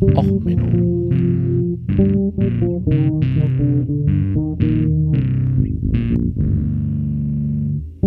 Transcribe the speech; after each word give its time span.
Och, 0.00 0.24
Menno. 0.24 1.10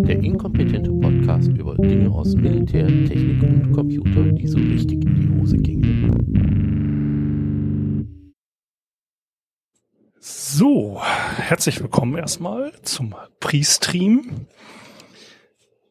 Der 0.08 0.24
inkompetente 0.24 0.92
Podcast 0.92 1.50
über 1.50 1.76
Dinge 1.76 2.10
aus 2.10 2.36
Militär, 2.36 2.88
Technik 2.88 3.44
und 3.44 3.72
Computer, 3.74 4.24
die 4.24 4.48
so 4.48 4.58
richtig 4.58 5.06
in 5.06 5.16
die 5.16 5.40
Hose 5.40 5.58
gingen. 5.58 5.94
So, 10.20 11.00
herzlich 11.38 11.80
willkommen 11.80 12.18
erstmal 12.18 12.74
zum 12.82 13.14
Pre-Stream. 13.40 14.48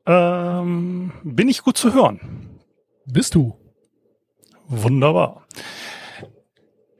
Ähm, 0.06 1.12
bin 1.22 1.48
ich 1.48 1.62
gut 1.62 1.76
zu 1.76 1.94
hören? 1.94 2.18
Bist 3.06 3.36
du? 3.36 3.54
Wunderbar. 4.66 5.46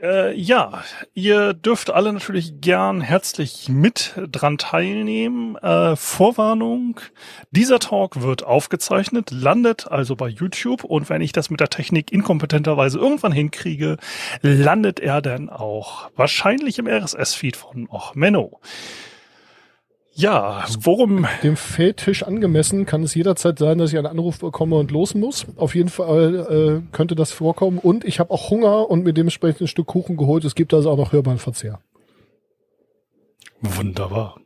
Äh, 0.03 0.35
ja, 0.35 0.83
ihr 1.15 1.55
dürft 1.55 1.91
alle 1.91 2.13
natürlich 2.13 2.61
gern 2.61 3.01
herzlich 3.01 3.69
mit 3.69 4.15
dran 4.17 4.59
teilnehmen. 4.59 5.57
Äh, 5.59 5.95
Vorwarnung, 5.95 6.99
dieser 7.53 7.79
Talk 7.79 8.21
wird 8.21 8.43
aufgezeichnet, 8.43 9.31
landet 9.31 9.87
also 9.87 10.17
bei 10.17 10.27
YouTube 10.27 10.83
und 10.83 11.09
wenn 11.09 11.23
ich 11.23 11.31
das 11.31 11.51
mit 11.51 11.61
der 11.61 11.69
Technik 11.69 12.11
inkompetenterweise 12.11 12.99
irgendwann 12.99 13.31
hinkriege, 13.31 13.97
landet 14.41 14.99
er 14.99 15.23
dann 15.23 15.49
auch 15.49 16.11
wahrscheinlich 16.17 16.81
im 16.81 16.89
RSS-Feed 16.89 17.55
von 17.55 17.89
Och 17.89 18.17
Menno. 18.17 18.59
Ja, 20.15 20.67
worum? 20.81 21.27
Dem 21.43 21.57
Feldtisch 21.57 22.23
angemessen 22.23 22.85
kann 22.85 23.03
es 23.03 23.15
jederzeit 23.15 23.59
sein, 23.59 23.79
dass 23.79 23.93
ich 23.93 23.99
einen 23.99 24.07
Anruf 24.07 24.41
bekomme 24.41 24.77
und 24.77 24.91
los 24.91 25.15
muss. 25.15 25.47
Auf 25.57 25.75
jeden 25.75 25.89
Fall 25.89 26.83
äh, 26.85 26.95
könnte 26.95 27.15
das 27.15 27.33
vorkommen. 27.33 27.79
Und 27.79 28.05
ich 28.05 28.21
habe 28.21 28.31
auch 28.31 28.51
Hunger 28.51 28.91
und 28.91 29.05
mir 29.05 29.15
dementsprechend 29.15 29.63
ein 29.63 29.69
Stück 29.69 29.87
Kuchen 29.87 30.19
geholt. 30.19 30.45
Es 30.45 30.55
gibt 30.55 30.75
also 30.75 30.91
auch 30.91 30.99
noch 30.99 31.13
hörbaren 31.13 31.39
Verzehr. 31.39 31.81
Wunderbar. 33.63 34.37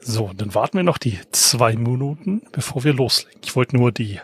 So, 0.00 0.30
dann 0.36 0.54
warten 0.54 0.76
wir 0.76 0.84
noch 0.84 0.98
die 0.98 1.18
zwei 1.32 1.76
Minuten, 1.76 2.42
bevor 2.52 2.84
wir 2.84 2.92
loslegen. 2.92 3.40
Ich 3.42 3.56
wollte 3.56 3.76
nur 3.76 3.92
die 3.92 4.20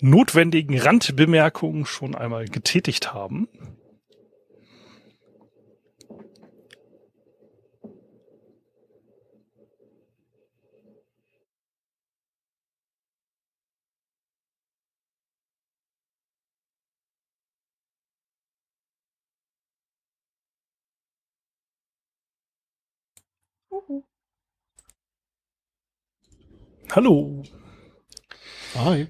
notwendigen 0.00 0.78
Randbemerkungen 0.78 1.86
schon 1.86 2.14
einmal 2.14 2.46
getätigt 2.46 3.12
haben. 3.12 3.48
Hallo. 26.90 27.42
Hi. 28.74 29.06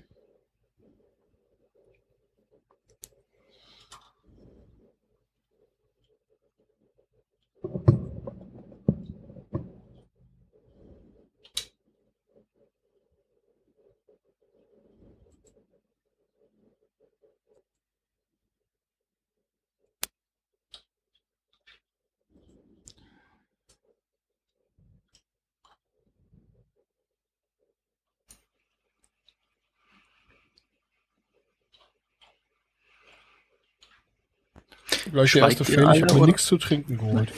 Gleich 35.13 35.33
der 35.33 35.43
erste 35.45 35.65
Fan. 35.65 35.95
Ich 35.95 36.03
habe 36.03 36.15
mir 36.15 36.21
oder? 36.21 36.27
nichts 36.27 36.47
zu 36.47 36.59
trinken 36.59 36.99
geholt. 36.99 37.33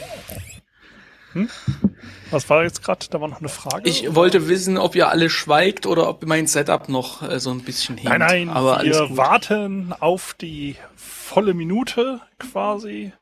Was 2.31 2.49
war 2.51 2.63
jetzt 2.63 2.85
gerade? 2.85 3.07
Da 3.11 3.21
war 3.21 3.29
noch 3.29 3.41
eine 3.41 3.49
Frage. 3.49 3.89
Ich 3.89 4.15
wollte 4.15 4.49
wissen, 4.49 4.77
ob 4.77 4.95
ihr 4.95 5.09
alle 5.09 5.31
schweigt 5.31 5.87
oder 5.87 6.09
ob 6.09 6.25
mein 6.27 6.47
Setup 6.47 6.89
noch 6.89 7.23
äh, 7.23 7.41
so 7.41 7.51
ein 7.51 7.61
bisschen 7.61 7.97
hinkt. 7.97 8.11
nein, 8.11 8.21
nein, 8.21 8.49
aber 8.51 8.83
wir 8.83 9.17
warten 9.17 9.95
auf 9.99 10.35
die 10.41 10.77
volle 10.95 11.55
Minute 11.55 12.21
quasi. 12.39 13.13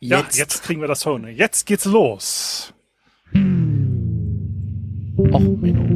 Ja, 0.00 0.20
Jetzt. 0.20 0.36
jetzt 0.36 0.62
kriegen 0.64 0.80
wir 0.80 0.88
das 0.88 1.06
Hören. 1.06 1.26
Jetzt 1.28 1.66
geht's 1.66 1.84
los. 1.84 2.74
Och, 3.32 5.40
Menno. 5.40 5.95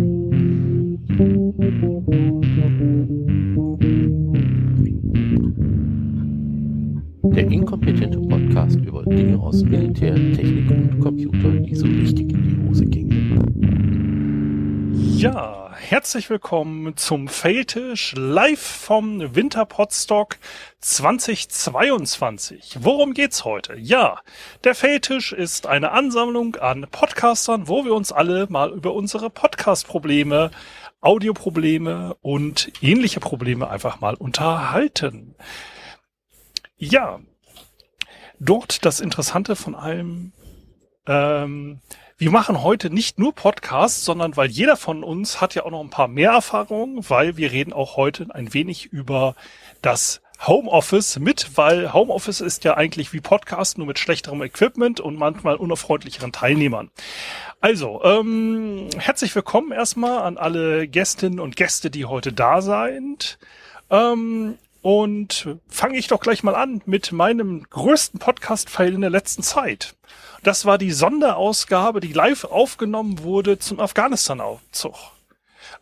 Dinge 9.11 9.41
aus 9.41 9.63
Militär, 9.65 10.15
Technik 10.15 10.71
und 10.71 11.01
Computer, 11.01 11.51
die 11.51 11.75
so 11.75 11.85
richtig 11.85 12.31
in 12.31 12.43
die 12.45 12.69
Hose 12.69 12.87
gingen. 12.87 13.33
Ja, 15.17 15.73
herzlich 15.75 16.31
willkommen 16.31 16.97
zum 16.97 17.27
Feldtisch 17.27 18.15
live 18.17 18.61
vom 18.61 19.35
Winterpotstock 19.35 20.37
2022. 20.79 22.77
Worum 22.83 23.13
geht's 23.13 23.45
heute? 23.45 23.77
Ja, 23.77 24.21
der 24.63 24.77
Feldtisch 24.77 25.33
ist 25.33 25.67
eine 25.67 25.91
Ansammlung 25.91 26.55
an 26.57 26.87
Podcastern, 26.89 27.67
wo 27.67 27.85
wir 27.85 27.95
uns 27.95 28.13
alle 28.13 28.47
mal 28.49 28.71
über 28.71 28.95
unsere 28.95 29.29
Podcast-Probleme, 29.29 30.53
Audioprobleme 31.01 32.15
und 32.23 32.71
ähnliche 32.81 33.19
Probleme 33.19 33.69
einfach 33.69 34.01
mal 34.01 34.15
unterhalten. 34.15 35.35
Ja, 36.77 37.19
dort 38.41 38.85
das 38.85 39.01
Interessante 39.01 39.55
von 39.55 39.75
allem, 39.75 40.33
ähm, 41.07 41.81
wir 42.19 42.31
machen 42.31 42.63
heute 42.63 42.91
nicht 42.91 43.19
nur 43.19 43.35
Podcasts, 43.35 44.05
sondern 44.05 44.37
weil 44.37 44.51
jeder 44.51 44.77
von 44.77 45.05
uns 45.05 45.41
hat 45.41 45.55
ja 45.55 45.65
auch 45.65 45.71
noch 45.71 45.81
ein 45.81 45.91
paar 45.91 46.09
mehr 46.09 46.33
Erfahrungen, 46.33 47.09
weil 47.09 47.37
wir 47.37 47.53
reden 47.53 47.73
auch 47.73 47.97
heute 47.97 48.27
ein 48.35 48.53
wenig 48.53 48.87
über 48.87 49.37
das 49.81 50.21
Homeoffice 50.47 51.19
mit, 51.19 51.57
weil 51.57 51.93
Homeoffice 51.93 52.41
ist 52.41 52.65
ja 52.65 52.75
eigentlich 52.75 53.13
wie 53.13 53.21
Podcast, 53.21 53.77
nur 53.77 53.87
mit 53.87 53.99
schlechterem 53.99 54.43
Equipment 54.43 54.99
und 54.99 55.17
manchmal 55.17 55.57
unerfreundlicheren 55.57 56.33
Teilnehmern. 56.33 56.91
Also, 57.61 58.03
ähm, 58.05 58.89
herzlich 58.97 59.35
willkommen 59.35 59.71
erstmal 59.71 60.21
an 60.21 60.39
alle 60.39 60.89
Gästinnen 60.89 61.41
und 61.41 61.57
Gäste, 61.57 61.91
die 61.91 62.07
heute 62.07 62.33
da 62.33 62.63
sind. 62.63 63.39
Ähm, 63.91 64.57
und 64.83 65.57
fange 65.69 65.99
ich 65.99 66.07
doch 66.07 66.21
gleich 66.21 66.43
mal 66.43 66.55
an 66.55 66.83
mit 66.87 67.13
meinem 67.13 67.65
größten 67.69 68.19
Podcast-File 68.19 68.95
in 68.95 69.01
der 69.03 69.11
letzten 69.11 69.43
Zeit. 69.43 69.95
Das 70.43 70.65
war 70.65 70.79
die 70.79 70.91
Sonderausgabe, 70.91 72.01
die 72.01 72.13
live 72.13 72.45
aufgenommen 72.45 73.23
wurde 73.23 73.59
zum 73.59 73.79
Afghanistan-Aufzug. 73.79 74.97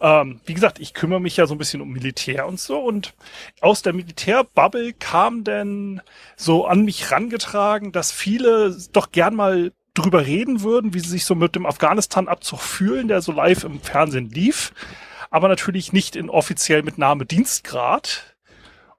Ähm, 0.00 0.40
wie 0.44 0.54
gesagt, 0.54 0.78
ich 0.78 0.94
kümmere 0.94 1.20
mich 1.20 1.36
ja 1.36 1.46
so 1.46 1.54
ein 1.54 1.58
bisschen 1.58 1.80
um 1.80 1.90
Militär 1.90 2.46
und 2.46 2.60
so 2.60 2.78
und 2.78 3.14
aus 3.60 3.82
der 3.82 3.92
Militärbubble 3.92 4.92
kam 4.92 5.44
denn 5.44 6.00
so 6.36 6.66
an 6.66 6.84
mich 6.84 7.10
rangetragen, 7.10 7.92
dass 7.92 8.12
viele 8.12 8.76
doch 8.92 9.12
gern 9.12 9.34
mal 9.34 9.72
drüber 9.94 10.26
reden 10.26 10.62
würden, 10.62 10.94
wie 10.94 11.00
sie 11.00 11.08
sich 11.08 11.24
so 11.24 11.34
mit 11.34 11.54
dem 11.56 11.66
Afghanistan-Abzug 11.66 12.60
fühlen, 12.60 13.08
der 13.08 13.20
so 13.20 13.32
live 13.32 13.64
im 13.64 13.80
Fernsehen 13.80 14.30
lief, 14.30 14.72
aber 15.30 15.48
natürlich 15.48 15.92
nicht 15.92 16.14
in 16.14 16.30
offiziell 16.30 16.82
mit 16.82 16.98
Name 16.98 17.26
Dienstgrad. 17.26 18.27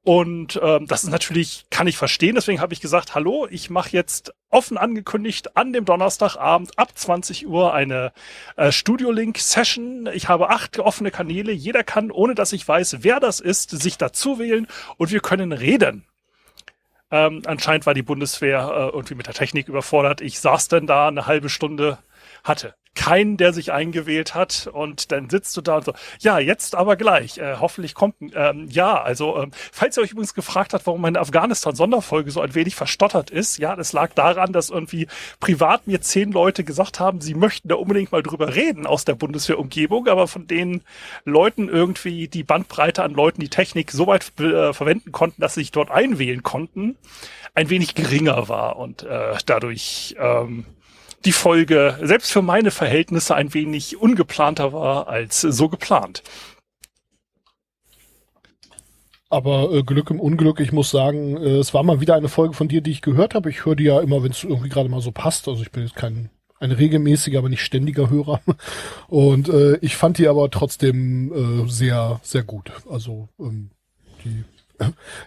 Und 0.09 0.59
ähm, 0.63 0.87
das 0.87 1.03
ist 1.03 1.11
natürlich, 1.11 1.67
kann 1.69 1.85
ich 1.85 1.95
verstehen. 1.95 2.33
Deswegen 2.33 2.61
habe 2.61 2.73
ich 2.73 2.81
gesagt, 2.81 3.13
hallo, 3.13 3.45
ich 3.47 3.69
mache 3.69 3.91
jetzt 3.91 4.33
offen 4.49 4.75
angekündigt 4.75 5.55
an 5.55 5.71
dem 5.71 5.85
Donnerstagabend 5.85 6.79
ab 6.79 6.97
20 6.97 7.45
Uhr 7.45 7.75
eine 7.75 8.11
äh, 8.55 8.71
Studio-Link-Session. 8.71 10.09
Ich 10.11 10.27
habe 10.27 10.49
acht 10.49 10.79
offene 10.79 11.11
Kanäle. 11.11 11.51
Jeder 11.51 11.83
kann, 11.83 12.09
ohne 12.09 12.33
dass 12.33 12.53
ich 12.53 12.67
weiß, 12.67 13.03
wer 13.03 13.19
das 13.19 13.39
ist, 13.39 13.69
sich 13.69 13.99
dazu 13.99 14.39
wählen 14.39 14.65
und 14.97 15.11
wir 15.11 15.19
können 15.19 15.51
reden. 15.51 16.07
Ähm, 17.11 17.43
anscheinend 17.45 17.85
war 17.85 17.93
die 17.93 18.01
Bundeswehr 18.01 18.61
äh, 18.61 18.95
irgendwie 18.95 19.13
mit 19.13 19.27
der 19.27 19.35
Technik 19.35 19.67
überfordert. 19.67 20.21
Ich 20.21 20.39
saß 20.39 20.69
dann 20.69 20.87
da 20.87 21.09
eine 21.09 21.27
halbe 21.27 21.49
Stunde, 21.49 21.99
hatte 22.43 22.73
keinen, 22.99 23.37
der 23.37 23.53
sich 23.53 23.71
eingewählt 23.71 24.35
hat. 24.35 24.69
Und 24.71 25.13
dann 25.13 25.29
sitzt 25.29 25.55
du 25.55 25.61
da 25.61 25.77
und 25.77 25.85
so, 25.85 25.93
ja, 26.19 26.37
jetzt 26.37 26.75
aber 26.75 26.97
gleich, 26.97 27.37
äh, 27.37 27.55
hoffentlich 27.57 27.93
kommt, 27.93 28.15
ähm, 28.35 28.67
ja, 28.69 29.01
also, 29.01 29.41
ähm, 29.41 29.51
falls 29.71 29.97
ihr 29.97 30.03
euch 30.03 30.11
übrigens 30.11 30.33
gefragt 30.33 30.73
habt, 30.73 30.85
warum 30.85 30.99
meine 30.99 31.19
Afghanistan-Sonderfolge 31.19 32.29
so 32.29 32.41
ein 32.41 32.55
wenig 32.55 32.75
verstottert 32.75 33.29
ist, 33.29 33.57
ja, 33.57 33.77
das 33.77 33.93
lag 33.93 34.13
daran, 34.15 34.51
dass 34.51 34.69
irgendwie 34.69 35.07
privat 35.39 35.87
mir 35.87 36.01
zehn 36.01 36.33
Leute 36.33 36.65
gesagt 36.65 36.99
haben, 36.99 37.21
sie 37.21 37.35
möchten 37.35 37.69
da 37.69 37.75
unbedingt 37.75 38.11
mal 38.11 38.21
drüber 38.21 38.53
reden 38.53 38.85
aus 38.85 39.05
der 39.05 39.15
Bundeswehrumgebung, 39.15 40.09
aber 40.09 40.27
von 40.27 40.45
den 40.45 40.81
Leuten 41.23 41.69
irgendwie 41.69 42.27
die 42.27 42.43
Bandbreite 42.43 43.03
an 43.03 43.13
Leuten, 43.13 43.39
die 43.39 43.49
Technik 43.49 43.91
so 43.91 44.07
weit 44.07 44.37
äh, 44.41 44.73
verwenden 44.73 45.13
konnten, 45.13 45.39
dass 45.39 45.53
sie 45.53 45.61
sich 45.61 45.71
dort 45.71 45.89
einwählen 45.89 46.43
konnten, 46.43 46.97
ein 47.55 47.69
wenig 47.69 47.95
geringer 47.95 48.49
war. 48.49 48.75
Und 48.75 49.03
äh, 49.03 49.37
dadurch 49.45 50.17
ähm, 50.19 50.65
die 51.25 51.31
Folge 51.31 51.97
selbst 52.01 52.31
für 52.31 52.41
meine 52.41 52.71
Verhältnisse 52.71 53.35
ein 53.35 53.53
wenig 53.53 53.97
ungeplanter 53.97 54.73
war 54.73 55.07
als 55.07 55.41
so 55.41 55.69
geplant. 55.69 56.23
Aber 59.29 59.71
äh, 59.71 59.83
Glück 59.83 60.09
im 60.09 60.19
Unglück, 60.19 60.59
ich 60.59 60.71
muss 60.71 60.89
sagen, 60.89 61.37
äh, 61.37 61.57
es 61.57 61.73
war 61.73 61.83
mal 61.83 62.01
wieder 62.01 62.15
eine 62.15 62.29
Folge 62.29 62.55
von 62.55 62.67
dir, 62.67 62.81
die 62.81 62.91
ich 62.91 63.01
gehört 63.01 63.35
habe. 63.35 63.49
Ich 63.49 63.63
höre 63.65 63.75
die 63.75 63.83
ja 63.83 63.99
immer, 64.01 64.23
wenn 64.23 64.31
es 64.31 64.43
irgendwie 64.43 64.69
gerade 64.69 64.89
mal 64.89 65.01
so 65.01 65.11
passt. 65.11 65.47
Also 65.47 65.61
ich 65.61 65.71
bin 65.71 65.83
jetzt 65.83 65.95
kein 65.95 66.29
ein 66.59 66.71
regelmäßiger, 66.71 67.39
aber 67.39 67.49
nicht 67.49 67.63
ständiger 67.63 68.09
Hörer. 68.09 68.41
Und 69.07 69.49
äh, 69.49 69.77
ich 69.77 69.95
fand 69.95 70.17
die 70.17 70.27
aber 70.27 70.49
trotzdem 70.49 71.31
äh, 71.65 71.69
sehr, 71.69 72.19
sehr 72.23 72.43
gut. 72.43 72.71
Also 72.89 73.29
ähm, 73.39 73.71
die 74.25 74.43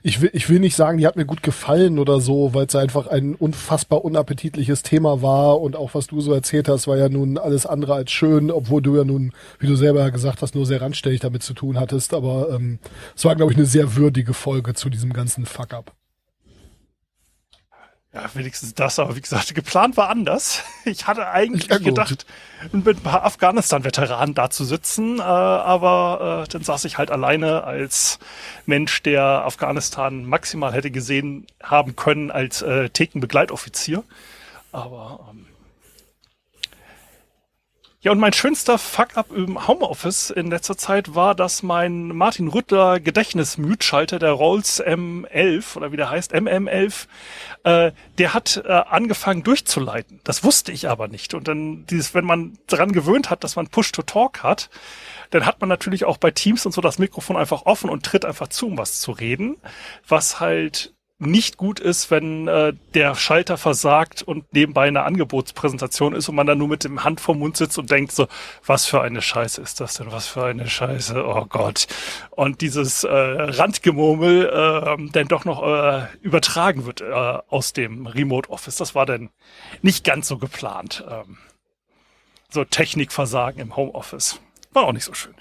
ich 0.03 0.21
will, 0.21 0.31
ich 0.33 0.49
will 0.49 0.61
nicht 0.61 0.77
sagen, 0.77 0.99
die 0.99 1.07
hat 1.07 1.17
mir 1.17 1.25
gut 1.25 1.43
gefallen 1.43 1.99
oder 1.99 2.21
so, 2.21 2.55
weil 2.55 2.67
es 2.67 2.75
einfach 2.75 3.07
ein 3.07 3.35
unfassbar 3.35 4.05
unappetitliches 4.05 4.83
Thema 4.83 5.23
war 5.23 5.61
und 5.61 5.77
auch 5.77 5.95
was 5.95 6.07
du 6.07 6.21
so 6.21 6.33
erzählt 6.33 6.69
hast, 6.69 6.87
war 6.87 6.97
ja 6.97 7.09
nun 7.09 7.39
alles 7.39 7.67
andere 7.67 7.95
als 7.95 8.11
schön, 8.11 8.51
obwohl 8.51 8.83
du 8.83 8.97
ja 8.97 9.05
nun, 9.05 9.33
wie 9.59 9.67
du 9.67 9.77
selber 9.77 10.11
gesagt 10.11 10.43
hast, 10.43 10.55
nur 10.55 10.67
sehr 10.67 10.81
randstellig 10.81 11.21
damit 11.21 11.43
zu 11.43 11.55
tun 11.55 11.79
hattest. 11.79 12.15
Aber 12.15 12.51
ähm, 12.51 12.79
es 13.17 13.25
war, 13.25 13.37
glaube 13.37 13.53
ich, 13.53 13.59
eine 13.59 13.67
sehr 13.67 13.97
würdige 13.97 14.35
Folge 14.35 14.75
zu 14.75 14.91
diesem 14.91 15.13
ganzen 15.13 15.47
Fuck-up. 15.47 15.93
Ja, 18.15 18.29
wenigstens 18.35 18.75
das, 18.75 18.99
aber 18.99 19.17
wie 19.17 19.23
gesagt, 19.23 19.55
geplant 19.55 19.97
war 19.97 20.11
anders. 20.11 20.63
Ich 20.85 21.07
hatte 21.07 21.29
eigentlich 21.29 21.71
ja, 21.71 21.79
gedacht, 21.79 22.27
mit 22.73 22.99
ein 22.99 23.03
paar 23.03 23.25
Afghanistan-Veteranen 23.25 24.35
da 24.35 24.51
zu 24.51 24.65
sitzen, 24.65 25.21
äh, 25.21 25.23
aber 25.23 26.45
äh, 26.45 26.51
dann 26.51 26.65
saß 26.65 26.85
ich 26.87 26.99
halt 26.99 27.11
alleine 27.13 27.65
als 27.65 28.19
Mensch, 28.67 29.03
der 29.03 29.23
Afghanistan 29.23 30.25
maximal 30.25 30.73
hätte 30.73 30.91
gesehen 30.91 31.47
haben 31.63 31.95
können 31.95 32.31
als 32.33 32.63
äh, 32.63 32.91
Thekenbegleitoffizier. 32.91 34.03
Aber 34.73 35.29
ähm, 35.31 35.47
ja, 38.03 38.11
und 38.11 38.19
mein 38.19 38.33
schönster 38.33 38.79
Fuck-up 38.79 39.31
im 39.31 39.69
Homeoffice 39.69 40.31
in 40.31 40.51
letzter 40.51 40.77
Zeit 40.77 41.15
war, 41.15 41.37
dass 41.37 41.63
mein 41.63 42.09
Martin 42.09 42.49
Rüttler 42.49 42.99
Gedächtnismütschalter, 42.99 44.19
der 44.19 44.33
Rolls 44.33 44.83
M11 44.83 45.77
oder 45.77 45.93
wie 45.93 45.97
der 45.97 46.11
heißt, 46.11 46.35
MM11, 46.35 47.07
äh, 47.63 47.93
der 48.19 48.35
hat 48.35 48.61
äh, 48.67 48.73
angefangen 48.73 49.45
durchzuleiten. 49.45 50.21
Das 50.25 50.43
wusste 50.43 50.73
ich 50.73 50.89
aber 50.89 51.07
nicht. 51.07 51.33
Und 51.33 51.47
dann 51.47 51.87
dieses, 51.87 52.13
wenn 52.13 52.25
man 52.25 52.59
daran 52.67 52.91
gewöhnt 52.91 53.31
hat, 53.31 53.45
dass 53.45 53.55
man 53.55 53.69
Push-to-Talk 53.69 54.43
hat, 54.43 54.69
dann 55.31 55.47
hat 55.47 55.61
man 55.61 55.69
natürlich 55.69 56.05
auch 56.05 56.17
bei 56.17 56.33
Teams 56.33 56.67
und 56.67 56.73
so 56.73 56.81
das 56.81 56.99
Mikrofon 56.99 57.37
einfach 57.37 57.67
offen 57.67 57.89
und 57.89 58.05
tritt 58.05 58.25
einfach 58.25 58.49
zu, 58.49 58.67
um 58.67 58.79
was 58.79 59.01
zu 59.01 59.13
reden, 59.13 59.59
was 60.09 60.41
halt 60.41 60.93
nicht 61.27 61.57
gut 61.57 61.81
ist, 61.81 62.11
wenn 62.11 62.49
äh, 62.49 62.73
der 62.95 63.15
Schalter 63.15 63.57
versagt 63.57 64.23
und 64.23 64.53
nebenbei 64.53 64.89
eine 64.89 65.05
Angebotspräsentation 65.05 66.15
ist 66.15 66.29
und 66.29 66.35
man 66.35 66.47
dann 66.47 66.59
nur 66.59 66.69
mit 66.69 66.85
dem 66.85 67.05
Hand 67.05 67.21
vorm 67.21 67.39
Mund 67.39 67.57
sitzt 67.57 67.79
und 67.79 67.91
denkt 67.91 68.13
so, 68.13 68.29
was 68.67 68.87
für 68.87 69.01
eine 69.01 69.23
Scheiße 69.23 69.61
ist 69.61 69.81
das 69.81 69.95
denn? 69.95 70.13
Was 70.13 70.27
für 70.27 70.45
eine 70.45 70.69
Scheiße? 70.69 71.25
Oh 71.25 71.47
Gott. 71.49 71.87
Und 72.31 72.61
dieses 72.61 73.05
äh, 73.05 73.11
Randgemurmel 73.11 74.47
äh, 74.47 75.11
dann 75.13 75.29
doch 75.29 75.45
noch 75.45 75.63
äh, 75.63 76.07
übertragen 76.23 76.87
wird 76.87 77.01
äh, 77.01 77.05
aus 77.05 77.73
dem 77.73 78.07
Remote 78.07 78.51
Office. 78.51 78.77
Das 78.77 78.95
war 78.95 79.07
dann 79.07 79.31
nicht 79.81 80.05
ganz 80.05 80.29
so 80.29 80.39
geplant. 80.39 81.05
Ähm, 81.09 81.39
so 82.51 82.65
Technikversagen 82.65 83.61
im 83.61 83.77
Homeoffice. 83.77 84.41
War 84.73 84.85
auch 84.85 84.93
nicht 84.93 85.05
so 85.05 85.15
schön. 85.15 85.35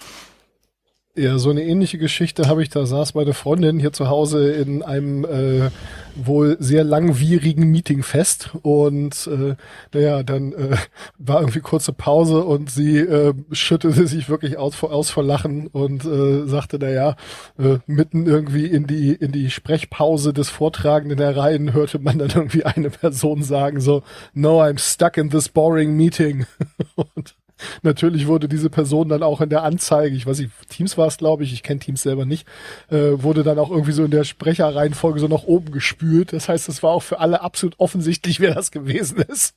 Ja, 1.14 1.38
so 1.40 1.50
eine 1.50 1.64
ähnliche 1.64 1.98
Geschichte 1.98 2.48
habe 2.48 2.64
ich. 2.64 2.70
Da 2.70 2.86
saß 2.86 3.16
meine 3.16 3.34
Freundin 3.34 3.82
hier 3.82 3.92
zu 3.92 4.08
Hause 4.08 4.54
in 4.54 4.82
einem 4.82 5.26
äh, 5.26 5.70
wohl 6.16 6.56
sehr 6.62 6.86
langwierigen 6.86 7.70
Meeting 7.70 8.02
fest 8.02 8.52
und 8.62 9.28
äh, 9.28 9.56
naja, 9.94 10.24
dann 10.24 10.54
äh, 10.54 10.78
war 11.18 11.42
irgendwie 11.42 11.60
kurze 11.60 11.92
Pause 11.92 12.46
und 12.46 12.72
sie 12.72 13.00
äh, 13.00 13.34
schüttete 13.52 14.08
sich 14.08 14.30
wirklich 14.30 14.58
aus 14.58 14.74
vor, 14.74 14.94
aus 14.94 15.10
vor 15.10 15.24
Lachen 15.24 15.68
und 15.68 16.06
äh, 16.06 16.48
sagte, 16.48 16.80
naja, 16.80 17.18
äh, 17.60 17.80
mitten 17.88 18.26
irgendwie 18.26 18.68
in 18.68 18.88
die 18.88 19.14
in 19.14 19.34
die 19.34 19.52
Sprechpause 19.52 20.32
des 20.32 20.50
Vortragenden 20.50 21.20
herein 21.20 21.74
hörte 21.74 22.00
man 22.00 22.20
dann 22.20 22.30
irgendwie 22.30 22.64
eine 22.64 22.90
Person 22.90 23.44
sagen 23.44 23.82
so, 23.82 24.04
no, 24.34 24.62
I'm 24.62 24.80
stuck 24.80 25.18
in 25.18 25.30
this 25.30 25.50
boring 25.50 25.98
meeting 25.98 26.46
und 26.96 27.36
Natürlich 27.82 28.28
wurde 28.28 28.48
diese 28.48 28.70
Person 28.70 29.10
dann 29.10 29.24
auch 29.24 29.42
in 29.42 29.50
der 29.50 29.64
Anzeige, 29.64 30.16
ich 30.16 30.26
weiß 30.26 30.40
nicht, 30.40 30.52
Teams 30.70 30.98
war 30.98 31.08
es, 31.08 31.18
glaube 31.18 31.44
ich, 31.44 31.54
ich 31.54 31.64
kenne 31.64 31.80
Teams 31.80 32.02
selber 32.02 32.26
nicht, 32.26 32.48
äh, 32.90 33.12
wurde 33.22 33.44
dann 33.44 33.60
auch 33.60 33.72
irgendwie 33.72 33.92
so 33.92 34.04
in 34.04 34.12
der 34.12 34.24
Sprecherreihenfolge 34.24 35.20
so 35.20 35.28
nach 35.28 35.44
oben 35.44 35.72
gespült. 35.72 36.34
Das 36.34 36.50
heißt, 36.50 36.70
es 36.70 36.84
war 36.84 36.92
auch 36.92 37.04
für 37.04 37.20
alle 37.20 37.42
absolut 37.42 37.80
offensichtlich, 37.80 38.40
wer 38.40 38.54
das 38.54 38.72
gewesen 38.72 39.18
ist. 39.18 39.56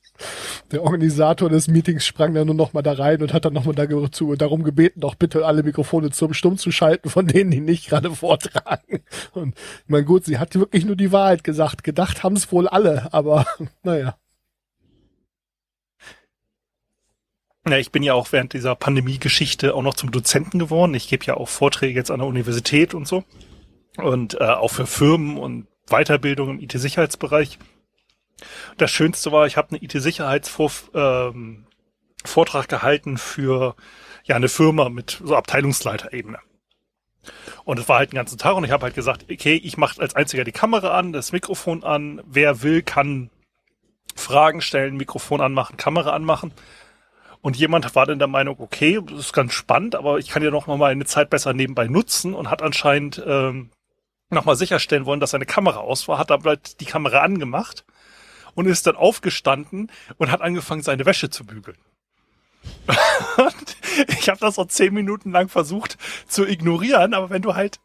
Der 0.71 0.83
Organisator 0.83 1.49
des 1.49 1.67
Meetings 1.67 2.05
sprang 2.05 2.33
dann 2.33 2.47
nur 2.47 2.55
noch 2.55 2.73
mal 2.73 2.81
da 2.81 2.93
rein 2.93 3.21
und 3.21 3.33
hat 3.33 3.45
dann 3.45 3.53
noch 3.53 3.65
mal 3.65 3.73
dazu, 3.73 4.35
darum 4.35 4.63
gebeten, 4.63 4.99
doch 5.01 5.15
bitte 5.15 5.45
alle 5.45 5.63
Mikrofone 5.63 6.11
zum 6.11 6.33
Stumm 6.33 6.57
zu 6.57 6.71
schalten, 6.71 7.09
von 7.09 7.27
denen 7.27 7.51
die 7.51 7.61
nicht 7.61 7.89
gerade 7.89 8.11
vortragen. 8.11 9.01
Und 9.33 9.55
ich 9.55 9.89
meine, 9.89 10.05
gut, 10.05 10.25
sie 10.25 10.37
hat 10.37 10.55
wirklich 10.55 10.85
nur 10.85 10.95
die 10.95 11.11
Wahrheit 11.11 11.43
gesagt. 11.43 11.83
Gedacht 11.83 12.23
haben 12.23 12.35
es 12.35 12.51
wohl 12.51 12.67
alle, 12.67 13.13
aber 13.13 13.45
naja. 13.83 14.15
Ja, 17.67 17.77
ich 17.77 17.91
bin 17.91 18.03
ja 18.03 18.13
auch 18.13 18.31
während 18.31 18.53
dieser 18.53 18.75
Pandemie-Geschichte 18.75 19.73
auch 19.73 19.81
noch 19.81 19.95
zum 19.95 20.11
Dozenten 20.11 20.59
geworden. 20.59 20.93
Ich 20.93 21.07
gebe 21.07 21.25
ja 21.25 21.35
auch 21.35 21.49
Vorträge 21.49 21.97
jetzt 21.97 22.11
an 22.11 22.19
der 22.19 22.27
Universität 22.27 22.93
und 22.93 23.07
so. 23.07 23.23
Und 23.97 24.39
äh, 24.39 24.43
auch 24.43 24.69
für 24.69 24.85
Firmen 24.85 25.37
und 25.37 25.67
Weiterbildung 25.87 26.51
im 26.51 26.59
IT-Sicherheitsbereich. 26.59 27.57
Das 28.77 28.91
Schönste 28.91 29.31
war, 29.31 29.47
ich 29.47 29.57
habe 29.57 29.71
einen 29.71 29.83
IT-Sicherheitsvortrag 29.83 30.93
ähm, 30.93 32.67
gehalten 32.67 33.17
für 33.17 33.75
ja 34.25 34.35
eine 34.35 34.49
Firma 34.49 34.89
mit 34.89 35.21
so 35.23 35.35
Abteilungsleiterebene. 35.35 36.37
Und 37.63 37.79
es 37.79 37.89
war 37.89 37.97
halt 37.97 38.11
den 38.11 38.17
ganzen 38.17 38.37
Tag 38.37 38.55
und 38.55 38.63
ich 38.63 38.71
habe 38.71 38.83
halt 38.83 38.93
gesagt, 38.93 39.25
okay, 39.31 39.55
ich 39.55 39.77
mache 39.77 39.99
als 39.99 40.15
einziger 40.15 40.43
die 40.43 40.51
Kamera 40.51 40.97
an, 40.97 41.13
das 41.13 41.31
Mikrofon 41.31 41.83
an. 41.83 42.21
Wer 42.27 42.61
will, 42.61 42.83
kann 42.83 43.31
Fragen 44.15 44.61
stellen, 44.61 44.97
Mikrofon 44.97 45.41
anmachen, 45.41 45.77
Kamera 45.77 46.11
anmachen. 46.11 46.51
Und 47.45 47.57
jemand 47.57 47.93
war 47.93 48.07
dann 48.07 48.17
der 48.17 48.27
Meinung, 48.27 48.55
okay, 48.57 48.99
das 49.05 49.19
ist 49.19 49.33
ganz 49.33 49.53
spannend, 49.53 49.93
aber 49.93 50.17
ich 50.17 50.29
kann 50.29 50.41
ja 50.41 50.49
noch 50.49 50.65
mal 50.65 50.89
eine 50.89 51.05
Zeit 51.05 51.29
besser 51.29 51.53
nebenbei 51.53 51.85
nutzen 51.85 52.33
und 52.33 52.49
hat 52.49 52.63
anscheinend 52.63 53.21
ähm, 53.23 53.69
noch 54.31 54.45
mal 54.45 54.55
sicherstellen 54.55 55.05
wollen, 55.05 55.19
dass 55.19 55.29
seine 55.29 55.45
Kamera 55.45 55.77
aus 55.77 56.07
war, 56.07 56.17
hat 56.17 56.31
halt 56.31 56.79
die 56.81 56.85
Kamera 56.85 57.19
angemacht 57.19 57.85
und 58.55 58.65
ist 58.65 58.87
dann 58.87 58.95
aufgestanden 58.95 59.91
und 60.17 60.31
hat 60.31 60.41
angefangen, 60.41 60.81
seine 60.81 61.05
Wäsche 61.05 61.29
zu 61.29 61.45
bügeln. 61.45 61.77
ich 64.07 64.27
habe 64.27 64.39
das 64.39 64.55
so 64.55 64.65
zehn 64.65 64.95
Minuten 64.95 65.29
lang 65.29 65.47
versucht 65.47 65.99
zu 66.27 66.47
ignorieren, 66.47 67.13
aber 67.13 67.29
wenn 67.29 67.43
du 67.43 67.53
halt 67.53 67.79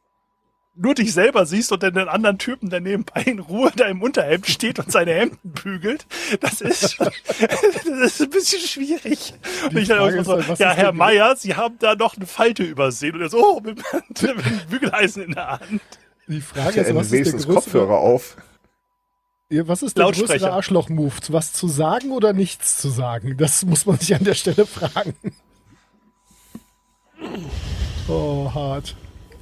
nur 0.80 0.94
dich 0.94 1.12
selber 1.12 1.46
siehst 1.46 1.72
und 1.72 1.82
dann 1.82 1.94
den 1.94 2.08
anderen 2.08 2.38
Typen, 2.38 2.70
der 2.70 2.80
nebenbei 2.80 3.22
in 3.22 3.38
Ruhe 3.38 3.70
da 3.76 3.86
im 3.86 4.02
Unterhemd 4.02 4.46
steht 4.46 4.78
und 4.78 4.90
seine 4.90 5.12
Hemden 5.12 5.52
bügelt, 5.52 6.06
das 6.40 6.60
ist, 6.60 6.98
das 6.98 7.84
ist 7.84 8.22
ein 8.22 8.30
bisschen 8.30 8.60
schwierig. 8.60 9.34
und 9.64 9.76
ich 9.76 9.88
dann 9.88 10.24
so, 10.24 10.32
halt, 10.32 10.58
ja, 10.58 10.72
Herr 10.72 10.92
Meier, 10.92 11.36
Sie 11.36 11.54
haben 11.54 11.76
da 11.78 11.94
noch 11.94 12.16
eine 12.16 12.26
Falte 12.26 12.62
übersehen. 12.62 13.14
Und 13.14 13.20
er 13.20 13.28
so, 13.28 13.44
oh, 13.44 13.60
mit, 13.60 13.78
mit 14.08 14.24
einem 14.24 14.42
Bügeleisen 14.70 15.24
in 15.24 15.32
der 15.32 15.60
Hand. 15.60 15.82
Die 16.28 16.40
Frage 16.40 16.80
ist, 16.80 16.94
was 16.94 17.12
ist 17.12 17.46
der 17.46 17.54
Kopfhörer 17.54 17.98
auf. 17.98 18.36
Ja, 19.50 19.66
was 19.66 19.82
ist 19.82 19.98
der 19.98 20.04
größere 20.04 20.52
Arschloch-Move? 20.52 21.12
Was 21.28 21.52
zu 21.52 21.66
sagen 21.66 22.12
oder 22.12 22.32
nichts 22.32 22.78
zu 22.78 22.88
sagen? 22.88 23.36
Das 23.36 23.64
muss 23.64 23.84
man 23.84 23.98
sich 23.98 24.14
an 24.14 24.22
der 24.22 24.34
Stelle 24.34 24.64
fragen. 24.64 25.14
Oh, 28.08 28.50
hart. 28.54 28.94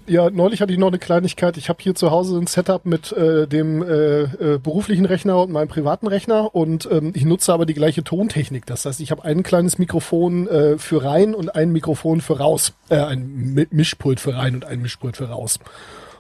Ja, 0.09 0.31
neulich 0.31 0.63
hatte 0.63 0.73
ich 0.73 0.79
noch 0.79 0.89
eine 0.89 0.99
Kleinigkeit. 0.99 1.59
Ich 1.59 1.69
habe 1.69 1.83
hier 1.83 1.95
zu 1.95 2.11
Hause 2.11 2.39
ein 2.39 2.47
Setup 2.47 2.87
mit 2.87 3.13
äh, 3.13 3.47
dem 3.47 3.83
äh, 3.83 4.23
äh, 4.23 4.59
beruflichen 4.59 5.05
Rechner 5.05 5.43
und 5.43 5.53
meinem 5.53 5.69
privaten 5.69 6.07
Rechner 6.07 6.55
und 6.55 6.89
ähm, 6.91 7.13
ich 7.15 7.27
nutze 7.27 7.53
aber 7.53 7.67
die 7.67 7.75
gleiche 7.75 8.03
Tontechnik. 8.03 8.65
Das 8.65 8.87
heißt, 8.87 9.01
ich 9.01 9.11
habe 9.11 9.25
ein 9.25 9.43
kleines 9.43 9.77
Mikrofon 9.77 10.49
äh, 10.49 10.79
für 10.79 11.05
rein 11.05 11.35
und 11.35 11.55
ein 11.55 11.73
Mikrofon 11.73 12.23
für 12.23 12.39
raus. 12.39 12.73
Äh, 12.89 13.01
ein 13.01 13.67
Mischpult 13.71 14.19
für 14.19 14.35
rein 14.35 14.55
und 14.55 14.65
ein 14.65 14.81
Mischpult 14.81 15.19
für 15.19 15.29
raus. 15.29 15.59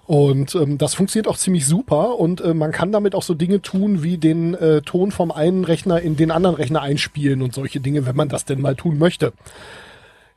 Und 0.04 0.54
ähm, 0.54 0.76
das 0.76 0.92
funktioniert 0.92 1.26
auch 1.26 1.38
ziemlich 1.38 1.64
super 1.64 2.18
und 2.18 2.42
äh, 2.42 2.52
man 2.52 2.72
kann 2.72 2.92
damit 2.92 3.14
auch 3.14 3.22
so 3.22 3.32
Dinge 3.32 3.62
tun, 3.62 4.02
wie 4.02 4.18
den 4.18 4.52
äh, 4.52 4.82
Ton 4.82 5.12
vom 5.12 5.30
einen 5.30 5.64
Rechner 5.64 5.98
in 6.02 6.16
den 6.16 6.30
anderen 6.30 6.56
Rechner 6.56 6.82
einspielen 6.82 7.40
und 7.40 7.54
solche 7.54 7.80
Dinge, 7.80 8.04
wenn 8.04 8.16
man 8.16 8.28
das 8.28 8.44
denn 8.44 8.60
mal 8.60 8.76
tun 8.76 8.98
möchte. 8.98 9.32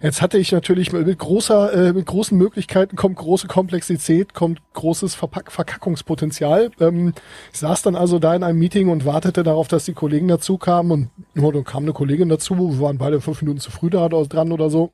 Jetzt 0.01 0.21
hatte 0.21 0.39
ich 0.39 0.51
natürlich 0.51 0.91
mit 0.91 1.19
großer, 1.19 1.73
äh, 1.73 1.93
mit 1.93 2.07
großen 2.07 2.35
Möglichkeiten 2.35 2.95
kommt 2.95 3.17
große 3.17 3.47
Komplexität, 3.47 4.33
kommt 4.33 4.59
großes 4.73 5.13
Verpack 5.13 5.51
Verkackungspotenzial. 5.51 6.71
Ähm, 6.79 7.13
ich 7.53 7.59
saß 7.59 7.83
dann 7.83 7.95
also 7.95 8.17
da 8.17 8.33
in 8.33 8.43
einem 8.43 8.57
Meeting 8.57 8.89
und 8.89 9.05
wartete 9.05 9.43
darauf, 9.43 9.67
dass 9.67 9.85
die 9.85 9.93
Kollegen 9.93 10.27
dazu 10.27 10.57
kamen 10.57 10.91
und 10.91 11.09
oh, 11.43 11.51
dann 11.51 11.63
kam 11.63 11.83
eine 11.83 11.93
Kollegin 11.93 12.29
dazu, 12.29 12.57
wir 12.57 12.79
waren 12.79 12.97
beide 12.97 13.21
fünf 13.21 13.41
Minuten 13.43 13.59
zu 13.59 13.69
früh 13.69 13.91
da 13.91 14.09
dran 14.09 14.51
oder 14.51 14.69
so. 14.69 14.91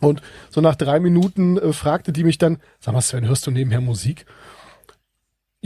Und 0.00 0.20
so 0.50 0.60
nach 0.60 0.74
drei 0.74 1.00
Minuten 1.00 1.56
äh, 1.56 1.72
fragte 1.72 2.12
die 2.12 2.24
mich 2.24 2.38
dann, 2.38 2.58
sag 2.80 2.94
mal 2.94 3.00
Sven, 3.00 3.26
hörst 3.26 3.46
du 3.46 3.50
nebenher 3.50 3.80
Musik? 3.80 4.26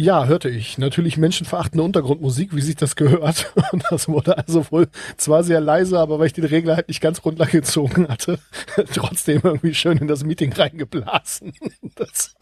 Ja, 0.00 0.24
hörte 0.24 0.48
ich. 0.48 0.78
Natürlich 0.78 1.18
menschenverachtende 1.18 1.82
Untergrundmusik, 1.84 2.56
wie 2.56 2.62
sich 2.62 2.74
das 2.74 2.96
gehört. 2.96 3.52
Und 3.72 3.84
das 3.90 4.08
wurde 4.08 4.38
also 4.38 4.64
wohl 4.70 4.88
zwar 5.18 5.44
sehr 5.44 5.60
leise, 5.60 5.98
aber 5.98 6.18
weil 6.18 6.28
ich 6.28 6.32
den 6.32 6.46
Regler 6.46 6.76
halt 6.76 6.88
nicht 6.88 7.02
ganz 7.02 7.22
runtergezogen 7.22 8.08
hatte, 8.08 8.38
trotzdem 8.94 9.42
irgendwie 9.44 9.74
schön 9.74 9.98
in 9.98 10.08
das 10.08 10.24
Meeting 10.24 10.54
reingeblasen. 10.54 11.52
Das, 11.96 12.34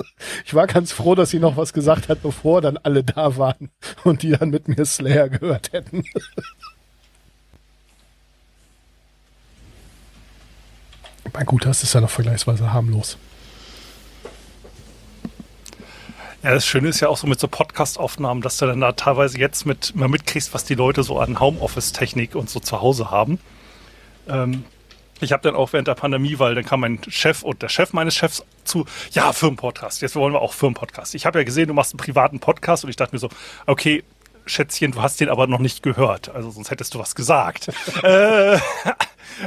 ich 0.45 0.55
war 0.55 0.69
ganz 0.69 0.93
froh, 0.93 1.17
dass 1.17 1.31
sie 1.31 1.41
noch 1.41 1.57
was 1.57 1.73
gesagt 1.73 2.09
hat, 2.09 2.23
bevor 2.23 2.61
dann 2.61 2.77
alle 2.77 3.03
da 3.03 3.37
waren 3.39 3.71
und 4.05 4.23
die 4.23 4.31
dann 4.31 4.51
mit 4.51 4.69
mir 4.69 4.85
Slayer 4.85 5.29
gehört 5.29 5.73
hätten. 5.73 6.05
Mein 11.33 11.47
gut, 11.47 11.67
das 11.67 11.83
ist 11.83 11.93
ja 11.95 12.01
noch 12.01 12.11
vergleichsweise 12.11 12.73
harmlos. 12.73 13.19
Ja, 16.43 16.55
das 16.55 16.65
Schöne 16.67 16.89
ist 16.89 17.01
ja 17.01 17.09
auch 17.09 17.17
so 17.17 17.27
mit 17.27 17.41
so 17.41 17.49
Podcast-Aufnahmen, 17.49 18.43
dass 18.43 18.59
du 18.59 18.67
dann 18.67 18.81
da 18.81 18.93
teilweise 18.93 19.39
jetzt 19.39 19.67
mit 19.67 19.97
mal 19.97 20.09
mitkriegst, 20.09 20.55
was 20.55 20.65
die 20.65 20.77
Leute 20.77 21.03
so 21.03 21.19
an 21.19 21.41
Homeoffice-Technik 21.41 22.37
und 22.37 22.49
so 22.49 22.61
zu 22.61 22.81
Hause 22.81 23.11
haben. 23.11 23.41
Ähm, 24.29 24.65
ich 25.21 25.33
habe 25.33 25.43
dann 25.43 25.57
auch 25.57 25.73
während 25.73 25.89
der 25.89 25.97
Pandemie, 25.97 26.39
weil 26.39 26.55
dann 26.55 26.65
kam 26.65 26.81
mein 26.81 27.01
Chef 27.09 27.43
und 27.43 27.63
der 27.63 27.69
Chef 27.69 27.93
meines 27.93 28.15
Chefs 28.15 28.45
zu, 28.63 28.85
ja, 29.11 29.33
Firmenpodcast, 29.33 30.01
jetzt 30.01 30.15
wollen 30.15 30.33
wir 30.33 30.41
auch 30.41 30.53
Firmenpodcast. 30.53 31.17
Ich 31.17 31.27
habe 31.27 31.41
ja 31.41 31.45
gesehen, 31.45 31.67
du 31.67 31.75
machst 31.75 31.93
einen 31.93 31.99
privaten 31.99 32.39
Podcast 32.39 32.85
und 32.85 32.91
ich 32.91 32.97
dachte 32.97 33.17
mir 33.17 33.19
so, 33.19 33.31
okay, 33.67 34.05
Schätzchen, 34.49 34.93
du 34.93 35.03
hast 35.03 35.21
den 35.21 35.29
aber 35.29 35.47
noch 35.47 35.59
nicht 35.59 35.83
gehört, 35.83 36.29
also 36.29 36.51
sonst 36.51 36.71
hättest 36.71 36.95
du 36.95 36.99
was 36.99 37.15
gesagt. 37.15 37.69
äh, 38.03 38.59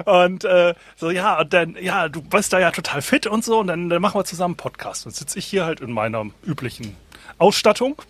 und 0.06 0.46
äh, 0.46 0.74
so, 0.96 1.10
ja, 1.10 1.40
und 1.40 1.54
dann, 1.54 1.76
ja, 1.80 2.10
du 2.10 2.22
bist 2.22 2.54
da 2.54 2.60
ja 2.60 2.72
total 2.72 3.02
fit 3.02 3.28
und 3.28 3.44
so, 3.44 3.60
und 3.60 3.68
dann, 3.68 3.90
dann 3.90 4.02
machen 4.02 4.20
wir 4.20 4.26
zusammen 4.26 4.54
einen 4.54 4.58
Podcast. 4.58 5.06
Und 5.06 5.16
sitze 5.16 5.40
ich 5.40 5.46
hier 5.46 5.66
halt 5.66 5.80
in 5.82 5.92
meiner 5.92 6.26
üblichen 6.44 6.96
Ausstattung 7.38 8.02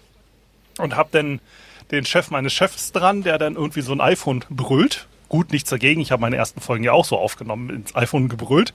und 0.77 0.95
hab 0.95 1.12
dann 1.12 1.39
den 1.91 2.05
Chef 2.05 2.29
meines 2.29 2.53
Chefs 2.53 2.91
dran, 2.91 3.24
der 3.24 3.38
dann 3.38 3.55
irgendwie 3.55 3.81
so 3.81 3.91
ein 3.91 4.01
iPhone 4.01 4.43
brüllt. 4.50 5.07
Gut, 5.29 5.51
nichts 5.51 5.69
dagegen. 5.69 6.01
Ich 6.01 6.12
habe 6.12 6.21
meine 6.21 6.36
ersten 6.36 6.62
Folgen 6.62 6.83
ja 6.83 6.91
auch 6.91 7.05
so 7.05 7.17
aufgenommen, 7.17 7.69
ins 7.69 7.95
iPhone 7.95 8.29
gebrüllt. 8.29 8.74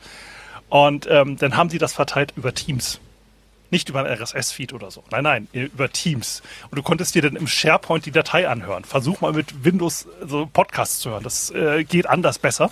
Und 0.68 1.06
ähm, 1.10 1.36
dann 1.36 1.56
haben 1.56 1.70
sie 1.70 1.78
das 1.78 1.92
verteilt 1.92 2.32
über 2.36 2.54
Teams. 2.54 3.00
Nicht 3.70 3.88
über 3.88 4.04
ein 4.04 4.06
RSS-Feed 4.06 4.72
oder 4.72 4.90
so. 4.90 5.02
Nein, 5.10 5.24
nein, 5.24 5.48
über 5.52 5.90
Teams. 5.90 6.42
Und 6.70 6.76
du 6.76 6.82
konntest 6.82 7.14
dir 7.14 7.22
dann 7.22 7.36
im 7.36 7.46
SharePoint 7.46 8.06
die 8.06 8.12
Datei 8.12 8.48
anhören. 8.48 8.84
Versuch 8.84 9.20
mal 9.20 9.32
mit 9.32 9.64
Windows 9.64 10.06
so 10.24 10.46
Podcasts 10.46 11.00
zu 11.00 11.10
hören. 11.10 11.24
Das 11.24 11.50
äh, 11.50 11.84
geht 11.84 12.06
anders 12.06 12.38
besser. 12.38 12.70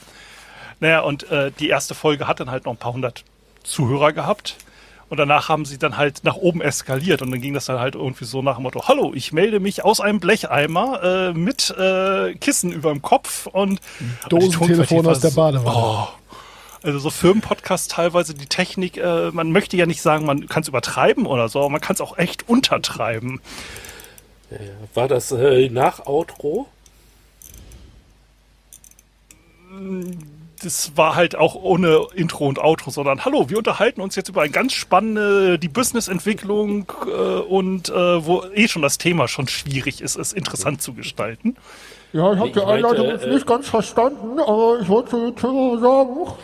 Naja, 0.80 1.00
und 1.00 1.30
äh, 1.30 1.50
die 1.58 1.68
erste 1.68 1.94
Folge 1.94 2.28
hat 2.28 2.40
dann 2.40 2.50
halt 2.50 2.64
noch 2.66 2.72
ein 2.72 2.78
paar 2.78 2.92
hundert 2.92 3.24
Zuhörer 3.64 4.12
gehabt. 4.12 4.56
Und 5.10 5.18
danach 5.18 5.48
haben 5.48 5.64
sie 5.64 5.78
dann 5.78 5.96
halt 5.96 6.24
nach 6.24 6.36
oben 6.36 6.60
eskaliert 6.60 7.22
und 7.22 7.30
dann 7.30 7.40
ging 7.40 7.54
das 7.54 7.66
dann 7.66 7.78
halt 7.78 7.94
irgendwie 7.94 8.24
so 8.24 8.42
nach 8.42 8.56
dem 8.56 8.62
Motto, 8.62 8.88
hallo, 8.88 9.12
ich 9.14 9.32
melde 9.32 9.60
mich 9.60 9.84
aus 9.84 10.00
einem 10.00 10.18
Blecheimer 10.18 11.02
äh, 11.02 11.32
mit 11.32 11.70
äh, 11.78 12.34
Kissen 12.34 12.72
über 12.72 12.90
dem 12.90 13.02
Kopf 13.02 13.46
und 13.46 13.80
Dosentelefon 14.28 15.06
aus 15.06 15.20
der 15.20 15.30
Badewanne. 15.30 15.76
Oh, 15.76 16.08
also 16.84 16.98
so 16.98 17.10
Firmenpodcasts 17.10 17.88
teilweise 17.88 18.34
die 18.34 18.46
Technik, 18.46 18.98
äh, 18.98 19.30
man 19.30 19.50
möchte 19.52 19.76
ja 19.76 19.86
nicht 19.86 20.02
sagen, 20.02 20.26
man 20.26 20.48
kann 20.48 20.62
es 20.62 20.68
übertreiben 20.68 21.26
oder 21.26 21.48
so, 21.48 21.60
aber 21.60 21.70
man 21.70 21.80
kann 21.80 21.94
es 21.94 22.00
auch 22.00 22.18
echt 22.18 22.48
untertreiben. 22.48 23.40
Ja. 24.50 24.58
War 24.92 25.08
das 25.08 25.32
äh, 25.32 25.68
nach 25.70 26.06
Outro? 26.06 26.66
Das 30.62 30.96
war 30.96 31.16
halt 31.16 31.34
auch 31.34 31.54
ohne 31.56 32.06
Intro 32.14 32.46
und 32.46 32.58
Outro, 32.58 32.90
sondern 32.90 33.24
hallo, 33.24 33.48
wir 33.48 33.58
unterhalten 33.58 34.00
uns 34.00 34.14
jetzt 34.14 34.28
über 34.28 34.42
ein 34.42 34.52
ganz 34.52 34.72
spannende, 34.74 35.58
die 35.58 35.68
Businessentwicklung 35.68 36.92
äh, 37.06 37.10
und 37.10 37.88
äh, 37.88 38.26
wo 38.26 38.44
eh 38.54 38.68
schon 38.68 38.82
das 38.82 38.98
Thema 38.98 39.26
schon 39.26 39.48
schwierig 39.48 40.00
ist, 40.00 40.16
es 40.16 40.32
interessant 40.32 40.82
zu 40.82 40.92
gestalten. 40.92 41.56
Ja, 42.12 42.32
ich 42.32 42.38
habe 42.38 42.50
die 42.52 42.60
Einleitung 42.60 43.06
jetzt 43.06 43.26
nicht 43.26 43.46
ganz 43.46 43.68
verstanden, 43.68 44.38
aber 44.38 44.78
ich 44.80 44.88
wollte 44.88 45.34
Thema 45.34 45.80
sagen. 45.80 46.34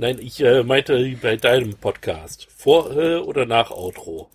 Nein, 0.00 0.20
ich 0.20 0.40
äh, 0.40 0.62
meinte 0.62 1.18
bei 1.20 1.36
deinem 1.36 1.74
Podcast. 1.74 2.46
Vor 2.56 2.96
äh, 2.96 3.16
oder 3.16 3.46
nach 3.46 3.72
Outro? 3.72 4.30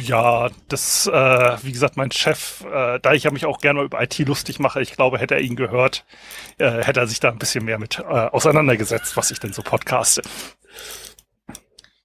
Ja, 0.00 0.48
das, 0.68 1.06
äh, 1.06 1.56
wie 1.62 1.72
gesagt, 1.72 1.98
mein 1.98 2.10
Chef, 2.10 2.64
äh, 2.64 2.98
da 2.98 3.12
ich 3.12 3.24
ja 3.24 3.30
mich 3.30 3.44
auch 3.44 3.60
gerne 3.60 3.80
mal 3.80 3.84
über 3.84 4.02
IT 4.02 4.18
lustig 4.20 4.58
mache, 4.58 4.80
ich 4.80 4.92
glaube, 4.92 5.18
hätte 5.18 5.34
er 5.34 5.42
ihn 5.42 5.54
gehört, 5.54 6.06
äh, 6.56 6.82
hätte 6.82 7.00
er 7.00 7.06
sich 7.06 7.20
da 7.20 7.28
ein 7.28 7.38
bisschen 7.38 7.66
mehr 7.66 7.78
mit 7.78 7.98
äh, 7.98 8.02
auseinandergesetzt, 8.02 9.18
was 9.18 9.30
ich 9.30 9.38
denn 9.38 9.52
so 9.52 9.60
podcaste. 9.60 10.22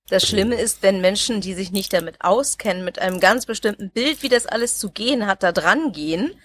Das 0.09 0.27
Schlimme 0.27 0.55
ist, 0.55 0.83
wenn 0.83 0.99
Menschen, 0.99 1.39
die 1.39 1.53
sich 1.53 1.71
nicht 1.71 1.93
damit 1.93 2.15
auskennen, 2.19 2.83
mit 2.83 2.99
einem 2.99 3.21
ganz 3.21 3.45
bestimmten 3.45 3.89
Bild, 3.89 4.21
wie 4.21 4.29
das 4.29 4.47
alles 4.47 4.77
zu 4.77 4.91
gehen 4.91 5.27
hat, 5.27 5.43
da 5.43 5.53
dran 5.53 5.93
gehen. 5.93 6.35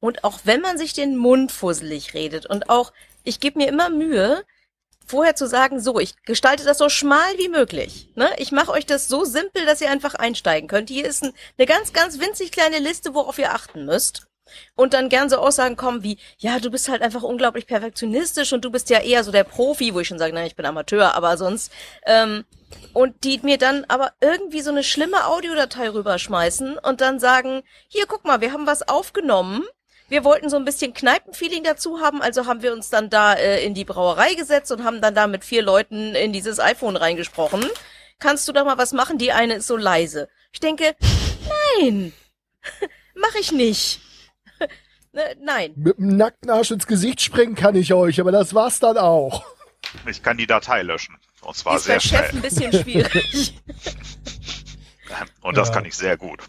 Und 0.00 0.24
auch 0.24 0.40
wenn 0.44 0.62
man 0.62 0.78
sich 0.78 0.94
den 0.94 1.18
Mund 1.18 1.52
fusselig 1.52 2.14
redet 2.14 2.46
und 2.46 2.70
auch 2.70 2.94
ich 3.24 3.40
gebe 3.40 3.58
mir 3.58 3.68
immer 3.68 3.90
Mühe, 3.90 4.44
vorher 5.10 5.34
zu 5.34 5.46
sagen, 5.46 5.80
so, 5.80 5.98
ich 5.98 6.14
gestalte 6.22 6.64
das 6.64 6.78
so 6.78 6.88
schmal 6.88 7.36
wie 7.36 7.48
möglich. 7.48 8.08
Ne? 8.14 8.30
Ich 8.38 8.52
mache 8.52 8.70
euch 8.70 8.86
das 8.86 9.08
so 9.08 9.24
simpel, 9.24 9.66
dass 9.66 9.80
ihr 9.80 9.90
einfach 9.90 10.14
einsteigen 10.14 10.68
könnt. 10.68 10.88
Hier 10.88 11.04
ist 11.04 11.24
ein, 11.24 11.32
eine 11.58 11.66
ganz, 11.66 11.92
ganz 11.92 12.20
winzig 12.20 12.52
kleine 12.52 12.78
Liste, 12.78 13.12
worauf 13.12 13.38
ihr 13.38 13.52
achten 13.52 13.84
müsst. 13.84 14.26
Und 14.74 14.94
dann 14.94 15.08
gern 15.08 15.28
so 15.28 15.36
Aussagen 15.36 15.76
kommen 15.76 16.02
wie, 16.02 16.18
ja, 16.38 16.58
du 16.58 16.70
bist 16.70 16.88
halt 16.88 17.02
einfach 17.02 17.22
unglaublich 17.22 17.66
perfektionistisch 17.66 18.52
und 18.52 18.64
du 18.64 18.70
bist 18.70 18.90
ja 18.90 19.00
eher 19.00 19.22
so 19.22 19.30
der 19.30 19.44
Profi, 19.44 19.94
wo 19.94 20.00
ich 20.00 20.08
schon 20.08 20.18
sage, 20.18 20.32
nein, 20.32 20.46
ich 20.46 20.56
bin 20.56 20.66
Amateur, 20.66 21.14
aber 21.14 21.36
sonst. 21.36 21.72
Ähm, 22.04 22.44
und 22.92 23.24
die 23.24 23.40
mir 23.42 23.58
dann 23.58 23.84
aber 23.88 24.12
irgendwie 24.20 24.60
so 24.60 24.70
eine 24.70 24.84
schlimme 24.84 25.26
Audiodatei 25.26 25.90
rüberschmeißen 25.90 26.78
und 26.78 27.00
dann 27.00 27.20
sagen, 27.20 27.62
hier, 27.88 28.06
guck 28.06 28.24
mal, 28.24 28.40
wir 28.40 28.52
haben 28.52 28.66
was 28.66 28.88
aufgenommen 28.88 29.64
wir 30.10 30.24
wollten 30.24 30.50
so 30.50 30.56
ein 30.56 30.64
bisschen 30.64 30.92
Kneipenfeeling 30.92 31.64
dazu 31.64 32.00
haben, 32.00 32.20
also 32.20 32.46
haben 32.46 32.62
wir 32.62 32.72
uns 32.72 32.90
dann 32.90 33.08
da 33.10 33.32
äh, 33.34 33.64
in 33.64 33.74
die 33.74 33.84
Brauerei 33.84 34.34
gesetzt 34.34 34.70
und 34.72 34.84
haben 34.84 35.00
dann 35.00 35.14
da 35.14 35.26
mit 35.26 35.44
vier 35.44 35.62
Leuten 35.62 36.14
in 36.14 36.32
dieses 36.32 36.58
iPhone 36.58 36.96
reingesprochen. 36.96 37.64
Kannst 38.18 38.46
du 38.48 38.52
da 38.52 38.64
mal 38.64 38.76
was 38.76 38.92
machen? 38.92 39.16
Die 39.16 39.32
eine 39.32 39.54
ist 39.54 39.66
so 39.66 39.76
leise. 39.76 40.28
Ich 40.52 40.60
denke, 40.60 40.94
nein, 41.80 42.12
mach 43.14 43.34
ich 43.36 43.52
nicht. 43.52 44.00
ne, 45.12 45.22
nein. 45.42 45.72
Mit 45.76 45.96
dem 45.98 46.16
nackten 46.16 46.50
Arsch 46.50 46.70
ins 46.72 46.86
Gesicht 46.86 47.22
springen 47.22 47.54
kann 47.54 47.74
ich 47.76 47.94
euch, 47.94 48.20
aber 48.20 48.32
das 48.32 48.52
war's 48.52 48.78
dann 48.80 48.98
auch. 48.98 49.44
Ich 50.06 50.22
kann 50.22 50.36
die 50.36 50.46
Datei 50.46 50.82
löschen. 50.82 51.16
Und 51.40 51.56
zwar 51.56 51.76
ist 51.76 51.84
sehr 51.84 52.00
schnell. 52.00 52.24
Chef 52.24 52.32
ein 52.34 52.42
bisschen 52.42 52.72
schwierig. 52.72 53.54
Und 55.40 55.56
das 55.56 55.68
Ja. 55.68 55.74
kann 55.74 55.84
ich 55.86 55.96
sehr 55.96 56.16
gut. 56.16 56.40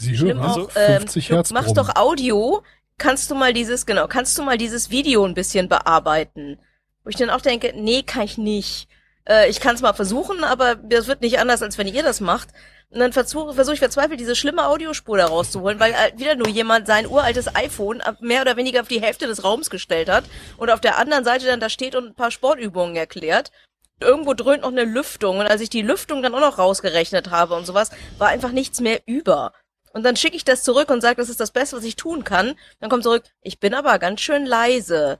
Sie 0.00 0.16
Schlimm 0.16 0.42
hören 0.42 0.62
auch, 0.62 0.70
ähm, 0.76 1.00
50 1.00 1.28
du 1.28 1.34
Hertz 1.34 1.52
machst 1.52 1.74
brummen. 1.74 1.86
doch 1.86 1.96
Audio, 1.96 2.62
kannst 2.96 3.30
du 3.30 3.34
mal 3.34 3.52
dieses, 3.52 3.84
genau, 3.84 4.06
kannst 4.06 4.36
du 4.38 4.42
mal 4.42 4.56
dieses 4.56 4.90
Video 4.90 5.24
ein 5.24 5.34
bisschen 5.34 5.68
bearbeiten? 5.68 6.58
Wo 7.04 7.10
ich 7.10 7.16
dann 7.16 7.30
auch 7.30 7.42
denke, 7.42 7.72
nee, 7.76 8.02
kann 8.02 8.22
ich 8.22 8.38
nicht. 8.38 8.88
Äh, 9.28 9.50
ich 9.50 9.60
kann 9.60 9.74
es 9.74 9.82
mal 9.82 9.92
versuchen, 9.92 10.42
aber 10.42 10.76
das 10.76 11.06
wird 11.06 11.20
nicht 11.20 11.38
anders, 11.38 11.62
als 11.62 11.76
wenn 11.76 11.86
ihr 11.86 12.02
das 12.02 12.20
macht. 12.20 12.48
Und 12.88 12.98
dann 12.98 13.12
versuche 13.12 13.52
versuch 13.52 13.74
ich 13.74 13.78
verzweifelt, 13.78 14.18
diese 14.18 14.34
schlimme 14.34 14.66
Audiospur 14.66 15.18
da 15.18 15.26
rauszuholen, 15.26 15.78
weil 15.78 15.92
äh, 15.92 16.18
wieder 16.18 16.34
nur 16.34 16.48
jemand 16.48 16.86
sein 16.86 17.06
uraltes 17.06 17.54
iPhone 17.54 18.02
mehr 18.20 18.40
oder 18.40 18.56
weniger 18.56 18.80
auf 18.80 18.88
die 18.88 19.02
Hälfte 19.02 19.26
des 19.26 19.44
Raums 19.44 19.68
gestellt 19.68 20.08
hat 20.08 20.24
und 20.56 20.70
auf 20.70 20.80
der 20.80 20.98
anderen 20.98 21.24
Seite 21.24 21.46
dann 21.46 21.60
da 21.60 21.68
steht 21.68 21.94
und 21.94 22.06
ein 22.06 22.14
paar 22.14 22.30
Sportübungen 22.30 22.96
erklärt. 22.96 23.52
Irgendwo 24.00 24.32
dröhnt 24.32 24.62
noch 24.62 24.72
eine 24.72 24.84
Lüftung 24.84 25.38
und 25.38 25.46
als 25.46 25.60
ich 25.60 25.68
die 25.68 25.82
Lüftung 25.82 26.22
dann 26.22 26.34
auch 26.34 26.40
noch 26.40 26.58
rausgerechnet 26.58 27.30
habe 27.30 27.54
und 27.54 27.66
sowas, 27.66 27.90
war 28.16 28.28
einfach 28.28 28.50
nichts 28.50 28.80
mehr 28.80 29.00
über. 29.04 29.52
Und 29.92 30.04
dann 30.04 30.16
schicke 30.16 30.36
ich 30.36 30.44
das 30.44 30.62
zurück 30.62 30.88
und 30.90 31.00
sage, 31.00 31.16
das 31.16 31.28
ist 31.28 31.40
das 31.40 31.50
Beste, 31.50 31.76
was 31.76 31.84
ich 31.84 31.96
tun 31.96 32.22
kann. 32.24 32.54
Dann 32.78 32.90
kommt 32.90 33.02
zurück, 33.02 33.24
ich 33.42 33.58
bin 33.58 33.74
aber 33.74 33.98
ganz 33.98 34.20
schön 34.20 34.46
leise. 34.46 35.18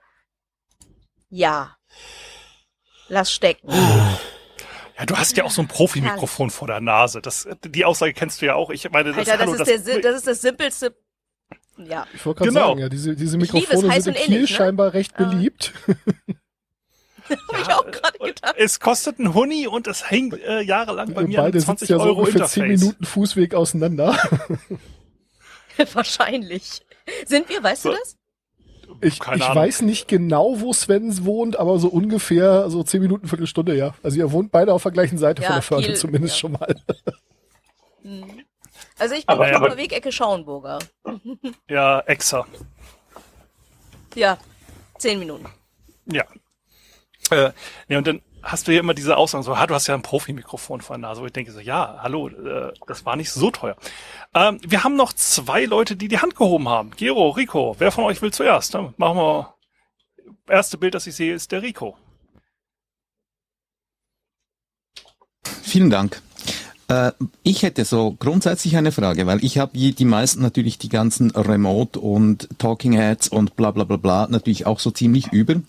Ja. 1.29 1.77
Lass 3.09 3.33
stecken. 3.33 3.69
Ja, 4.99 5.07
du 5.07 5.17
hast 5.17 5.37
ja 5.37 5.45
auch 5.45 5.51
so 5.51 5.63
ein 5.63 5.69
Profi-Mikrofon 5.69 6.51
vor 6.51 6.69
der 6.69 6.81
Nase. 6.81 7.21
Das, 7.21 7.49
die 7.65 7.85
Aussage 7.85 8.13
kennst 8.13 8.43
du 8.43 8.47
ja 8.47 8.55
auch. 8.55 8.71
Ich 8.71 8.89
meine, 8.91 9.11
das, 9.11 9.19
Alter, 9.29 9.39
das 9.39 9.41
hallo, 9.41 9.53
ist, 9.55 9.67
der, 9.67 9.79
Sim- 9.81 10.03
das 10.03 10.17
ist 10.17 10.27
das 10.27 10.41
simpelste. 10.41 10.95
Ja. 11.79 12.07
Ich 12.15 12.25
wollte 12.27 12.39
gerade 12.41 12.53
Genau. 12.53 12.69
sagen, 12.69 12.81
ja, 12.81 12.89
diese, 12.89 13.17
diese 13.17 13.39
Mikrofone 13.39 14.01
sind 14.03 14.15
in 14.15 14.21
und 14.21 14.25
Kiel 14.25 14.35
ähnlich, 14.37 14.51
ne? 14.51 14.57
scheinbar 14.57 14.93
recht 14.93 15.13
Ah. 15.17 15.25
beliebt. 15.25 15.73
Habe 17.49 17.63
ich 17.63 17.69
auch 17.73 17.91
gerade 17.91 18.19
gedacht. 18.19 18.55
Es 18.59 18.81
kostet 18.81 19.19
ein 19.19 19.35
Huni 19.35 19.67
und 19.67 19.87
es 19.87 20.11
hängt 20.11 20.35
äh, 20.41 20.61
jahrelang 20.63 21.13
bei 21.15 21.25
mir 21.27 21.39
an 21.39 21.45
beide 21.47 21.59
20 21.59 21.89
sitzen 21.89 21.93
ja 21.93 21.99
so 22.05 22.11
Euro 22.11 22.21
ungefähr 22.21 22.47
10 22.47 22.65
Interface. 22.65 22.81
Minuten 22.81 23.05
Fußweg 23.05 23.55
auseinander. 23.55 24.19
Wahrscheinlich. 25.93 26.83
Sind 27.27 27.49
wir, 27.49 27.63
weißt 27.63 27.83
So. 27.83 27.91
du 27.93 27.97
das? 27.99 28.17
Ich, 29.03 29.19
Keine 29.19 29.39
ich 29.39 29.45
Ahnung. 29.45 29.57
weiß 29.57 29.83
nicht 29.83 30.09
genau, 30.09 30.61
wo 30.61 30.73
Sven 30.75 31.25
wohnt, 31.25 31.59
aber 31.59 31.79
so 31.79 31.89
ungefähr 31.89 32.69
so 32.69 32.83
10 32.83 33.01
Minuten, 33.01 33.29
Viertelstunde, 33.29 33.75
ja. 33.75 33.95
Also 34.03 34.19
ihr 34.19 34.31
wohnt 34.31 34.53
beide 34.53 34.75
auf 34.75 34.83
der 34.83 34.93
gleichen 34.93 35.17
Seite 35.17 35.41
Ja, 35.43 35.47
von 35.49 35.55
der 35.57 35.63
Förde 35.63 35.87
Kiel, 35.87 35.97
zumindest 35.97 36.35
ja. 36.35 36.41
schon 36.41 36.53
mal. 36.53 36.75
Hm. 38.03 38.25
Also 38.99 39.15
ich 39.15 39.27
bin 39.27 39.35
Aber- 39.35 39.45
auf 39.47 39.53
aber- 39.57 39.69
der 39.71 39.77
Weg 39.79 39.93
Ecke 39.93 40.11
Schauenburger. 40.11 40.79
Ja, 41.69 42.01
Exa. 42.01 42.47
Ja, 44.15 44.39
zehn 44.99 45.19
Minuten. 45.19 45.45
Ja. 46.07 46.25
Äh, 47.31 47.53
nee, 47.89 47.97
und 47.97 48.07
dann 48.07 48.21
hast 48.43 48.67
du 48.67 48.73
ja 48.73 48.81
immer 48.81 48.95
diese 48.95 49.17
Aussagen 49.17 49.45
so, 49.45 49.59
ha, 49.59 49.67
du 49.67 49.75
hast 49.75 49.87
ja 49.87 49.95
ein 49.95 50.03
Profimikrofon 50.03 50.81
vor 50.81 50.97
der 50.97 51.03
Nase. 51.09 51.21
Wo 51.21 51.27
ich 51.27 51.33
denke 51.33 51.53
so, 51.53 51.61
ja, 51.61 51.99
hallo, 52.03 52.29
äh, 52.29 52.73
das 52.87 53.05
war 53.05 53.17
nicht 53.17 53.31
so 53.31 53.51
teuer. 53.51 53.77
Ähm, 54.35 54.59
wir 54.67 54.85
haben 54.85 54.97
noch 54.97 55.13
zwei 55.13 55.65
Leute, 55.65 55.97
die 55.97 56.09
die 56.09 56.19
Hand 56.19 56.37
gehoben 56.37 56.69
haben. 56.69 56.91
Gero, 56.97 57.31
Rico, 57.31 57.77
wer 57.79 57.93
von 57.93 58.05
euch 58.05 58.23
will 58.23 58.33
zuerst? 58.33 58.75
Dann 58.75 58.95
machen 58.97 59.19
wir. 59.19 59.55
Erste 60.49 60.79
Bild, 60.79 60.95
das 60.95 61.07
ich 61.07 61.15
sehe, 61.15 61.35
ist 61.35 61.53
der 61.53 61.63
Rico. 61.63 61.97
Vielen 65.63 65.91
Dank. 65.91 66.21
Äh, 66.89 67.13
Ich 67.45 67.63
hätte 67.63 67.85
so 67.85 68.17
grundsätzlich 68.19 68.77
eine 68.77 68.91
Frage, 68.91 69.27
weil 69.27 69.45
ich 69.45 69.59
habe 69.59 69.79
die 69.79 70.05
meisten 70.05 70.43
natürlich 70.43 70.79
die 70.79 70.89
ganzen 70.89 71.31
Remote 71.31 72.01
und 72.01 72.49
Talking 72.59 72.93
Heads 72.93 73.29
und 73.29 73.55
bla 73.55 73.71
bla 73.71 73.85
bla 73.85 73.97
bla 73.97 74.27
natürlich 74.29 74.67
auch 74.67 74.81
so 74.81 74.91
ziemlich 74.91 75.33
über. 75.33 75.63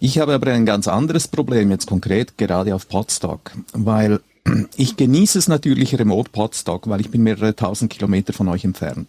Ich 0.00 0.18
habe 0.18 0.34
aber 0.34 0.52
ein 0.52 0.66
ganz 0.66 0.86
anderes 0.86 1.26
Problem 1.26 1.70
jetzt 1.70 1.86
konkret 1.86 2.38
gerade 2.38 2.74
auf 2.74 2.88
Podstock, 2.88 3.52
weil 3.72 4.20
ich 4.76 4.96
genieße 4.96 5.38
es 5.38 5.48
natürlich 5.48 5.98
remote 5.98 6.30
Podstock, 6.30 6.88
weil 6.88 7.00
ich 7.00 7.10
bin 7.10 7.22
mehrere 7.22 7.56
tausend 7.56 7.90
Kilometer 7.90 8.32
von 8.32 8.48
euch 8.48 8.64
entfernt. 8.64 9.08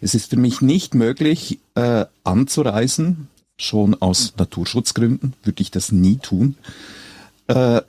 Es 0.00 0.14
ist 0.14 0.30
für 0.30 0.36
mich 0.36 0.60
nicht 0.60 0.94
möglich 0.94 1.60
äh, 1.76 2.06
anzureisen, 2.24 3.28
schon 3.56 3.94
aus 3.94 4.34
Naturschutzgründen 4.36 5.34
würde 5.44 5.62
ich 5.62 5.70
das 5.70 5.92
nie 5.92 6.16
tun. 6.16 6.56
Äh, 7.46 7.82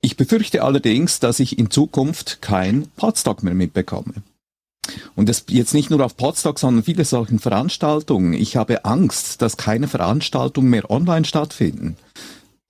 ich 0.00 0.16
befürchte 0.16 0.62
allerdings, 0.62 1.20
dass 1.20 1.40
ich 1.40 1.58
in 1.58 1.70
Zukunft 1.70 2.40
kein 2.40 2.88
Podstock 2.96 3.42
mehr 3.42 3.54
mitbekomme. 3.54 4.14
Und 5.16 5.28
das 5.28 5.44
jetzt 5.48 5.74
nicht 5.74 5.90
nur 5.90 6.04
auf 6.04 6.16
Podstock, 6.16 6.58
sondern 6.58 6.84
viele 6.84 7.04
solchen 7.04 7.38
Veranstaltungen. 7.38 8.32
Ich 8.32 8.56
habe 8.56 8.84
Angst, 8.84 9.42
dass 9.42 9.56
keine 9.56 9.88
Veranstaltungen 9.88 10.70
mehr 10.70 10.90
online 10.90 11.24
stattfinden. 11.24 11.96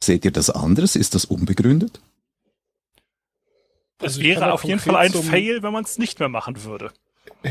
Seht 0.02 0.24
ihr 0.24 0.32
das 0.32 0.50
anders? 0.50 0.96
Ist 0.96 1.14
das 1.14 1.24
unbegründet? 1.24 2.00
Es 3.98 4.04
Also 4.04 4.20
kann 4.20 4.28
wäre 4.28 4.52
auf 4.52 4.64
jeden 4.64 4.80
Fall 4.80 4.96
ein 4.96 5.12
Fail, 5.12 5.62
wenn 5.62 5.72
man 5.72 5.84
es 5.84 5.98
nicht 5.98 6.18
mehr 6.18 6.28
machen 6.28 6.64
würde. 6.64 6.90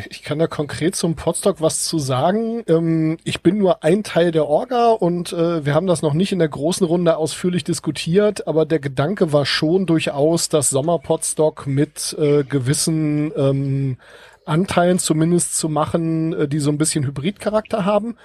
Ich 0.10 0.24
kann 0.24 0.40
da 0.40 0.48
konkret 0.48 0.96
zum 0.96 1.16
Podstock 1.16 1.62
was 1.62 1.84
zu 1.84 2.00
sagen. 2.00 2.64
Ähm, 2.68 3.18
ich 3.24 3.42
bin 3.42 3.60
nur 3.60 3.84
ein 3.84 4.04
Teil 4.04 4.32
der 4.32 4.48
Orga 4.48 4.92
und 4.92 5.34
äh, 5.34 5.66
wir 5.66 5.76
haben 5.76 5.86
das 5.86 6.02
noch 6.02 6.14
nicht 6.14 6.32
in 6.32 6.40
der 6.40 6.48
großen 6.48 6.86
Runde 6.86 7.16
ausführlich 7.18 7.64
diskutiert, 7.64 8.48
aber 8.48 8.66
der 8.66 8.80
Gedanke 8.80 9.34
war 9.34 9.46
schon 9.46 9.86
durchaus, 9.86 10.50
das 10.50 10.72
Sommer-Podstock 10.72 11.68
mit 11.68 12.16
äh, 12.20 12.44
gewissen 12.44 13.32
ähm, 13.38 13.98
Anteilen 14.46 15.00
zumindest 15.00 15.58
zu 15.58 15.70
machen, 15.70 16.34
äh, 16.34 16.48
die 16.48 16.60
so 16.60 16.72
ein 16.72 16.78
bisschen 16.78 17.06
Hybridcharakter 17.06 17.86
haben. 17.86 18.16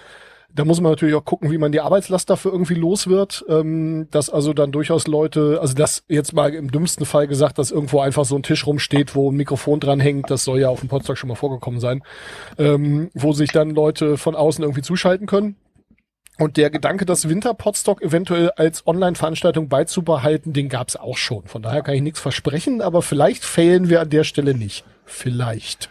Da 0.54 0.64
muss 0.64 0.80
man 0.80 0.92
natürlich 0.92 1.14
auch 1.14 1.24
gucken, 1.24 1.50
wie 1.52 1.58
man 1.58 1.72
die 1.72 1.80
Arbeitslast 1.80 2.30
dafür 2.30 2.52
irgendwie 2.52 2.74
los 2.74 3.06
wird. 3.06 3.44
Ähm, 3.48 4.08
dass 4.10 4.30
also 4.30 4.54
dann 4.54 4.72
durchaus 4.72 5.06
Leute, 5.06 5.58
also 5.60 5.74
das 5.74 6.04
jetzt 6.08 6.32
mal 6.32 6.54
im 6.54 6.70
dümmsten 6.70 7.04
Fall 7.04 7.28
gesagt, 7.28 7.58
dass 7.58 7.70
irgendwo 7.70 8.00
einfach 8.00 8.24
so 8.24 8.34
ein 8.34 8.42
Tisch 8.42 8.66
rumsteht, 8.66 9.14
wo 9.14 9.30
ein 9.30 9.36
Mikrofon 9.36 9.78
dran 9.78 10.00
hängt, 10.00 10.30
das 10.30 10.44
soll 10.44 10.60
ja 10.60 10.68
auf 10.68 10.80
dem 10.80 10.88
Podstock 10.88 11.18
schon 11.18 11.28
mal 11.28 11.34
vorgekommen 11.34 11.80
sein, 11.80 12.02
ähm, 12.56 13.10
wo 13.14 13.32
sich 13.32 13.52
dann 13.52 13.70
Leute 13.70 14.16
von 14.16 14.34
außen 14.34 14.64
irgendwie 14.64 14.82
zuschalten 14.82 15.26
können. 15.26 15.56
Und 16.38 16.56
der 16.56 16.70
Gedanke, 16.70 17.04
das 17.04 17.28
Winter-Podstock 17.28 18.00
eventuell 18.00 18.50
als 18.52 18.86
Online-Veranstaltung 18.86 19.68
beizubehalten, 19.68 20.52
den 20.52 20.68
gab's 20.68 20.94
auch 20.94 21.16
schon. 21.16 21.46
Von 21.46 21.62
daher 21.62 21.82
kann 21.82 21.96
ich 21.96 22.02
nichts 22.02 22.20
versprechen, 22.20 22.80
aber 22.80 23.02
vielleicht 23.02 23.44
failen 23.44 23.88
wir 23.88 24.00
an 24.00 24.10
der 24.10 24.22
Stelle 24.22 24.54
nicht. 24.54 24.84
Vielleicht. 25.04 25.90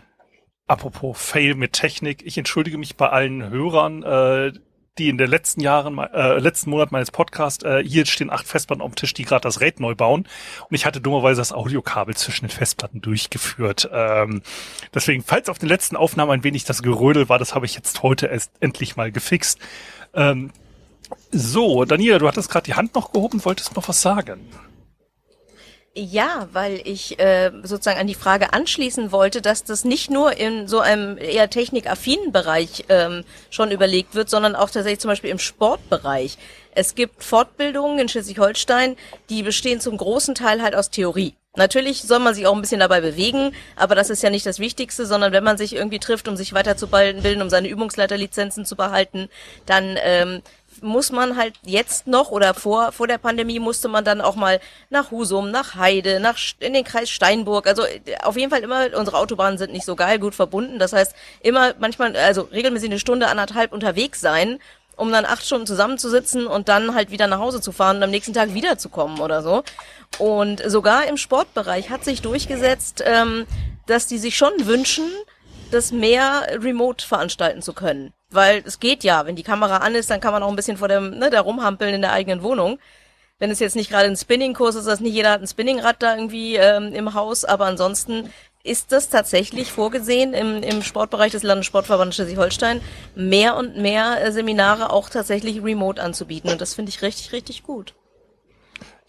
Apropos 0.67 1.17
Fail 1.17 1.55
mit 1.55 1.74
Technik, 1.74 2.25
ich 2.25 2.38
entschuldige 2.38 2.77
mich 2.77 2.97
bei 2.97 3.09
allen 3.09 3.50
Hörern, 3.50 4.03
äh, 4.03 4.51
die 4.97 5.09
in 5.09 5.17
den 5.17 5.29
letzten 5.29 5.62
Jahren, 5.62 5.97
äh, 5.97 6.39
letzten 6.39 6.71
Monat 6.71 6.91
meines 6.91 7.12
Podcasts, 7.12 7.63
äh, 7.63 7.83
hier 7.83 8.05
stehen 8.05 8.29
acht 8.29 8.47
Festplatten 8.47 8.81
auf 8.81 8.91
dem 8.91 8.95
Tisch, 8.95 9.13
die 9.13 9.24
gerade 9.24 9.41
das 9.41 9.62
RAID 9.62 9.79
neu 9.79 9.95
bauen. 9.95 10.27
Und 10.69 10.75
ich 10.75 10.86
hatte 10.86 11.00
dummerweise 11.00 11.39
das 11.39 11.53
Audiokabel 11.53 12.15
zwischen 12.15 12.46
den 12.46 12.51
Festplatten 12.51 13.00
durchgeführt. 13.01 13.89
Ähm, 13.94 14.42
deswegen, 14.94 15.24
falls 15.24 15.50
auf 15.50 15.59
den 15.59 15.70
letzten 15.70 15.96
Aufnahmen 15.96 16.31
ein 16.31 16.44
wenig 16.44 16.65
das 16.65 16.81
Gerödel 16.81 17.29
war, 17.29 17.39
das 17.39 17.55
habe 17.55 17.65
ich 17.65 17.75
jetzt 17.75 18.03
heute 18.03 18.27
erst 18.27 18.51
endlich 18.59 18.96
mal 18.98 19.11
gefixt. 19.11 19.59
Ähm, 20.13 20.51
so, 21.31 21.85
Daniela, 21.85 22.20
du 22.20 22.27
hattest 22.27 22.50
gerade 22.50 22.65
die 22.65 22.74
Hand 22.74 22.96
noch 22.96 23.13
gehoben, 23.13 23.46
wolltest 23.46 23.75
noch 23.75 23.87
was 23.87 24.01
sagen. 24.01 24.42
Ja, 26.00 26.48
weil 26.53 26.79
ich 26.83 27.18
äh, 27.18 27.51
sozusagen 27.64 28.00
an 28.00 28.05
die 28.05 28.14
Frage 28.14 28.53
anschließen 28.53 29.12
wollte, 29.12 29.42
dass 29.42 29.64
das 29.64 29.83
nicht 29.83 30.12
nur 30.12 30.38
in 30.38 30.68
so 30.68 30.79
einem 30.79 31.18
eher 31.18 31.50
technikaffinen 31.50 32.31
Bereich 32.31 32.86
ähm, 32.90 33.24
schon 33.50 33.72
überlegt 33.72 34.14
wird, 34.14 34.29
sondern 34.29 34.55
auch 34.55 34.70
tatsächlich 34.70 35.00
zum 35.00 35.10
Beispiel 35.10 35.31
im 35.31 35.40
Sportbereich. 35.40 36.38
Es 36.75 36.94
gibt 36.94 37.24
Fortbildungen 37.24 37.98
in 37.98 38.10
Schleswig-Holstein, 38.10 38.96
die 39.31 39.42
bestehen 39.42 39.81
zum 39.81 39.98
großen 39.98 40.36
Teil 40.36 40.62
halt 40.62 40.75
aus 40.75 40.92
Theorie. 40.92 41.33
Natürlich 41.55 42.03
soll 42.03 42.20
man 42.20 42.36
sich 42.36 42.46
auch 42.46 42.53
ein 42.53 42.62
bisschen 42.62 42.81
dabei 42.81 43.01
bewegen, 43.01 43.53
aber 43.75 43.96
das 43.96 44.12
ist 44.12 44.22
ja 44.22 44.29
nicht 44.29 44.46
das 44.46 44.60
Wichtigste, 44.60 45.07
sondern 45.07 45.31
wenn 45.33 45.44
man 45.44 45.57
sich 45.57 45.74
irgendwie 45.75 45.98
trifft, 45.98 46.27
um 46.27 46.38
sich 46.38 46.53
weiterzubilden, 46.53 47.42
um 47.42 47.50
seine 47.50 47.70
Übungsleiterlizenzen 47.70 48.66
zu 48.66 48.75
behalten, 48.75 49.29
dann 49.66 49.98
ähm, 50.03 50.44
muss 50.81 51.11
man 51.11 51.37
halt 51.37 51.53
jetzt 51.63 52.07
noch 52.07 52.31
oder 52.31 52.53
vor, 52.53 52.92
vor 52.92 53.07
der 53.07 53.18
Pandemie 53.18 53.59
musste 53.59 53.87
man 53.87 54.05
dann 54.05 54.22
auch 54.22 54.35
mal 54.35 54.59
nach 54.90 55.11
Husum, 55.11 55.51
nach 55.51 55.75
Heide, 55.75 56.20
nach 56.20 56.37
in 56.59 56.74
den 56.74 56.83
Kreis 56.83 57.09
Steinburg. 57.09 57.68
Also 57.68 57.83
äh, 57.83 58.01
auf 58.24 58.37
jeden 58.37 58.51
Fall 58.51 58.61
immer, 58.61 58.87
unsere 58.98 59.18
Autobahnen 59.18 59.57
sind 59.57 59.74
nicht 59.74 59.85
so 59.85 59.96
geil 59.96 60.20
gut 60.20 60.35
verbunden. 60.35 60.79
Das 60.79 60.94
heißt, 60.94 61.13
immer 61.42 61.74
manchmal, 61.79 62.16
also 62.16 62.42
regelmäßig 62.51 62.90
eine 62.90 63.00
Stunde, 63.00 63.27
anderthalb 63.27 63.74
unterwegs 63.74 64.22
sein, 64.22 64.59
um 64.96 65.11
dann 65.11 65.25
acht 65.25 65.46
Stunden 65.46 65.68
zusammenzusitzen 65.68 66.48
und 66.48 66.70
dann 66.70 66.96
halt 66.96 67.11
wieder 67.11 67.27
nach 67.27 67.40
Hause 67.40 67.61
zu 67.61 67.72
fahren 67.72 67.98
und 67.98 68.03
am 68.03 68.09
nächsten 68.09 68.33
Tag 68.33 68.53
wiederzukommen 68.53 69.20
oder 69.20 69.42
so. 69.44 69.63
Und 70.18 70.61
sogar 70.70 71.07
im 71.07 71.18
Sportbereich 71.18 71.90
hat 71.90 72.03
sich 72.03 72.22
durchgesetzt, 72.22 73.03
ähm, 73.05 73.46
dass 73.85 74.07
die 74.07 74.18
sich 74.18 74.35
schon 74.35 74.53
wünschen, 74.66 75.05
das 75.72 75.92
mehr 75.92 76.48
remote 76.63 77.05
veranstalten 77.05 77.61
zu 77.61 77.74
können. 77.74 78.13
Weil 78.29 78.61
es 78.66 78.79
geht 78.79 79.03
ja, 79.03 79.25
wenn 79.25 79.35
die 79.35 79.44
Kamera 79.44 79.77
an 79.77 79.96
ist, 79.96 80.09
dann 80.09 80.20
kann 80.20 80.33
man 80.33 80.44
auch 80.44 80.50
ein 80.50 80.55
bisschen 80.55 80.77
vor 80.77 80.87
dem, 80.87 81.18
ne, 81.18 81.29
da 81.29 81.42
rumhampeln 81.42 81.94
in 81.94 82.01
der 82.01 82.11
eigenen 82.11 82.44
Wohnung. 82.44 82.79
Wenn 83.40 83.51
es 83.51 83.59
jetzt 83.59 83.75
nicht 83.75 83.90
gerade 83.90 84.07
ein 84.07 84.18
Spinningkurs 84.18 84.75
ist, 84.75 84.87
dass 84.87 85.00
nicht 85.00 85.13
jeder 85.13 85.31
hat 85.31 85.42
ein 85.42 85.48
Spinningrad 85.48 86.01
da 86.01 86.16
irgendwie 86.16 86.55
ähm, 86.55 86.94
im 86.94 87.13
Haus, 87.13 87.46
aber 87.46 87.66
ansonsten 87.66 88.31
ist 88.63 88.92
das 88.92 89.09
tatsächlich 89.09 89.72
vorgesehen 89.72 90.33
im, 90.33 90.61
im 90.61 90.83
Sportbereich 90.83 91.31
des 91.31 91.44
Landessportverbandes 91.44 92.16
Schleswig-Holstein, 92.16 92.81
mehr 93.16 93.55
und 93.55 93.77
mehr 93.77 94.22
äh, 94.22 94.31
Seminare 94.31 94.92
auch 94.92 95.09
tatsächlich 95.09 95.63
remote 95.63 96.01
anzubieten. 96.01 96.50
Und 96.51 96.59
das 96.59 96.74
finde 96.74 96.90
ich 96.90 97.01
richtig, 97.01 97.31
richtig 97.31 97.63
gut. 97.63 97.94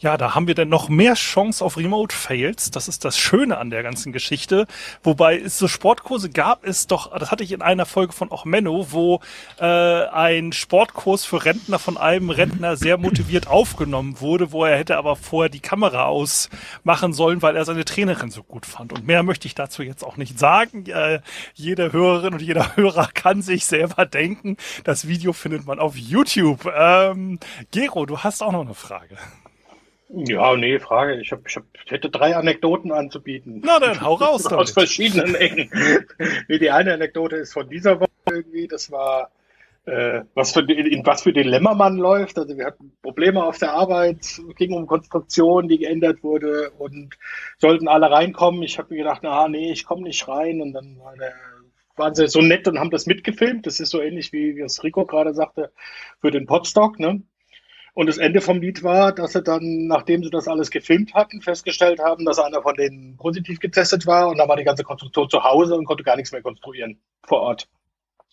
Ja, 0.00 0.16
da 0.16 0.36
haben 0.36 0.46
wir 0.46 0.54
dann 0.54 0.68
noch 0.68 0.88
mehr 0.88 1.14
Chance 1.14 1.64
auf 1.64 1.76
Remote-Fails. 1.76 2.70
Das 2.70 2.86
ist 2.86 3.04
das 3.04 3.18
Schöne 3.18 3.58
an 3.58 3.70
der 3.70 3.82
ganzen 3.82 4.12
Geschichte. 4.12 4.68
Wobei 5.02 5.36
es 5.40 5.58
so 5.58 5.66
Sportkurse 5.66 6.30
gab 6.30 6.64
es 6.64 6.86
doch, 6.86 7.18
das 7.18 7.32
hatte 7.32 7.42
ich 7.42 7.50
in 7.50 7.62
einer 7.62 7.84
Folge 7.84 8.12
von 8.12 8.30
auch 8.30 8.44
Menno, 8.44 8.92
wo 8.92 9.20
äh, 9.58 9.64
ein 9.64 10.52
Sportkurs 10.52 11.24
für 11.24 11.44
Rentner 11.44 11.80
von 11.80 11.96
einem 11.96 12.30
Rentner 12.30 12.76
sehr 12.76 12.96
motiviert 12.96 13.48
aufgenommen 13.48 14.20
wurde, 14.20 14.52
wo 14.52 14.64
er 14.64 14.78
hätte 14.78 14.98
aber 14.98 15.16
vorher 15.16 15.48
die 15.48 15.58
Kamera 15.58 16.04
ausmachen 16.04 17.12
sollen, 17.12 17.42
weil 17.42 17.56
er 17.56 17.64
seine 17.64 17.84
Trainerin 17.84 18.30
so 18.30 18.44
gut 18.44 18.66
fand. 18.66 18.92
Und 18.92 19.04
mehr 19.04 19.24
möchte 19.24 19.48
ich 19.48 19.56
dazu 19.56 19.82
jetzt 19.82 20.04
auch 20.04 20.16
nicht 20.16 20.38
sagen. 20.38 20.86
Äh, 20.86 21.22
jede 21.54 21.92
Hörerin 21.92 22.34
und 22.34 22.42
jeder 22.42 22.76
Hörer 22.76 23.08
kann 23.14 23.42
sich 23.42 23.66
selber 23.66 24.06
denken. 24.06 24.58
Das 24.84 25.08
Video 25.08 25.32
findet 25.32 25.66
man 25.66 25.80
auf 25.80 25.96
YouTube. 25.96 26.72
Ähm, 26.72 27.40
Gero, 27.72 28.06
du 28.06 28.18
hast 28.18 28.44
auch 28.44 28.52
noch 28.52 28.60
eine 28.60 28.74
Frage. 28.74 29.18
Ja, 30.10 30.56
nee, 30.56 30.78
Frage. 30.78 31.20
Ich, 31.20 31.32
hab, 31.32 31.46
ich, 31.46 31.56
hab, 31.56 31.64
ich 31.84 31.90
hätte 31.90 32.08
drei 32.08 32.34
Anekdoten 32.34 32.92
anzubieten. 32.92 33.62
Na 33.64 33.78
dann, 33.78 34.00
hau 34.00 34.14
raus 34.14 34.46
Aus 34.46 34.50
damit. 34.50 34.70
verschiedenen 34.70 35.34
Ecken. 35.34 35.70
nee, 36.48 36.58
die 36.58 36.70
eine 36.70 36.94
Anekdote 36.94 37.36
ist 37.36 37.52
von 37.52 37.68
dieser 37.68 38.00
Woche 38.00 38.08
irgendwie. 38.30 38.68
Das 38.68 38.90
war, 38.90 39.30
äh, 39.84 40.22
was 40.34 40.52
für, 40.52 40.60
in 40.60 41.04
was 41.04 41.22
für 41.22 41.32
Dilemma 41.32 41.74
man 41.74 41.98
läuft. 41.98 42.38
Also 42.38 42.56
wir 42.56 42.64
hatten 42.64 42.96
Probleme 43.02 43.44
auf 43.44 43.58
der 43.58 43.72
Arbeit, 43.72 44.20
es 44.22 44.40
ging 44.56 44.72
um 44.72 44.86
Konstruktion, 44.86 45.68
die 45.68 45.78
geändert 45.78 46.22
wurde 46.22 46.70
und 46.78 47.14
sollten 47.58 47.86
alle 47.86 48.10
reinkommen. 48.10 48.62
Ich 48.62 48.78
habe 48.78 48.94
mir 48.94 49.02
gedacht, 49.02 49.20
na 49.22 49.46
nee, 49.48 49.72
ich 49.72 49.84
komme 49.84 50.02
nicht 50.02 50.26
rein. 50.26 50.62
Und 50.62 50.72
dann 50.72 50.98
war 51.00 51.14
der 51.16 51.34
waren 51.98 52.14
sie 52.14 52.28
so 52.28 52.40
nett 52.40 52.66
und 52.68 52.78
haben 52.78 52.90
das 52.90 53.06
mitgefilmt. 53.06 53.66
Das 53.66 53.80
ist 53.80 53.90
so 53.90 54.00
ähnlich 54.00 54.32
wie, 54.32 54.56
wie 54.56 54.60
es 54.60 54.82
Rico 54.84 55.04
gerade 55.04 55.34
sagte, 55.34 55.72
für 56.20 56.30
den 56.30 56.46
Podstock, 56.46 56.98
ne? 56.98 57.22
Und 57.98 58.06
das 58.06 58.18
Ende 58.18 58.40
vom 58.40 58.60
Lied 58.60 58.84
war, 58.84 59.10
dass 59.10 59.32
sie 59.32 59.42
dann, 59.42 59.88
nachdem 59.88 60.22
sie 60.22 60.30
das 60.30 60.46
alles 60.46 60.70
gefilmt 60.70 61.14
hatten, 61.14 61.40
festgestellt 61.40 61.98
haben, 61.98 62.24
dass 62.24 62.38
einer 62.38 62.62
von 62.62 62.76
denen 62.76 63.16
positiv 63.16 63.58
getestet 63.58 64.06
war 64.06 64.28
und 64.28 64.38
dann 64.38 64.48
war 64.48 64.54
die 64.54 64.62
ganze 64.62 64.84
Konstruktion 64.84 65.28
zu 65.28 65.42
Hause 65.42 65.74
und 65.74 65.84
konnte 65.84 66.04
gar 66.04 66.14
nichts 66.14 66.30
mehr 66.30 66.40
konstruieren 66.40 67.00
vor 67.26 67.40
Ort. 67.40 67.66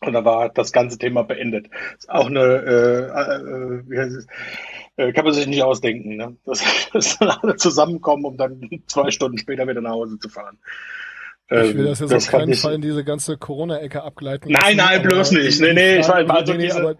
Und 0.01 0.13
da 0.13 0.23
war 0.23 0.49
das 0.49 0.71
ganze 0.71 0.99
Thema 0.99 1.23
beendet. 1.23 1.71
Ist 1.97 2.11
auch 2.11 2.27
eine, 2.27 2.41
äh, 2.41 3.05
äh, 3.07 3.89
wie 3.89 3.97
heißt 3.97 4.15
es, 4.15 4.27
äh, 4.97 5.11
kann 5.13 5.25
man 5.25 5.33
sich 5.33 5.47
nicht 5.47 5.63
ausdenken, 5.63 6.15
ne? 6.15 6.37
dass, 6.45 6.63
dass 6.93 7.17
dann 7.17 7.29
alle 7.29 7.55
zusammenkommen, 7.55 8.25
um 8.25 8.37
dann 8.37 8.69
zwei 8.85 9.09
Stunden 9.09 9.39
später 9.39 9.67
wieder 9.67 9.81
nach 9.81 9.93
Hause 9.93 10.19
zu 10.19 10.29
fahren. 10.29 10.59
Ich 11.49 11.75
will 11.75 11.85
das 11.85 12.01
jetzt 12.01 12.11
Ähm, 12.11 12.17
das 12.17 12.25
auf 12.25 12.31
keinen 12.31 12.53
Fall 12.53 12.75
in 12.75 12.81
diese 12.81 13.03
ganze 13.03 13.35
Corona-Ecke 13.35 14.03
abgleiten. 14.03 14.51
Nein, 14.51 14.77
nein, 14.77 15.01
bloß 15.01 15.31
nicht. 15.31 15.59
Nee, 15.59 15.73
nee, 15.73 15.95
ich 15.97 16.07
war- 16.07 16.17
also 16.29 16.53
nee, 16.53 16.59
nee, 16.59 16.63
diese- 16.67 16.97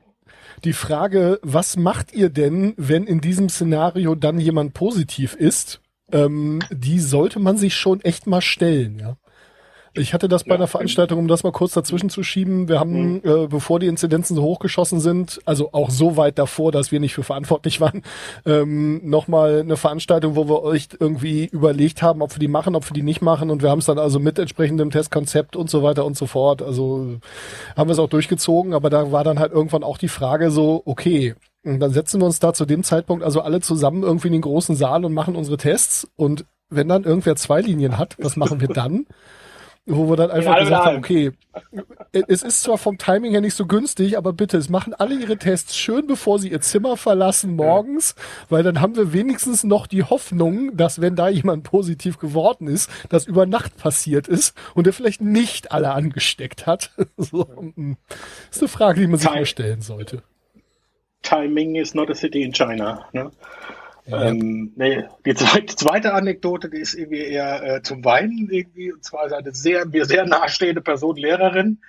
die 0.65 0.73
Frage, 0.73 1.39
was 1.41 1.78
macht 1.78 2.13
ihr 2.13 2.30
denn, 2.30 2.73
wenn 2.78 3.06
in 3.06 3.21
diesem 3.21 3.49
Szenario 3.49 4.15
dann 4.15 4.39
jemand 4.39 4.73
positiv 4.73 5.36
ist, 5.36 5.82
ähm, 6.12 6.60
die 6.71 6.99
sollte 6.99 7.39
man 7.39 7.58
sich 7.58 7.75
schon 7.75 8.01
echt 8.01 8.28
mal 8.28 8.41
stellen, 8.41 8.99
ja. 8.99 9.17
Ich 9.97 10.13
hatte 10.13 10.27
das 10.27 10.43
bei 10.43 10.51
Ja, 10.51 10.55
einer 10.55 10.67
Veranstaltung, 10.67 11.19
um 11.19 11.27
das 11.27 11.43
mal 11.43 11.51
kurz 11.51 11.73
dazwischen 11.73 12.10
zu 12.10 12.23
schieben. 12.23 12.67
Wir 12.67 12.79
haben, 12.79 13.23
äh, 13.23 13.47
bevor 13.47 13.79
die 13.79 13.88
Inzidenzen 13.88 14.36
so 14.36 14.43
hochgeschossen 14.43 14.99
sind, 14.99 15.39
also 15.45 15.69
auch 15.71 15.89
so 15.89 16.17
weit 16.17 16.38
davor, 16.38 16.71
dass 16.71 16.91
wir 16.91 16.99
nicht 16.99 17.13
für 17.13 17.23
verantwortlich 17.23 17.79
waren, 17.81 18.03
ähm, 18.45 19.01
nochmal 19.08 19.62
eine 19.62 19.77
Veranstaltung, 19.77 20.36
wo 20.36 20.47
wir 20.47 20.63
euch 20.63 20.89
irgendwie 20.99 21.45
überlegt 21.45 22.01
haben, 22.01 22.21
ob 22.21 22.36
wir 22.36 22.39
die 22.39 22.47
machen, 22.47 22.75
ob 22.75 22.89
wir 22.89 22.93
die 22.93 23.03
nicht 23.03 23.21
machen. 23.21 23.49
Und 23.49 23.62
wir 23.62 23.69
haben 23.69 23.79
es 23.79 23.86
dann 23.86 23.99
also 23.99 24.19
mit 24.19 24.38
entsprechendem 24.38 24.91
Testkonzept 24.91 25.55
und 25.55 25.69
so 25.69 25.84
weiter 25.84 26.05
und 26.05 26.17
so 26.17 26.25
fort. 26.25 26.62
Also 26.62 27.17
haben 27.75 27.89
wir 27.89 27.93
es 27.93 27.99
auch 27.99 28.10
durchgezogen, 28.10 28.73
aber 28.73 28.89
da 28.89 29.12
war 29.12 29.23
dann 29.23 29.39
halt 29.39 29.51
irgendwann 29.51 29.84
auch 29.84 29.97
die 29.97 30.10
Frage 30.10 30.51
so, 30.51 30.81
okay, 30.86 31.36
und 31.63 31.79
dann 31.79 31.91
setzen 31.91 32.21
wir 32.21 32.25
uns 32.25 32.39
da 32.39 32.53
zu 32.53 32.65
dem 32.65 32.84
Zeitpunkt 32.84 33.23
also 33.23 33.41
alle 33.41 33.60
zusammen 33.60 34.03
irgendwie 34.03 34.27
in 34.27 34.34
den 34.34 34.41
großen 34.41 34.75
Saal 34.75 35.03
und 35.03 35.13
machen 35.13 35.36
unsere 35.36 35.58
Tests. 35.58 36.08
Und 36.15 36.45
wenn 36.69 36.88
dann 36.88 37.03
irgendwer 37.03 37.36
zwei 37.36 37.62
Linien 37.62 37.97
hat, 37.97 38.15
was 38.19 38.36
machen 38.36 38.62
wir 38.62 38.67
dann? 38.67 39.08
Wo 39.88 40.10
wir 40.10 40.15
dann 40.15 40.32
einfach 40.32 40.58
gesagt 40.58 40.86
haben, 40.86 40.98
okay, 40.98 41.32
es 42.12 42.41
ist 42.41 42.63
zwar 42.63 42.80
vom 42.80 42.98
Timing 42.98 43.32
her 43.32 43.41
nicht 43.41 43.54
so 43.54 43.67
günstig, 43.67 44.17
aber 44.17 44.34
bitte, 44.34 44.58
es 44.58 44.67
machen 44.67 44.95
alle 44.95 45.13
ihre 45.13 45.38
Tests 45.38 45.78
schön, 45.78 46.08
bevor 46.08 46.39
sie 46.39 46.50
ihr 46.50 46.62
Zimmer 46.62 46.98
verlassen 46.98 47.56
morgens, 47.56 48.15
weil 48.50 48.63
dann 48.63 48.82
haben 48.82 48.95
wir 48.95 49.13
wenigstens 49.13 49.63
noch 49.63 49.86
die 49.86 50.02
Hoffnung, 50.04 50.76
dass 50.76 51.02
wenn 51.02 51.15
da 51.15 51.30
jemand 51.30 51.63
positiv 51.63 52.17
geworden 52.17 52.67
ist, 52.67 52.89
das 53.10 53.28
über 53.28 53.45
Nacht 53.45 53.78
passiert 53.78 54.28
ist 54.28 54.58
und 54.74 54.88
er 54.88 54.93
vielleicht 54.93 55.21
nicht 55.21 55.71
alle 55.71 55.91
angesteckt 55.91 56.65
hat. 56.65 56.89
so, 57.17 57.48
mm. 57.76 57.93
ist 58.50 58.62
eine 58.62 58.67
Frage, 58.67 59.02
die 59.02 59.08
man 59.08 59.19
sich 59.19 59.28
Time. 59.28 59.41
mal 59.41 59.45
stellen 59.45 59.82
sollte. 59.82 60.24
Timing 61.21 61.76
is 61.76 61.93
not 61.93 62.10
a 62.10 62.15
city 62.15 62.41
in 62.41 62.54
China. 62.54 63.06
Ne? 63.13 63.32
Ähm, 64.08 64.74
nee, 64.76 65.04
die 65.26 65.34
zweite, 65.34 65.76
zweite 65.76 66.13
Anekdote, 66.13 66.70
die 66.70 66.78
ist 66.78 66.94
irgendwie 66.94 67.24
eher 67.24 67.63
äh, 67.63 67.82
zum 67.82 68.06
Weinen 68.06 68.50
irgendwie, 68.52 68.91
und 68.91 69.04
zwar 69.04 69.26
ist 69.26 69.34
eine 69.34 69.54
sehr, 69.54 69.86
mir 69.86 70.06
sehr 70.06 70.26
nahestehende 70.26 70.82
Person 70.82 71.15
Lehrerin 71.15 71.82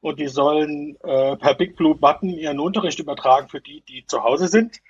und 0.00 0.18
die 0.18 0.28
sollen 0.28 0.96
äh, 1.02 1.36
per 1.36 1.54
Big 1.54 1.76
Blue 1.76 1.94
Button 1.94 2.30
ihren 2.30 2.58
Unterricht 2.58 2.98
übertragen 2.98 3.48
für 3.48 3.60
die, 3.60 3.82
die 3.82 4.04
zu 4.06 4.22
Hause 4.24 4.48
sind. 4.48 4.80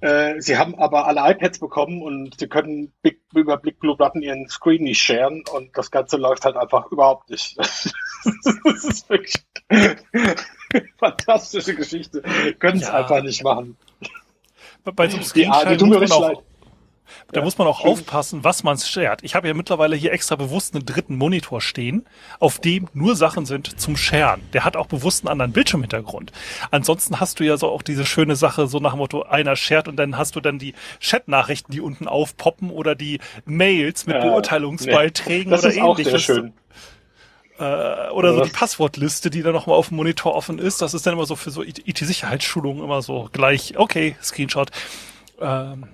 Äh, 0.00 0.40
sie 0.40 0.56
haben 0.56 0.76
aber 0.76 1.06
alle 1.06 1.20
iPads 1.32 1.58
bekommen 1.58 2.02
und 2.02 2.38
sie 2.38 2.48
können 2.48 2.92
Big, 3.02 3.20
über 3.34 3.56
Big 3.56 3.78
Blue 3.80 3.96
Button 3.96 4.22
ihren 4.22 4.48
Screen 4.48 4.84
nicht 4.84 5.00
sharen 5.02 5.42
und 5.52 5.76
das 5.76 5.90
Ganze 5.90 6.16
läuft 6.16 6.44
halt 6.44 6.56
einfach 6.56 6.90
überhaupt 6.90 7.30
nicht. 7.30 7.58
das 7.58 7.86
ist 8.84 9.08
wirklich 9.08 9.34
fantastische 10.98 11.74
Geschichte. 11.74 12.22
Können 12.58 12.78
es 12.80 12.88
Ja. 12.88 12.94
einfach 12.94 13.22
nicht 13.22 13.42
machen. 13.42 13.76
Bei 14.92 15.08
so 15.08 15.16
einem 15.16 15.24
Die, 15.24 15.24
die 15.24 15.28
Screenshare 15.28 15.76
tun 15.76 15.88
mir 15.90 16.00
muss 16.00 16.10
man 16.10 16.18
auch, 16.18 16.28
leid. 16.28 16.38
da 17.32 17.42
muss 17.42 17.56
man 17.58 17.66
auch 17.66 17.84
aufpassen, 17.84 18.44
was 18.44 18.62
man 18.64 18.76
shared. 18.78 19.22
Ich 19.22 19.34
habe 19.34 19.48
ja 19.48 19.54
mittlerweile 19.54 19.96
hier 19.96 20.12
extra 20.12 20.36
bewusst 20.36 20.74
einen 20.74 20.84
dritten 20.84 21.16
Monitor 21.16 21.60
stehen, 21.60 22.06
auf 22.38 22.58
dem 22.58 22.88
nur 22.92 23.16
Sachen 23.16 23.46
sind 23.46 23.80
zum 23.80 23.96
Sharen. 23.96 24.42
Der 24.52 24.64
hat 24.64 24.76
auch 24.76 24.86
bewusst 24.86 25.22
einen 25.24 25.32
anderen 25.32 25.52
Bildschirmhintergrund. 25.52 26.32
Ansonsten 26.70 27.18
hast 27.20 27.40
du 27.40 27.44
ja 27.44 27.56
so 27.56 27.68
auch 27.68 27.82
diese 27.82 28.04
schöne 28.04 28.36
Sache, 28.36 28.66
so 28.66 28.78
nach 28.78 28.92
dem 28.92 28.98
Motto, 28.98 29.22
einer 29.22 29.56
shared 29.56 29.88
und 29.88 29.96
dann 29.96 30.18
hast 30.18 30.36
du 30.36 30.40
dann 30.40 30.58
die 30.58 30.74
Chat-Nachrichten, 31.00 31.72
die 31.72 31.80
unten 31.80 32.08
aufpoppen 32.08 32.70
oder 32.70 32.94
die 32.94 33.20
Mails 33.46 34.06
mit 34.06 34.16
Ja, 34.16 34.22
Beurteilungsbeiträgen 34.24 35.50
Das 35.50 35.60
oder 35.64 35.72
ist 35.72 35.80
auch 35.80 35.98
ähnliches. 35.98 36.26
sehr 36.26 36.34
schön. 36.34 36.52
Äh, 37.58 38.10
oder 38.10 38.32
so 38.34 38.38
Das- 38.40 38.48
die 38.48 38.54
Passwortliste, 38.54 39.30
die 39.30 39.42
dann 39.42 39.52
nochmal 39.52 39.76
auf 39.76 39.88
dem 39.88 39.96
Monitor 39.96 40.34
offen 40.34 40.58
ist. 40.58 40.80
Das 40.80 40.94
ist 40.94 41.06
dann 41.06 41.14
immer 41.14 41.26
so 41.26 41.34
für 41.36 41.50
so 41.50 41.62
IT-Sicherheitsschulungen 41.62 42.84
immer 42.84 43.02
so 43.02 43.28
gleich, 43.32 43.76
okay, 43.76 44.16
Screenshot. 44.22 44.70
Ähm, 45.40 45.84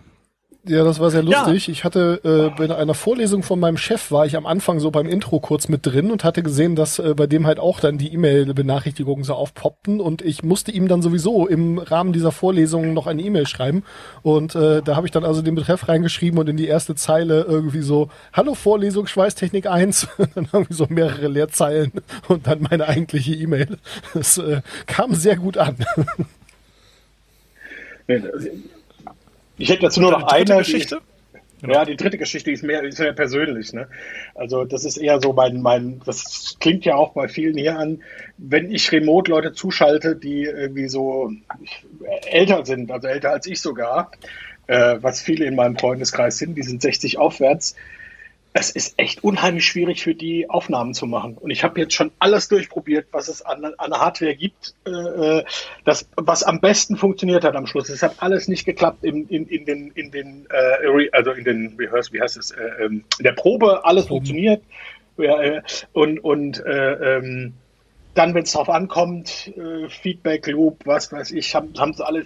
Ja, 0.66 0.83
das 0.83 0.98
war 0.98 1.11
sehr 1.11 1.22
Ja. 1.24 1.40
lustig. 1.42 1.68
Ich 1.68 1.85
hatte 1.85 2.20
äh, 2.24 2.57
bei 2.66 2.74
einer 2.74 2.94
Vorlesung 2.94 3.42
von 3.42 3.61
meinem 3.61 3.77
Chef 3.77 4.11
war 4.11 4.24
ich 4.24 4.35
am 4.35 4.46
Anfang 4.46 4.81
so 4.81 4.90
beim 4.90 5.07
Intro 5.07 5.38
kurz 5.38 5.68
mit 5.68 5.85
drin 5.85 6.11
und 6.11 6.24
hatte 6.24 6.42
gesehen, 6.42 6.74
dass 6.74 6.98
äh, 6.98 7.12
bei 7.14 7.27
dem 7.27 7.46
halt 7.46 7.59
auch 7.59 7.81
dann 7.81 7.98
die 7.98 8.14
E-Mail-Benachrichtigungen 8.14 9.24
so 9.24 9.35
aufpoppten 9.35 10.00
und 10.00 10.22
ich 10.22 10.42
musste 10.42 10.70
ihm 10.72 10.88
dann 10.88 11.03
sowieso 11.03 11.46
im 11.46 11.77
Rahmen 11.79 12.14
dieser 12.14 12.33
Vorlesung 12.33 12.94
noch 12.94 13.07
eine 13.07 13.20
E-Mail 13.20 13.46
schreiben 13.46 13.83
und 14.22 14.55
äh, 14.55 14.81
da 14.83 14.96
habe 14.96 15.07
ich 15.07 15.11
dann 15.11 15.24
also 15.24 15.42
den 15.42 15.55
Betreff 15.55 15.87
reingeschrieben 15.87 16.38
und 16.38 16.48
in 16.48 16.57
die 16.57 16.66
erste 16.66 16.94
Zeile 16.94 17.42
irgendwie 17.42 17.83
so 17.83 18.09
Hallo 18.33 18.55
Vorlesung 18.55 19.07
Schweißtechnik 19.07 19.66
1 19.66 20.09
dann 20.35 20.48
irgendwie 20.50 20.72
so 20.74 20.87
mehrere 20.88 21.29
Leerzeilen 21.29 21.92
und 22.29 22.46
dann 22.46 22.62
meine 22.62 22.88
eigentliche 22.88 23.35
E-Mail. 23.35 23.77
Das 24.14 24.38
äh, 24.38 24.62
kam 24.87 25.14
sehr 25.14 25.37
gut 25.37 25.59
an. 25.59 25.77
Ich 29.59 29.69
hätte 29.69 29.83
dazu 29.83 30.01
nur 30.01 30.12
noch 30.12 30.25
eine 30.25 30.59
Geschichte. 30.59 30.97
Ist, 30.97 31.03
Ja, 31.67 31.85
die 31.85 31.97
dritte 31.97 32.19
Geschichte 32.19 32.51
ist 32.51 32.62
mehr, 32.62 32.83
ist 32.83 32.99
mehr 32.99 33.12
persönlich. 33.12 33.73
Ne? 33.73 33.88
Also 34.35 34.64
das 34.64 34.85
ist 34.85 34.97
eher 34.97 35.21
so 35.21 35.33
mein, 35.33 35.62
mein, 35.62 36.01
das 36.05 36.57
klingt 36.61 36.85
ja 36.85 36.97
auch 36.97 37.12
bei 37.12 37.29
vielen 37.29 37.57
hier 37.57 37.79
an, 37.79 38.03
wenn 38.37 38.71
ich 38.71 38.90
remote 38.93 39.31
Leute 39.31 39.53
zuschalte, 39.53 40.17
die 40.17 40.43
irgendwie 40.43 40.88
so 40.88 41.31
älter 42.31 42.67
sind, 42.67 42.90
also 42.90 43.09
älter 43.09 43.31
als 43.31 43.47
ich 43.47 43.61
sogar, 43.61 44.11
äh, 44.67 44.97
was 45.01 45.23
viele 45.23 45.47
in 45.47 45.55
meinem 45.55 45.79
Freundeskreis 45.79 46.38
sind, 46.38 46.57
die 46.57 46.62
sind 46.62 46.83
60 46.83 47.19
aufwärts. 47.19 47.77
Es 48.57 48.71
ist 48.71 48.95
echt 48.99 49.25
unheimlich 49.25 49.67
schwierig 49.67 50.05
für 50.05 50.14
die 50.14 50.49
Aufnahmen 50.49 50.95
zu 50.95 51.07
machen. 51.07 51.37
Und 51.37 51.51
ich 51.51 51.64
habe 51.64 51.81
jetzt 51.81 51.93
schon 51.93 52.12
alles 52.21 52.47
durchprobiert, 52.47 53.09
was 53.11 53.27
es 53.27 53.43
an, 53.43 53.64
an 53.64 53.93
Hardware 53.93 54.37
gibt, 54.37 54.75
äh, 54.87 55.43
das, 55.85 56.09
was 56.14 56.45
am 56.45 56.61
besten 56.61 56.97
funktioniert 56.97 57.43
hat 57.43 57.57
am 57.57 57.67
Schluss. 57.67 57.88
Es 57.88 58.05
hat 58.05 58.23
alles 58.23 58.47
nicht 58.47 58.64
geklappt 58.64 59.03
in, 59.03 59.27
in, 59.27 59.49
in 59.49 59.64
den, 59.64 59.90
in 59.90 60.12
den 60.12 60.47
äh, 60.51 61.09
also 61.11 61.33
in 61.33 61.43
den, 61.43 61.79
wie 61.81 61.90
heißt, 61.90 62.12
wie 62.12 62.21
heißt 62.21 62.37
es, 62.37 62.53
äh, 62.53 62.62
ähm, 62.85 63.05
in 63.19 63.25
der 63.25 63.33
Probe, 63.33 63.85
alles 63.85 64.07
funktioniert. 64.07 64.62
Ja, 65.17 65.43
äh, 65.43 65.62
und 65.93 66.21
und 66.21 66.64
äh, 66.64 67.17
ähm, 67.17 67.55
dann, 68.14 68.35
wenn 68.35 68.45
es 68.45 68.53
drauf 68.53 68.69
ankommt, 68.69 69.53
äh, 69.57 69.88
Feedback 69.88 70.47
Loop, 70.47 70.87
was 70.87 71.11
weiß 71.12 71.33
ich, 71.33 71.57
haben 71.57 71.73
haben 71.77 71.93
sie 71.93 72.07
alle 72.07 72.25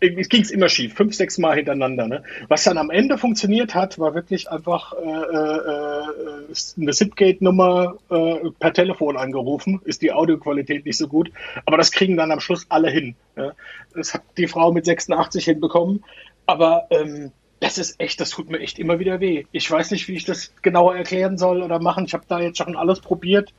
irgendwie 0.00 0.22
ging 0.22 0.42
es 0.42 0.50
immer 0.50 0.68
schief, 0.68 0.94
fünf, 0.94 1.14
sechs 1.14 1.38
Mal 1.38 1.56
hintereinander. 1.56 2.06
Ne? 2.06 2.22
Was 2.48 2.64
dann 2.64 2.78
am 2.78 2.90
Ende 2.90 3.18
funktioniert 3.18 3.74
hat, 3.74 3.98
war 3.98 4.14
wirklich 4.14 4.50
einfach 4.50 4.92
äh, 4.92 4.96
äh, 4.96 6.80
eine 6.80 6.92
SIP-Gate-Nummer 6.92 7.96
äh, 8.10 8.50
per 8.58 8.72
Telefon 8.72 9.16
angerufen. 9.16 9.80
Ist 9.84 10.02
die 10.02 10.12
Audioqualität 10.12 10.86
nicht 10.86 10.98
so 10.98 11.08
gut, 11.08 11.30
aber 11.66 11.76
das 11.76 11.90
kriegen 11.90 12.16
dann 12.16 12.30
am 12.30 12.40
Schluss 12.40 12.66
alle 12.68 12.90
hin. 12.90 13.16
Ja? 13.36 13.52
Das 13.94 14.14
hat 14.14 14.22
die 14.36 14.46
Frau 14.46 14.72
mit 14.72 14.84
86 14.84 15.44
hinbekommen, 15.44 16.04
aber 16.46 16.86
ähm, 16.90 17.32
das 17.60 17.76
ist 17.78 18.00
echt, 18.00 18.20
das 18.20 18.30
tut 18.30 18.50
mir 18.50 18.60
echt 18.60 18.78
immer 18.78 19.00
wieder 19.00 19.18
weh. 19.18 19.46
Ich 19.50 19.68
weiß 19.68 19.90
nicht, 19.90 20.06
wie 20.06 20.14
ich 20.14 20.24
das 20.24 20.52
genauer 20.62 20.96
erklären 20.96 21.38
soll 21.38 21.62
oder 21.62 21.80
machen. 21.80 22.04
Ich 22.04 22.14
habe 22.14 22.24
da 22.28 22.40
jetzt 22.40 22.58
schon 22.58 22.76
alles 22.76 23.00
probiert 23.00 23.52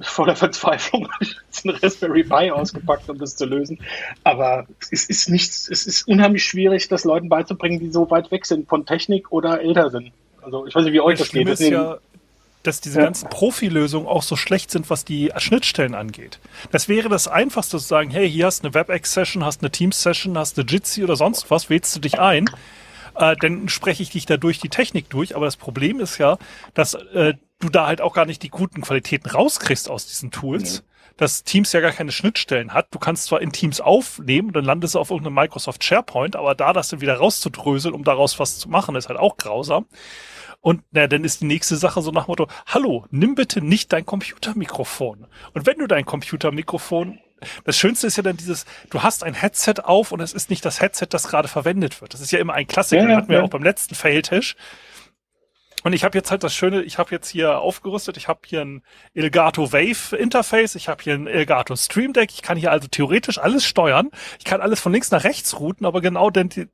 voller 0.00 0.34
Verzweiflung 0.36 1.04
habe 1.12 1.24
ich 1.24 1.36
jetzt 1.46 1.66
einen 1.66 1.76
Raspberry 1.76 2.24
Pi 2.24 2.50
ausgepackt, 2.50 3.08
um 3.08 3.18
das 3.18 3.36
zu 3.36 3.46
lösen. 3.46 3.78
Aber 4.24 4.66
es 4.90 5.04
ist 5.04 5.28
nichts, 5.28 5.68
es 5.68 5.86
ist 5.86 6.06
unheimlich 6.08 6.44
schwierig, 6.44 6.88
das 6.88 7.04
Leuten 7.04 7.28
beizubringen, 7.28 7.78
die 7.80 7.90
so 7.90 8.10
weit 8.10 8.30
weg 8.30 8.46
sind 8.46 8.68
von 8.68 8.86
Technik 8.86 9.30
oder 9.32 9.60
älter 9.60 9.90
sind. 9.90 10.12
Also 10.42 10.66
ich 10.66 10.74
weiß 10.74 10.84
nicht, 10.84 10.92
wie 10.92 11.00
euch 11.00 11.18
Das 11.18 11.28
das 11.28 11.32
geht. 11.32 11.48
Ist 11.48 11.60
Deswegen- 11.60 11.76
ja, 11.76 11.98
dass 12.64 12.80
diese 12.80 12.98
Ja. 12.98 13.04
ganzen 13.04 13.28
Profilösungen 13.28 14.08
auch 14.08 14.22
so 14.22 14.36
schlecht 14.36 14.70
sind, 14.70 14.88
was 14.88 15.04
die 15.04 15.30
Schnittstellen 15.36 15.94
angeht. 15.94 16.38
Das 16.72 16.88
wäre 16.88 17.08
das 17.10 17.28
Einfachste 17.28 17.78
zu 17.78 17.84
sagen, 17.84 18.10
hey, 18.10 18.28
hier 18.30 18.46
hast 18.46 18.64
du 18.64 18.68
eine 18.68 18.74
WebEx-Session, 18.74 19.44
hast 19.44 19.60
eine 19.62 19.70
Teams-Session, 19.70 20.38
hast 20.38 20.58
eine 20.58 20.66
Jitsi 20.66 21.04
oder 21.04 21.14
sonst 21.16 21.50
was, 21.50 21.68
wählst 21.68 21.94
du 21.94 22.00
dich 22.00 22.18
ein, 22.18 22.46
äh, 23.16 23.36
dann 23.38 23.68
spreche 23.68 24.02
ich 24.02 24.10
dich 24.10 24.24
da 24.26 24.38
durch 24.38 24.60
die 24.60 24.70
Technik 24.70 25.10
durch. 25.10 25.36
Aber 25.36 25.44
das 25.44 25.56
Problem 25.58 26.00
ist 26.00 26.16
ja, 26.16 26.38
dass 26.72 26.94
äh, 26.94 27.34
du 27.64 27.70
da 27.70 27.86
halt 27.86 28.00
auch 28.00 28.14
gar 28.14 28.26
nicht 28.26 28.42
die 28.42 28.50
guten 28.50 28.82
Qualitäten 28.82 29.28
rauskriegst 29.28 29.90
aus 29.90 30.06
diesen 30.06 30.30
Tools. 30.30 30.82
Mhm. 30.82 30.86
Dass 31.16 31.44
Teams 31.44 31.72
ja 31.72 31.80
gar 31.80 31.92
keine 31.92 32.10
Schnittstellen 32.10 32.74
hat. 32.74 32.88
Du 32.90 32.98
kannst 32.98 33.26
zwar 33.26 33.40
in 33.40 33.52
Teams 33.52 33.80
aufnehmen, 33.80 34.52
dann 34.52 34.64
landest 34.64 34.96
du 34.96 34.98
auf 34.98 35.10
irgendeinem 35.10 35.36
Microsoft 35.36 35.84
SharePoint, 35.84 36.34
aber 36.34 36.56
da 36.56 36.72
das 36.72 36.88
dann 36.88 37.00
wieder 37.00 37.14
rauszudröseln, 37.14 37.94
um 37.94 38.02
daraus 38.02 38.40
was 38.40 38.58
zu 38.58 38.68
machen, 38.68 38.96
ist 38.96 39.08
halt 39.08 39.20
auch 39.20 39.36
grausam. 39.36 39.86
Und 40.60 40.82
na, 40.90 41.06
dann 41.06 41.22
ist 41.22 41.40
die 41.40 41.44
nächste 41.44 41.76
Sache 41.76 42.02
so 42.02 42.10
nach 42.10 42.26
Motto, 42.26 42.48
hallo, 42.66 43.06
nimm 43.12 43.36
bitte 43.36 43.60
nicht 43.60 43.92
dein 43.92 44.04
Computermikrofon. 44.04 45.28
Und 45.52 45.66
wenn 45.66 45.78
du 45.78 45.86
dein 45.86 46.04
Computermikrofon 46.04 47.20
das 47.64 47.76
Schönste 47.76 48.06
ist 48.06 48.16
ja 48.16 48.22
dann 48.22 48.36
dieses, 48.36 48.64
du 48.90 49.02
hast 49.02 49.24
ein 49.24 49.34
Headset 49.34 49.74
auf 49.82 50.12
und 50.12 50.20
es 50.20 50.32
ist 50.32 50.50
nicht 50.50 50.64
das 50.64 50.80
Headset, 50.80 51.06
das 51.10 51.28
gerade 51.28 51.48
verwendet 51.48 52.00
wird. 52.00 52.14
Das 52.14 52.20
ist 52.20 52.32
ja 52.32 52.38
immer 52.38 52.54
ein 52.54 52.66
Klassiker, 52.66 53.02
ja, 53.02 53.10
ja, 53.10 53.16
hatten 53.16 53.28
wir 53.28 53.38
ja. 53.38 53.42
auch 53.42 53.50
beim 53.50 53.62
letzten 53.62 53.94
Failtisch. 53.94 54.56
Ich 55.92 56.02
habe 56.02 56.16
jetzt 56.16 56.30
halt 56.30 56.42
das 56.42 56.54
Schöne, 56.54 56.82
ich 56.82 56.96
habe 56.96 57.10
jetzt 57.10 57.28
hier 57.28 57.58
aufgerüstet, 57.58 58.16
ich 58.16 58.26
habe 58.26 58.40
hier 58.46 58.62
ein 58.62 58.82
Elgato 59.12 59.70
Wave 59.70 60.16
Interface, 60.16 60.76
ich 60.76 60.88
habe 60.88 61.02
hier 61.02 61.12
ein 61.12 61.26
Elgato 61.26 61.76
Stream 61.76 62.14
Deck, 62.14 62.30
ich 62.32 62.40
kann 62.40 62.56
hier 62.56 62.72
also 62.72 62.88
theoretisch 62.88 63.38
alles 63.38 63.66
steuern, 63.66 64.10
ich 64.38 64.46
kann 64.46 64.62
alles 64.62 64.80
von 64.80 64.92
links 64.92 65.10
nach 65.10 65.24
rechts 65.24 65.60
routen, 65.60 65.84
aber 65.84 66.00
genau 66.00 66.30
denn 66.30 66.48
die, 66.48 66.66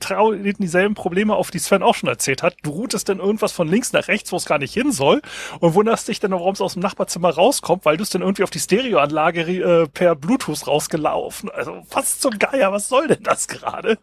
dieselben 0.61 0.95
Probleme 0.95 1.35
auf, 1.35 1.51
die 1.51 1.59
Sven 1.59 1.83
auch 1.83 1.97
schon 1.97 2.09
erzählt 2.09 2.45
hat. 2.45 2.57
Du 2.63 2.71
routest 2.71 3.09
dann 3.09 3.19
irgendwas 3.19 3.51
von 3.51 3.67
links 3.67 3.93
nach 3.93 4.07
rechts, 4.07 4.31
wo 4.31 4.37
es 4.37 4.45
gar 4.45 4.59
nicht 4.59 4.75
hin 4.75 4.93
soll 4.93 5.23
und 5.59 5.75
wunderst 5.75 6.07
dich 6.07 6.21
dann, 6.21 6.31
warum 6.31 6.53
es 6.53 6.61
aus 6.61 6.75
dem 6.75 6.83
Nachbarzimmer 6.83 7.31
rauskommt, 7.31 7.85
weil 7.85 7.97
du 7.97 8.05
es 8.05 8.11
dann 8.11 8.23
irgendwie 8.23 8.45
auf 8.45 8.51
die 8.51 8.61
Stereoanlage 8.61 9.41
äh, 9.41 9.89
per 9.89 10.15
Bluetooth 10.15 10.69
rausgelaufen. 10.69 11.51
Also 11.51 11.83
was 11.91 12.21
zum 12.21 12.39
Geier, 12.39 12.71
was 12.71 12.89
soll 12.89 13.09
denn 13.09 13.25
das 13.25 13.49
gerade? 13.49 13.99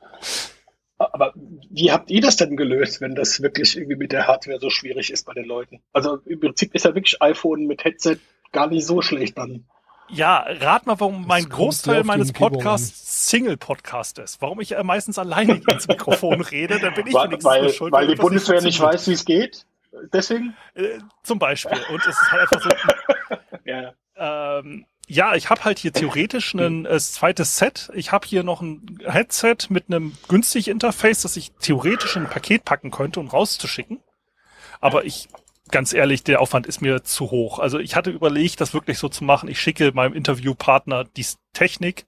Aber 0.98 1.34
wie 1.36 1.92
habt 1.92 2.10
ihr 2.10 2.22
das 2.22 2.38
denn 2.38 2.58
gelöst, 2.58 3.02
wenn 3.02 3.14
das 3.14 3.42
wirklich 3.42 3.78
irgendwie 3.78 3.98
mit 3.98 4.12
der 4.12 4.28
Hardware 4.28 4.60
so 4.60 4.70
schwierig 4.70 5.12
ist 5.12 5.26
bei 5.26 5.34
den 5.34 5.46
Leuten? 5.46 5.82
Also 5.94 6.20
im 6.26 6.40
Prinzip 6.40 6.74
ist 6.74 6.86
ja 6.86 6.96
wirklich 6.96 7.22
iPhone 7.22 7.68
mit 7.68 7.84
Headset 7.84 8.18
gar 8.52 8.68
nicht 8.68 8.86
so 8.86 9.02
schlecht 9.02 9.38
dann. 9.38 9.66
Ja, 10.10 10.46
rat 10.48 10.88
mal, 10.88 11.00
warum 11.00 11.28
mein 11.28 11.50
Großteil 11.50 12.04
meines 12.04 12.32
Podcasts 12.32 13.30
Single-Podcast 13.30 14.20
ist. 14.20 14.42
Warum 14.42 14.62
ich 14.62 14.74
meistens 14.84 15.20
alleine 15.20 15.62
ins 15.70 15.88
Mikrofon 15.88 16.42
rede, 16.42 16.80
dann 16.80 16.94
bin 16.94 17.08
ich 17.08 17.14
weil, 17.14 17.32
weil, 17.44 17.70
schuld. 17.70 17.92
Weil 17.92 18.08
die 18.08 18.16
Bundeswehr 18.16 18.62
nicht 18.62 18.80
weiß, 18.80 19.08
wie 19.08 19.14
es 19.14 19.26
geht? 19.26 19.66
Deswegen? 20.14 20.56
Äh, 20.76 21.00
zum 21.24 21.40
Beispiel. 21.40 21.78
Und 21.90 22.02
es 22.02 22.22
ist 22.22 22.32
halt 22.32 22.42
einfach 22.42 22.62
so. 22.62 23.38
ja. 23.66 23.94
Ähm, 24.16 24.86
ja, 25.10 25.36
ich 25.36 25.50
habe 25.50 25.63
halt 25.63 25.80
hier 25.80 25.93
theoretisch 25.93 26.54
ein 26.54 26.86
äh, 26.86 27.00
zweites 27.00 27.58
Set. 27.58 27.89
Ich 27.93 28.12
habe 28.12 28.28
hier 28.28 28.43
noch 28.43 28.62
ein 28.62 29.00
Headset 29.06 29.56
mit 29.70 29.86
einem 29.88 30.17
günstigen 30.28 30.72
Interface, 30.72 31.22
das 31.22 31.38
ich 31.38 31.54
theoretisch 31.62 32.17
in 32.17 32.24
ein 32.24 32.30
Paket 32.30 32.65
packen 32.65 32.91
könnte, 32.91 33.22
um 33.22 33.30
rauszuschicken. 33.30 34.02
Aber 34.82 35.06
ich, 35.06 35.30
ganz 35.72 35.93
ehrlich, 35.93 36.26
der 36.26 36.41
Aufwand 36.41 36.67
ist 36.67 36.82
mir 36.82 37.06
zu 37.06 37.32
hoch. 37.32 37.60
Also 37.60 37.80
ich 37.80 37.96
hatte 37.96 38.12
überlegt, 38.12 38.60
das 38.60 38.74
wirklich 38.74 39.00
so 39.00 39.08
zu 39.08 39.24
machen. 39.24 39.48
Ich 39.48 39.62
schicke 39.62 39.93
meinem 39.93 40.13
Interviewpartner 40.13 41.06
die 41.06 41.26
Technik, 41.54 42.06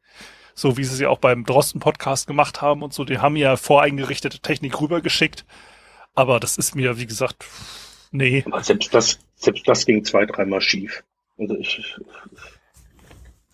so 0.53 0.75
wie 0.75 0.83
sie 0.83 0.95
sie 0.95 1.07
auch 1.07 1.19
beim 1.19 1.45
Drosten-Podcast 1.45 2.27
gemacht 2.27 2.61
haben 2.61 2.83
und 2.83 2.93
so. 2.93 3.05
Die 3.05 3.19
haben 3.19 3.37
ja 3.37 3.55
voreingerichtete 3.55 4.39
Technik 4.39 4.79
rübergeschickt. 4.81 5.45
Aber 6.15 6.41
das 6.41 6.57
ist 6.57 6.75
mir, 6.75 6.97
wie 6.97 7.07
gesagt, 7.07 7.45
nee. 8.11 8.43
Aber 8.45 8.61
selbst 8.61 8.93
das, 8.93 9.19
selbst 9.35 9.65
das 9.69 9.85
ging 9.85 10.03
zwei, 10.03 10.25
dreimal 10.25 10.59
schief. 10.59 11.01
Also 11.37 11.55
ich, 11.55 11.79
ich 11.79 11.95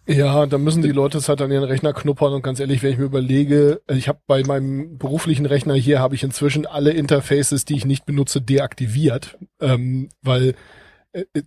ja, 0.07 0.45
da 0.45 0.57
müssen 0.57 0.83
die 0.83 0.91
Leute 0.91 1.17
es 1.17 1.29
halt 1.29 1.41
an 1.41 1.51
ihren 1.51 1.63
Rechner 1.63 1.93
knuppern 1.93 2.33
und 2.33 2.43
ganz 2.43 2.59
ehrlich, 2.59 2.83
wenn 2.83 2.91
ich 2.91 2.97
mir 2.97 3.05
überlege, 3.05 3.81
also 3.87 3.97
ich 3.97 4.07
habe 4.07 4.19
bei 4.27 4.43
meinem 4.43 4.97
beruflichen 4.97 5.45
Rechner 5.45 5.73
hier 5.73 5.99
habe 5.99 6.15
ich 6.15 6.23
inzwischen 6.23 6.65
alle 6.65 6.91
Interfaces, 6.91 7.65
die 7.65 7.75
ich 7.75 7.85
nicht 7.85 8.05
benutze, 8.05 8.41
deaktiviert, 8.41 9.37
ähm, 9.59 10.09
weil 10.21 10.55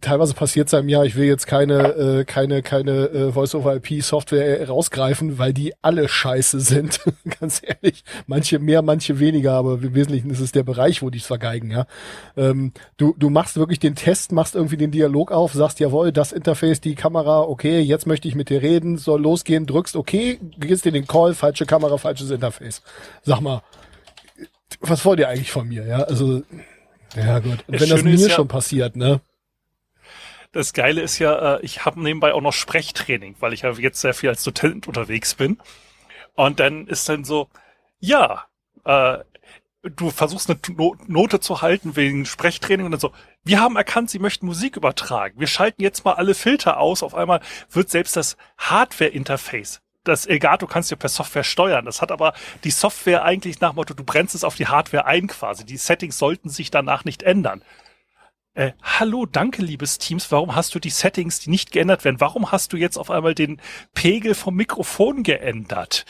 teilweise 0.01 0.35
passiert 0.35 0.69
es 0.69 0.75
einem 0.75 0.89
ja, 0.89 1.05
ich 1.05 1.17
will 1.17 1.27
jetzt 1.27 1.47
keine, 1.47 1.95
äh, 1.95 2.25
keine, 2.25 2.63
keine 2.63 3.09
äh, 3.09 3.33
Voice-over-IP-Software 3.33 4.69
rausgreifen, 4.69 5.39
weil 5.39 5.53
die 5.53 5.75
alle 5.83 6.09
scheiße 6.09 6.61
sind. 6.61 7.01
Ganz 7.41 7.61
ehrlich. 7.63 8.05
Manche 8.27 8.59
mehr, 8.59 8.83
manche 8.83 9.19
weniger, 9.19 9.53
aber 9.53 9.75
im 9.75 9.95
Wesentlichen 9.95 10.31
ist 10.31 10.41
es 10.41 10.53
der 10.53 10.63
Bereich, 10.63 11.03
wo 11.03 11.11
die 11.11 11.19
es 11.19 11.27
vergeigen, 11.27 11.71
ja. 11.71 11.87
Ähm, 12.37 12.73
du, 12.97 13.15
du 13.19 13.31
machst 13.31 13.57
wirklich 13.57 13.79
den 13.79 13.95
Test, 13.95 14.33
machst 14.33 14.55
irgendwie 14.55 14.77
den 14.77 14.91
Dialog 14.91 15.33
auf, 15.33 15.53
sagst, 15.53 15.81
jawohl, 15.81 16.13
das 16.13 16.33
Interface, 16.33 16.81
die 16.81 16.95
Kamera, 16.95 17.43
okay, 17.43 17.81
jetzt 17.81 18.07
möchte 18.07 18.29
ich 18.29 18.35
mit 18.35 18.49
dir 18.49 18.63
reden, 18.63 18.97
soll 18.97 19.21
losgehen, 19.21 19.67
drückst, 19.67 19.97
okay, 19.97 20.39
gehst 20.59 20.85
dir 20.85 20.93
den 20.93 21.07
Call, 21.07 21.35
falsche 21.35 21.67
Kamera, 21.67 21.99
falsches 21.99 22.31
Interface. 22.31 22.83
Sag 23.23 23.41
mal, 23.41 23.63
was 24.81 25.05
wollt 25.05 25.19
ihr 25.19 25.29
eigentlich 25.29 25.51
von 25.51 25.69
mir, 25.69 25.87
ja? 25.87 26.03
Also, 26.03 26.43
ja 27.17 27.39
gut. 27.41 27.65
Und 27.67 27.81
wenn 27.81 27.89
das 27.89 28.03
mir 28.03 28.15
ja, 28.15 28.31
schon 28.31 28.49
passiert, 28.49 28.97
ne? 28.97 29.21
Das 30.53 30.73
Geile 30.73 31.03
ist 31.03 31.19
ja, 31.19 31.57
äh, 31.57 31.61
ich 31.63 31.85
habe 31.85 32.03
nebenbei 32.03 32.33
auch 32.33 32.41
noch 32.41 32.53
Sprechtraining, 32.53 33.37
weil 33.41 33.53
ich 33.53 33.63
ja 33.63 33.73
jetzt 33.73 34.01
sehr 34.01 34.15
viel 34.15 34.31
als 34.31 34.43
Dozent 34.43 34.89
unterwegs 34.89 35.35
bin. 35.35 35.59
Und 36.35 36.61
dann 36.61 36.87
ist 36.87 37.09
dann 37.09 37.25
so, 37.25 37.49
ja, 38.01 38.47
äh, 38.85 39.19
du 39.83 40.11
versuchst 40.11 40.51
eine 40.51 40.59
Note 41.07 41.41
zu 41.41 41.63
halten 41.63 41.97
wegen 41.97 42.25
Sprechtraining 42.25 42.87
und 42.87 42.93
dann 42.93 43.01
so, 43.01 43.13
wir 43.45 43.61
haben 43.61 43.77
erkannt, 43.77 44.11
Sie 44.11 44.19
möchten 44.19 44.47
Musik 44.47 44.77
übertragen. 44.77 45.39
Wir 45.39 45.47
schalten 45.47 45.83
jetzt 45.83 46.05
mal 46.05 46.15
alle 46.15 46.35
Filter 46.35 46.79
aus. 46.79 47.03
Auf 47.03 47.15
einmal 47.15 47.41
wird 47.71 47.91
selbst 47.91 48.17
das 48.17 48.37
Hardware-Interface 48.59 49.81
das 50.09 50.27
Elgato 50.27 50.67
kannst 50.67 50.91
du 50.91 50.97
per 50.97 51.09
Software 51.09 51.45
steuern. 51.45 51.85
Das 51.85 52.03
hat 52.03 52.11
aber 52.11 52.33
die 52.65 52.71
Software 52.71 53.25
eigentlich 53.25 53.61
nach 53.61 53.75
Motto, 53.75 53.95
du 53.95 54.05
brennst 54.05 54.35
es 54.35 54.45
auf 54.45 54.57
die 54.57 54.67
Hardware 54.67 55.05
ein 55.05 55.29
quasi. 55.29 55.65
Die 55.65 55.77
Settings 55.77 56.19
sollten 56.19 56.49
sich 56.49 56.71
danach 56.71 57.05
nicht 57.05 57.23
ändern. 57.23 57.63
Äh, 58.59 58.73
hallo, 58.83 59.25
danke, 59.25 59.63
liebes 59.63 59.99
Teams. 59.99 60.33
Warum 60.33 60.57
hast 60.57 60.75
du 60.75 60.81
die 60.81 60.91
Settings, 60.91 61.39
die 61.39 61.49
nicht 61.49 61.71
geändert 61.71 62.05
werden? 62.05 62.21
Warum 62.21 62.51
hast 62.51 62.73
du 62.73 62.77
jetzt 62.77 62.97
auf 62.97 63.09
einmal 63.09 63.33
den 63.33 63.61
Pegel 63.95 64.35
vom 64.35 64.57
Mikrofon 64.57 65.23
geändert? 65.23 66.05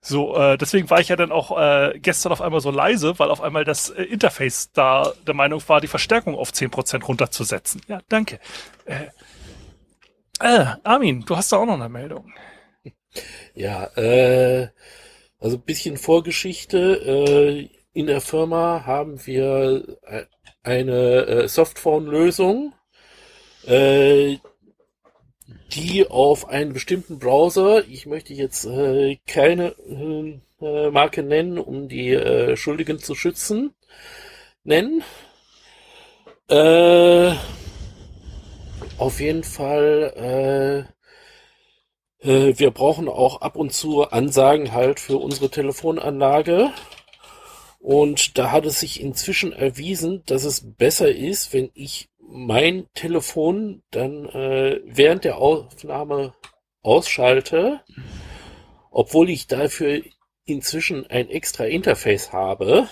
So, 0.00 0.34
äh, 0.34 0.56
deswegen 0.56 0.88
war 0.88 1.00
ich 1.00 1.08
ja 1.08 1.16
dann 1.16 1.30
auch 1.30 1.58
äh, 1.60 1.98
gestern 1.98 2.32
auf 2.32 2.40
einmal 2.40 2.62
so 2.62 2.70
leise, 2.70 3.18
weil 3.18 3.30
auf 3.30 3.42
einmal 3.42 3.66
das 3.66 3.90
äh, 3.90 4.02
Interface 4.02 4.72
da 4.72 5.12
der 5.26 5.34
Meinung 5.34 5.62
war, 5.66 5.82
die 5.82 5.88
Verstärkung 5.88 6.36
auf 6.36 6.52
10% 6.52 7.04
runterzusetzen. 7.04 7.82
Ja, 7.86 8.00
danke. 8.08 8.40
Äh, 8.86 9.08
äh, 10.40 10.66
Armin, 10.82 11.26
du 11.26 11.36
hast 11.36 11.52
da 11.52 11.58
auch 11.58 11.66
noch 11.66 11.74
eine 11.74 11.90
Meldung. 11.90 12.32
Ja, 13.54 13.84
äh, 13.98 14.68
also 15.38 15.58
bisschen 15.58 15.98
Vorgeschichte. 15.98 16.78
Äh, 16.78 17.68
in 17.92 18.06
der 18.06 18.22
Firma 18.22 18.84
haben 18.86 19.26
wir 19.26 19.98
äh, 20.04 20.24
eine 20.62 21.26
äh, 21.26 21.48
Softphone-Lösung, 21.48 22.72
äh, 23.66 24.38
die 25.72 26.06
auf 26.08 26.48
einen 26.48 26.72
bestimmten 26.72 27.18
Browser, 27.18 27.86
ich 27.88 28.06
möchte 28.06 28.34
jetzt 28.34 28.64
äh, 28.66 29.18
keine 29.26 29.74
äh, 30.60 30.90
Marke 30.90 31.22
nennen, 31.22 31.58
um 31.58 31.88
die 31.88 32.10
äh, 32.10 32.56
Schuldigen 32.56 32.98
zu 32.98 33.14
schützen, 33.14 33.74
nennen. 34.64 35.02
Äh, 36.48 37.32
auf 38.98 39.20
jeden 39.20 39.44
Fall, 39.44 40.86
äh, 42.22 42.28
äh, 42.28 42.58
wir 42.58 42.70
brauchen 42.70 43.08
auch 43.08 43.40
ab 43.40 43.56
und 43.56 43.72
zu 43.72 44.02
Ansagen 44.10 44.72
halt 44.72 45.00
für 45.00 45.16
unsere 45.16 45.50
Telefonanlage. 45.50 46.70
Und 47.80 48.36
da 48.36 48.52
hat 48.52 48.66
es 48.66 48.80
sich 48.80 49.00
inzwischen 49.00 49.54
erwiesen, 49.54 50.22
dass 50.26 50.44
es 50.44 50.74
besser 50.74 51.10
ist, 51.10 51.54
wenn 51.54 51.70
ich 51.72 52.10
mein 52.18 52.86
Telefon 52.94 53.82
dann 53.90 54.26
äh, 54.26 54.80
während 54.84 55.24
der 55.24 55.38
Aufnahme 55.38 56.34
ausschalte, 56.82 57.80
obwohl 58.90 59.30
ich 59.30 59.46
dafür 59.46 60.02
inzwischen 60.44 61.06
ein 61.06 61.30
extra 61.30 61.64
Interface 61.64 62.32
habe, 62.32 62.86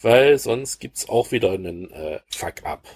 weil 0.00 0.38
sonst 0.38 0.78
gibt's 0.78 1.08
auch 1.08 1.32
wieder 1.32 1.50
einen 1.50 1.90
äh, 1.90 2.20
Fuck-up. 2.30 2.86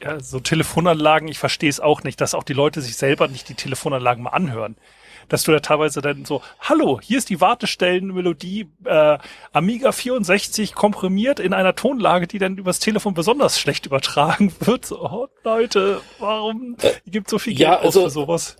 Ja, 0.00 0.20
so 0.20 0.38
Telefonanlagen, 0.38 1.26
ich 1.26 1.40
verstehe 1.40 1.68
es 1.68 1.80
auch 1.80 2.04
nicht, 2.04 2.20
dass 2.20 2.34
auch 2.34 2.44
die 2.44 2.52
Leute 2.52 2.80
sich 2.80 2.96
selber 2.96 3.26
nicht 3.26 3.48
die 3.48 3.54
Telefonanlagen 3.54 4.22
mal 4.22 4.30
anhören 4.30 4.76
dass 5.28 5.42
du 5.44 5.52
da 5.52 5.60
teilweise 5.60 6.00
dann 6.00 6.24
so, 6.24 6.42
hallo, 6.60 7.00
hier 7.00 7.18
ist 7.18 7.30
die 7.30 7.40
Wartestellenmelodie 7.40 8.68
äh, 8.84 9.18
Amiga 9.52 9.92
64 9.92 10.74
komprimiert 10.74 11.40
in 11.40 11.52
einer 11.52 11.74
Tonlage, 11.74 12.26
die 12.26 12.38
dann 12.38 12.56
übers 12.56 12.78
Telefon 12.78 13.14
besonders 13.14 13.58
schlecht 13.58 13.86
übertragen 13.86 14.52
wird. 14.60 14.86
So, 14.86 15.00
oh, 15.02 15.28
Leute, 15.44 16.00
warum 16.18 16.76
gibt 17.06 17.30
so 17.30 17.38
viel 17.38 17.54
Geld 17.54 17.68
ja, 17.68 17.78
also, 17.78 18.04
für 18.04 18.10
sowas? 18.10 18.56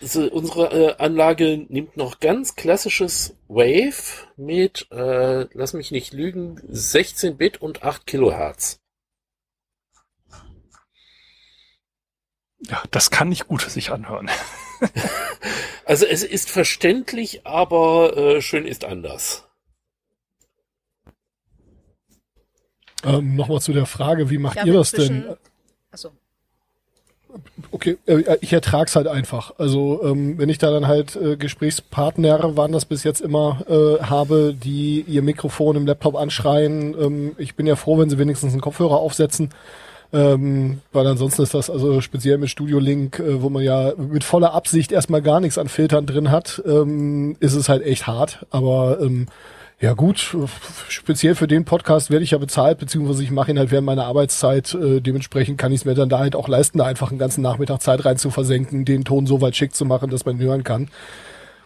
Also 0.00 0.30
unsere 0.30 0.72
äh, 0.72 0.96
Anlage 0.98 1.64
nimmt 1.68 1.96
noch 1.96 2.20
ganz 2.20 2.54
klassisches 2.54 3.34
Wave 3.48 4.26
mit, 4.36 4.88
äh, 4.90 5.46
lass 5.54 5.72
mich 5.72 5.90
nicht 5.90 6.12
lügen, 6.12 6.60
16 6.68 7.38
Bit 7.38 7.62
und 7.62 7.82
8 7.82 8.06
Kilohertz. 8.06 8.80
Ja, 12.60 12.82
das 12.90 13.10
kann 13.10 13.28
nicht 13.28 13.48
gut 13.48 13.62
sich 13.62 13.90
anhören. 13.90 14.30
also 15.84 16.06
es 16.06 16.22
ist 16.22 16.50
verständlich, 16.50 17.46
aber 17.46 18.16
äh, 18.16 18.40
schön 18.40 18.66
ist 18.66 18.84
anders. 18.84 19.44
Ähm, 23.04 23.36
Nochmal 23.36 23.60
zu 23.60 23.72
der 23.72 23.86
Frage, 23.86 24.30
wie 24.30 24.38
macht 24.38 24.56
Ja, 24.56 24.64
ihr 24.64 24.72
das 24.72 24.92
denn? 24.92 25.24
Achso. 25.90 26.10
Okay, 27.70 27.98
äh, 28.06 28.38
ich 28.40 28.52
ertrag's 28.52 28.96
halt 28.96 29.06
einfach. 29.06 29.52
Also 29.58 30.02
ähm, 30.02 30.38
wenn 30.38 30.48
ich 30.48 30.58
da 30.58 30.70
dann 30.70 30.86
halt 30.86 31.16
äh, 31.16 31.36
Gesprächspartner, 31.36 32.56
waren 32.56 32.72
das 32.72 32.84
bis 32.84 33.04
jetzt 33.04 33.20
immer, 33.20 33.62
äh, 33.68 34.02
habe, 34.02 34.54
die 34.54 35.02
ihr 35.02 35.22
Mikrofon 35.22 35.76
im 35.76 35.86
Laptop 35.86 36.16
anschreien. 36.16 36.94
Ähm, 36.98 37.32
ich 37.38 37.54
bin 37.54 37.66
ja 37.66 37.76
froh, 37.76 37.98
wenn 37.98 38.10
sie 38.10 38.18
wenigstens 38.18 38.52
einen 38.52 38.62
Kopfhörer 38.62 38.96
aufsetzen. 38.96 39.50
Ähm, 40.12 40.80
weil 40.92 41.06
ansonsten 41.06 41.42
ist 41.42 41.54
das 41.54 41.68
also 41.68 42.00
speziell 42.00 42.38
mit 42.38 42.50
Studio 42.50 42.78
Link, 42.78 43.18
äh, 43.18 43.42
wo 43.42 43.48
man 43.48 43.62
ja 43.62 43.92
mit 43.96 44.24
voller 44.24 44.54
Absicht 44.54 44.92
erstmal 44.92 45.22
gar 45.22 45.40
nichts 45.40 45.58
an 45.58 45.68
Filtern 45.68 46.06
drin 46.06 46.30
hat, 46.30 46.62
ähm, 46.66 47.36
ist 47.40 47.54
es 47.54 47.68
halt 47.68 47.84
echt 47.84 48.06
hart. 48.06 48.46
Aber 48.50 48.98
ähm, 49.00 49.26
ja 49.78 49.92
gut, 49.92 50.34
speziell 50.88 51.34
für 51.34 51.46
den 51.46 51.66
Podcast 51.66 52.10
werde 52.10 52.24
ich 52.24 52.30
ja 52.30 52.38
bezahlt, 52.38 52.78
beziehungsweise 52.78 53.22
ich 53.22 53.30
mache 53.30 53.50
ihn 53.50 53.58
halt 53.58 53.70
während 53.70 53.84
meiner 53.84 54.06
Arbeitszeit. 54.06 54.72
Äh, 54.74 55.00
dementsprechend 55.00 55.58
kann 55.58 55.70
ich 55.70 55.80
es 55.80 55.84
mir 55.84 55.94
dann 55.94 56.08
da 56.08 56.18
halt 56.18 56.34
auch 56.34 56.48
leisten, 56.48 56.78
da 56.78 56.86
einfach 56.86 57.10
einen 57.10 57.18
ganzen 57.18 57.42
Nachmittag 57.42 57.82
Zeit 57.82 58.04
rein 58.04 58.16
zu 58.16 58.30
versenken, 58.30 58.86
den 58.86 59.04
Ton 59.04 59.26
so 59.26 59.42
weit 59.42 59.54
schick 59.54 59.74
zu 59.74 59.84
machen, 59.84 60.08
dass 60.08 60.24
man 60.24 60.36
ihn 60.36 60.46
hören 60.46 60.64
kann. 60.64 60.88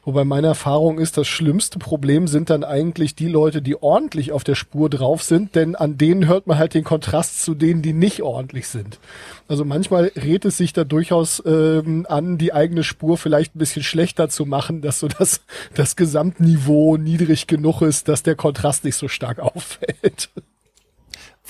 Wobei 0.02 0.24
meine 0.24 0.46
Erfahrung 0.46 0.98
ist, 0.98 1.18
das 1.18 1.28
schlimmste 1.28 1.78
Problem 1.78 2.26
sind 2.26 2.48
dann 2.48 2.64
eigentlich 2.64 3.14
die 3.14 3.28
Leute, 3.28 3.60
die 3.60 3.80
ordentlich 3.82 4.32
auf 4.32 4.44
der 4.44 4.54
Spur 4.54 4.88
drauf 4.88 5.22
sind, 5.22 5.54
denn 5.54 5.76
an 5.76 5.98
denen 5.98 6.26
hört 6.26 6.46
man 6.46 6.58
halt 6.58 6.72
den 6.72 6.84
Kontrast 6.84 7.42
zu 7.42 7.54
denen, 7.54 7.82
die 7.82 7.92
nicht 7.92 8.22
ordentlich 8.22 8.68
sind. 8.68 8.98
Also 9.46 9.66
manchmal 9.66 10.12
rät 10.16 10.46
es 10.46 10.56
sich 10.56 10.72
da 10.72 10.84
durchaus 10.84 11.42
ähm, 11.44 12.06
an, 12.08 12.38
die 12.38 12.54
eigene 12.54 12.82
Spur 12.82 13.18
vielleicht 13.18 13.54
ein 13.54 13.58
bisschen 13.58 13.82
schlechter 13.82 14.30
zu 14.30 14.46
machen, 14.46 14.80
dass 14.80 15.00
so 15.00 15.08
das, 15.08 15.42
das 15.74 15.96
Gesamtniveau 15.96 16.96
niedrig 16.96 17.46
genug 17.46 17.82
ist, 17.82 18.08
dass 18.08 18.22
der 18.22 18.36
Kontrast 18.36 18.84
nicht 18.84 18.96
so 18.96 19.08
stark 19.08 19.38
auffällt. 19.40 20.30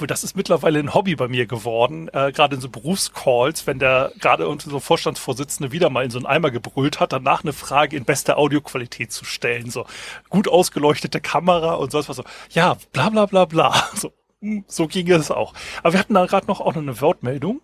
Obwohl, 0.01 0.07
das 0.07 0.25
ist 0.25 0.35
mittlerweile 0.35 0.79
ein 0.79 0.95
Hobby 0.95 1.15
bei 1.15 1.29
mir 1.29 1.45
geworden, 1.45 2.09
äh, 2.15 2.33
gerade 2.33 2.55
in 2.55 2.63
so 2.63 2.71
Berufscalls, 2.71 3.67
wenn 3.67 3.79
der 3.79 4.13
gerade 4.19 4.51
so 4.59 4.81
Vorstandsvorsitzende 4.81 5.73
wieder 5.73 5.91
mal 5.91 6.07
in 6.07 6.11
so 6.11 6.19
einen 6.19 6.25
Eimer 6.25 6.51
gebrüllt 6.51 7.01
hat, 7.01 7.13
danach 7.13 7.43
eine 7.45 7.53
Frage 7.53 7.99
in 7.99 8.07
bester 8.07 8.39
Audioqualität 8.39 9.13
zu 9.13 9.27
stellen, 9.27 9.71
so 9.71 9.85
gut 10.31 10.49
ausgeleuchtete 10.49 11.21
Kamera 11.21 11.75
und 11.75 11.93
sonst 11.93 12.09
was 12.09 12.17
so, 12.17 12.25
ja, 12.49 12.79
bla 12.93 13.11
bla 13.11 13.27
bla 13.27 13.45
bla. 13.45 13.75
So, 13.95 14.11
hm, 14.41 14.65
so 14.69 14.87
ging 14.87 15.11
es 15.11 15.31
auch. 15.31 15.53
Aber 15.83 15.93
wir 15.93 16.01
hatten 16.01 16.15
da 16.15 16.25
gerade 16.25 16.47
noch 16.47 16.63
auch 16.63 16.75
noch 16.75 16.81
eine 16.81 16.99
Wortmeldung, 17.03 17.61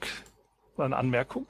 eine 0.77 0.95
Anmerkung. 0.95 1.47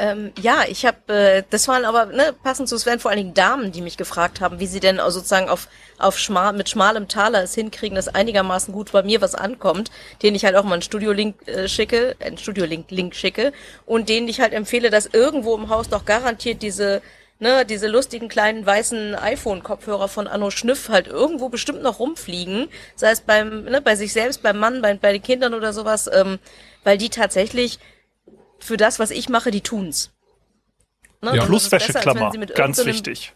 Ähm, 0.00 0.32
ja, 0.40 0.62
ich 0.68 0.86
habe, 0.86 1.12
äh, 1.12 1.42
das 1.50 1.66
waren 1.66 1.84
aber 1.84 2.06
ne, 2.06 2.32
passend 2.44 2.68
zu 2.68 2.78
Sven 2.78 3.00
vor 3.00 3.10
allen 3.10 3.18
Dingen 3.18 3.34
Damen, 3.34 3.72
die 3.72 3.80
mich 3.80 3.96
gefragt 3.96 4.40
haben, 4.40 4.60
wie 4.60 4.68
sie 4.68 4.78
denn 4.78 5.00
auch 5.00 5.10
sozusagen 5.10 5.48
auf 5.48 5.66
auf 5.98 6.16
schmal 6.16 6.52
mit 6.52 6.68
schmalem 6.68 7.08
Taler 7.08 7.42
es 7.42 7.56
hinkriegen, 7.56 7.96
dass 7.96 8.06
einigermaßen 8.06 8.72
gut 8.72 8.92
bei 8.92 9.02
mir 9.02 9.20
was 9.20 9.34
ankommt, 9.34 9.90
den 10.22 10.36
ich 10.36 10.44
halt 10.44 10.54
auch 10.54 10.62
mal 10.62 10.74
einen 10.74 10.82
Studio-Link 10.82 11.48
äh, 11.48 11.66
schicke, 11.66 12.14
einen 12.20 12.38
Studio-Link-Link 12.38 13.16
schicke 13.16 13.52
und 13.86 14.08
denen 14.08 14.28
ich 14.28 14.40
halt 14.40 14.52
empfehle, 14.52 14.90
dass 14.90 15.06
irgendwo 15.06 15.56
im 15.56 15.68
Haus 15.68 15.88
doch 15.88 16.04
garantiert 16.04 16.62
diese 16.62 17.02
ne, 17.40 17.64
diese 17.64 17.88
lustigen 17.88 18.28
kleinen 18.28 18.64
weißen 18.64 19.16
iPhone-Kopfhörer 19.16 20.06
von 20.06 20.28
Anno 20.28 20.50
Schnüff 20.50 20.88
halt 20.88 21.08
irgendwo 21.08 21.48
bestimmt 21.48 21.82
noch 21.82 21.98
rumfliegen, 21.98 22.68
sei 22.94 23.10
es 23.10 23.20
beim, 23.20 23.64
ne, 23.64 23.80
bei 23.80 23.96
sich 23.96 24.12
selbst, 24.12 24.42
beim 24.42 24.58
Mann, 24.58 24.80
bei, 24.80 24.94
bei 24.94 25.12
den 25.12 25.22
Kindern 25.22 25.54
oder 25.54 25.72
sowas, 25.72 26.08
ähm, 26.12 26.38
weil 26.84 26.98
die 26.98 27.10
tatsächlich 27.10 27.78
für 28.58 28.76
das, 28.76 28.98
was 28.98 29.10
ich 29.10 29.28
mache, 29.28 29.50
die 29.50 29.60
tun's. 29.60 30.10
Ne? 31.20 31.36
Ja. 31.36 31.44
Sie 32.32 32.38
mit 32.38 32.54
ganz 32.54 32.84
wichtig. 32.84 33.34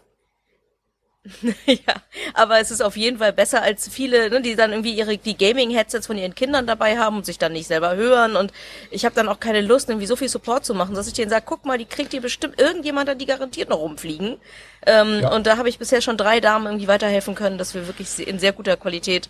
ja, 1.65 1.93
aber 2.33 2.59
es 2.59 2.69
ist 2.69 2.81
auf 2.81 2.97
jeden 2.97 3.19
Fall 3.19 3.31
besser 3.31 3.61
als 3.61 3.87
viele, 3.87 4.29
ne, 4.29 4.41
die 4.41 4.55
dann 4.55 4.71
irgendwie 4.71 4.93
ihre 4.93 5.17
die 5.17 5.37
Gaming-Headsets 5.37 6.07
von 6.07 6.17
ihren 6.17 6.35
Kindern 6.35 6.67
dabei 6.67 6.97
haben 6.97 7.17
und 7.17 7.25
sich 7.25 7.37
dann 7.37 7.53
nicht 7.53 7.67
selber 7.67 7.95
hören. 7.95 8.35
Und 8.35 8.51
ich 8.91 9.05
habe 9.05 9.15
dann 9.15 9.29
auch 9.29 9.39
keine 9.39 9.61
Lust, 9.61 9.87
irgendwie 9.87 10.05
so 10.05 10.17
viel 10.17 10.27
Support 10.27 10.65
zu 10.65 10.73
machen, 10.73 10.95
dass 10.95 11.07
ich 11.07 11.13
denen 11.13 11.29
sage, 11.29 11.45
guck 11.47 11.63
mal, 11.63 11.77
die 11.77 11.85
kriegt 11.85 12.13
ihr 12.13 12.19
bestimmt 12.19 12.59
irgendjemand, 12.59 13.09
hat 13.09 13.21
die 13.21 13.25
garantiert 13.25 13.69
noch 13.69 13.79
rumfliegen. 13.79 14.37
Ähm, 14.85 15.21
Ja. 15.21 15.33
Und 15.33 15.47
da 15.47 15.57
habe 15.57 15.69
ich 15.69 15.79
bisher 15.79 16.01
schon 16.01 16.17
drei 16.17 16.41
Damen 16.41 16.65
irgendwie 16.65 16.89
weiterhelfen 16.89 17.35
können, 17.35 17.57
dass 17.57 17.73
wir 17.73 17.87
wirklich 17.87 18.27
in 18.27 18.37
sehr 18.37 18.51
guter 18.51 18.75
Qualität, 18.75 19.29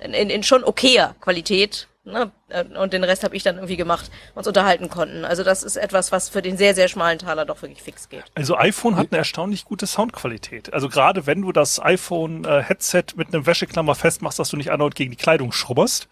in, 0.00 0.12
in, 0.12 0.30
in 0.30 0.42
schon 0.42 0.64
okayer 0.64 1.14
Qualität, 1.20 1.86
ne, 2.12 2.30
äh, 2.48 2.64
und 2.64 2.92
den 2.92 3.04
Rest 3.04 3.24
habe 3.24 3.36
ich 3.36 3.42
dann 3.42 3.56
irgendwie 3.56 3.76
gemacht, 3.76 4.10
uns 4.34 4.46
unterhalten 4.46 4.88
konnten. 4.88 5.24
Also 5.24 5.44
das 5.44 5.62
ist 5.62 5.76
etwas, 5.76 6.12
was 6.12 6.28
für 6.28 6.42
den 6.42 6.56
sehr, 6.56 6.74
sehr 6.74 6.88
schmalen 6.88 7.18
Taler 7.18 7.44
doch 7.44 7.62
wirklich 7.62 7.82
fix 7.82 8.08
geht. 8.08 8.24
Also 8.34 8.56
iPhone 8.56 8.96
hat 8.96 9.08
eine 9.10 9.18
erstaunlich 9.18 9.64
gute 9.64 9.86
Soundqualität. 9.86 10.72
Also 10.72 10.88
gerade 10.88 11.26
wenn 11.26 11.42
du 11.42 11.52
das 11.52 11.80
iPhone-Headset 11.82 13.04
mit 13.16 13.34
einem 13.34 13.46
Wäscheklammer 13.46 13.94
festmachst, 13.94 14.38
dass 14.38 14.50
du 14.50 14.56
nicht 14.56 14.70
andauernd 14.70 14.94
gegen 14.94 15.10
die 15.10 15.16
Kleidung 15.16 15.52
schrubberst. 15.52 16.08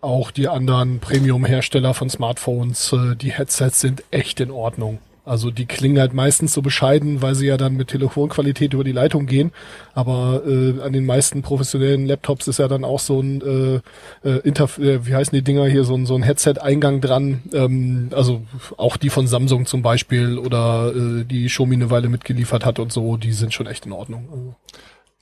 Auch 0.00 0.30
die 0.30 0.48
anderen 0.48 1.00
Premium-Hersteller 1.00 1.94
von 1.94 2.10
Smartphones, 2.10 2.92
äh, 2.92 3.16
die 3.16 3.32
Headsets 3.32 3.80
sind 3.80 4.04
echt 4.10 4.40
in 4.40 4.50
Ordnung. 4.50 4.98
Also 5.26 5.50
die 5.50 5.66
klingen 5.66 5.98
halt 5.98 6.14
meistens 6.14 6.52
so 6.52 6.62
bescheiden, 6.62 7.20
weil 7.20 7.34
sie 7.34 7.46
ja 7.46 7.56
dann 7.56 7.76
mit 7.76 7.88
Telefonqualität 7.88 8.72
über 8.72 8.84
die 8.84 8.92
Leitung 8.92 9.26
gehen. 9.26 9.52
Aber 9.92 10.42
äh, 10.46 10.80
an 10.80 10.92
den 10.92 11.04
meisten 11.04 11.42
professionellen 11.42 12.06
Laptops 12.06 12.46
ist 12.46 12.58
ja 12.58 12.68
dann 12.68 12.84
auch 12.84 13.00
so 13.00 13.20
ein 13.20 13.82
äh, 14.22 14.28
äh, 14.28 14.38
Interf 14.44 14.78
äh, 14.78 15.04
wie 15.04 15.14
heißen 15.14 15.34
die 15.34 15.42
Dinger 15.42 15.66
hier, 15.66 15.82
so 15.82 15.94
ein, 15.94 16.06
so 16.06 16.14
ein 16.14 16.22
Headset-Eingang 16.22 17.00
dran. 17.00 17.42
Ähm, 17.52 18.10
also 18.12 18.42
auch 18.76 18.96
die 18.96 19.10
von 19.10 19.26
Samsung 19.26 19.66
zum 19.66 19.82
Beispiel 19.82 20.38
oder 20.38 20.92
äh, 20.94 21.24
die 21.24 21.46
Xiaomi 21.46 21.74
eine 21.74 21.90
Weile 21.90 22.08
mitgeliefert 22.08 22.64
hat 22.64 22.78
und 22.78 22.92
so, 22.92 23.16
die 23.16 23.32
sind 23.32 23.52
schon 23.52 23.66
echt 23.66 23.84
in 23.84 23.92
Ordnung. 23.92 24.28
Also, 24.30 24.54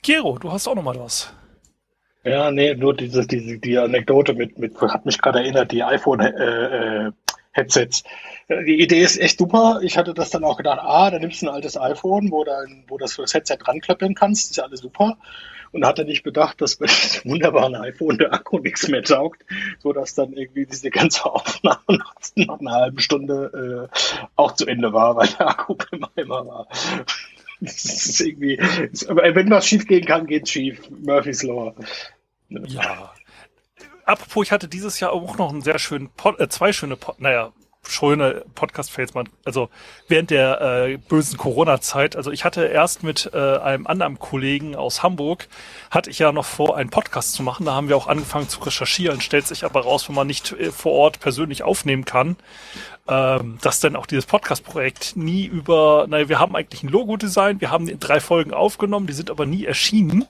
Gero, 0.03 0.37
du 0.37 0.51
hast 0.51 0.67
auch 0.67 0.75
noch 0.75 0.83
mal 0.83 0.99
was. 0.99 1.33
Ja, 2.23 2.49
nee, 2.51 2.73
nur 2.73 2.95
diese, 2.95 3.25
diese, 3.25 3.59
die 3.59 3.77
Anekdote 3.77 4.33
mit, 4.33 4.57
mit, 4.57 4.79
hat 4.81 5.05
mich 5.05 5.21
gerade 5.21 5.39
erinnert, 5.39 5.71
die 5.71 5.83
iPhone, 5.83 6.19
äh, 6.19 7.07
äh, 7.07 7.11
Headsets. 7.55 8.03
Die 8.49 8.81
Idee 8.81 9.01
ist 9.01 9.17
echt 9.17 9.39
super. 9.39 9.79
Ich 9.81 9.97
hatte 9.97 10.13
das 10.13 10.29
dann 10.29 10.43
auch 10.43 10.57
gedacht, 10.57 10.79
ah, 10.81 11.09
da 11.09 11.19
nimmst 11.19 11.41
du 11.41 11.47
ein 11.47 11.53
altes 11.53 11.77
iPhone, 11.77 12.29
wo 12.29 12.43
dann, 12.43 12.83
wo 12.87 12.97
das, 12.97 13.15
das 13.15 13.33
Headset 13.33 13.57
ranklöppeln 13.65 14.13
kannst, 14.13 14.51
ist 14.51 14.57
ja 14.57 14.65
alles 14.65 14.81
super. 14.81 15.17
Und 15.71 15.85
hatte 15.85 16.05
nicht 16.05 16.23
bedacht, 16.23 16.61
dass 16.61 16.75
bei 16.75 16.85
diesem 16.85 17.31
wunderbaren 17.31 17.75
iPhone 17.75 18.17
der 18.17 18.33
Akku 18.33 18.59
nichts 18.59 18.87
mehr 18.87 19.03
taugt, 19.03 19.45
so 19.79 19.93
dass 19.93 20.15
dann 20.15 20.33
irgendwie 20.33 20.65
diese 20.65 20.89
ganze 20.89 21.25
Aufnahme 21.25 21.79
nach, 21.87 22.13
nach 22.35 22.59
einer 22.59 22.71
halben 22.71 22.99
Stunde 22.99 23.89
äh, 23.91 24.19
auch 24.35 24.53
zu 24.53 24.67
Ende 24.67 24.93
war, 24.93 25.15
weil 25.15 25.27
der 25.27 25.47
Akku 25.47 25.75
im 25.91 26.05
Eimer 26.15 26.45
war. 26.45 26.67
Das 27.61 27.85
ist 27.85 28.19
irgendwie, 28.19 28.57
wenn 28.59 29.49
was 29.49 29.65
schief 29.65 29.87
gehen 29.87 30.05
kann, 30.05 30.27
geht's 30.27 30.51
schief. 30.51 30.89
Murphy's 30.89 31.41
Law. 31.43 31.73
Ja. 32.49 33.13
Apropos, 34.05 34.45
ich 34.45 34.51
hatte 34.51 34.67
dieses 34.67 34.99
Jahr 34.99 35.11
auch 35.11 35.37
noch 35.37 35.51
einen 35.51 35.61
sehr 35.61 35.79
schönen, 35.79 36.09
Pod, 36.09 36.39
äh, 36.39 36.47
zwei 36.49 36.73
schöne, 36.73 36.95
Pod, 36.95 37.19
naja, 37.19 37.51
schöne 37.89 38.43
Podcast-Fails, 38.55 39.13
man. 39.13 39.29
Also 39.43 39.69
während 40.07 40.29
der 40.29 40.61
äh, 40.61 40.97
bösen 40.97 41.37
Corona-Zeit. 41.37 42.15
Also 42.15 42.31
ich 42.31 42.45
hatte 42.45 42.65
erst 42.65 43.03
mit 43.03 43.29
äh, 43.33 43.57
einem 43.57 43.87
anderen 43.87 44.19
Kollegen 44.19 44.75
aus 44.75 45.03
Hamburg, 45.03 45.47
hatte 45.91 46.09
ich 46.09 46.19
ja 46.19 46.31
noch 46.31 46.45
vor, 46.45 46.77
einen 46.77 46.89
Podcast 46.89 47.33
zu 47.33 47.43
machen. 47.43 47.65
Da 47.65 47.73
haben 47.73 47.89
wir 47.89 47.97
auch 47.97 48.07
angefangen 48.07 48.49
zu 48.49 48.59
recherchieren. 48.61 49.21
Stellt 49.21 49.47
sich 49.47 49.63
aber 49.63 49.81
raus, 49.81 50.07
wenn 50.07 50.15
man 50.15 50.27
nicht 50.27 50.51
äh, 50.53 50.71
vor 50.71 50.93
Ort 50.93 51.19
persönlich 51.19 51.63
aufnehmen 51.63 52.05
kann, 52.05 52.35
ähm, 53.07 53.57
dass 53.61 53.79
dann 53.79 53.95
auch 53.95 54.05
dieses 54.05 54.25
Podcast-Projekt 54.25 55.15
nie 55.15 55.45
über, 55.45 56.05
naja, 56.07 56.29
wir 56.29 56.39
haben 56.39 56.55
eigentlich 56.55 56.83
ein 56.83 56.89
Logo-Design, 56.89 57.61
wir 57.61 57.71
haben 57.71 57.99
drei 57.99 58.19
Folgen 58.19 58.53
aufgenommen, 58.53 59.07
die 59.07 59.13
sind 59.13 59.29
aber 59.29 59.45
nie 59.45 59.65
erschienen, 59.65 60.25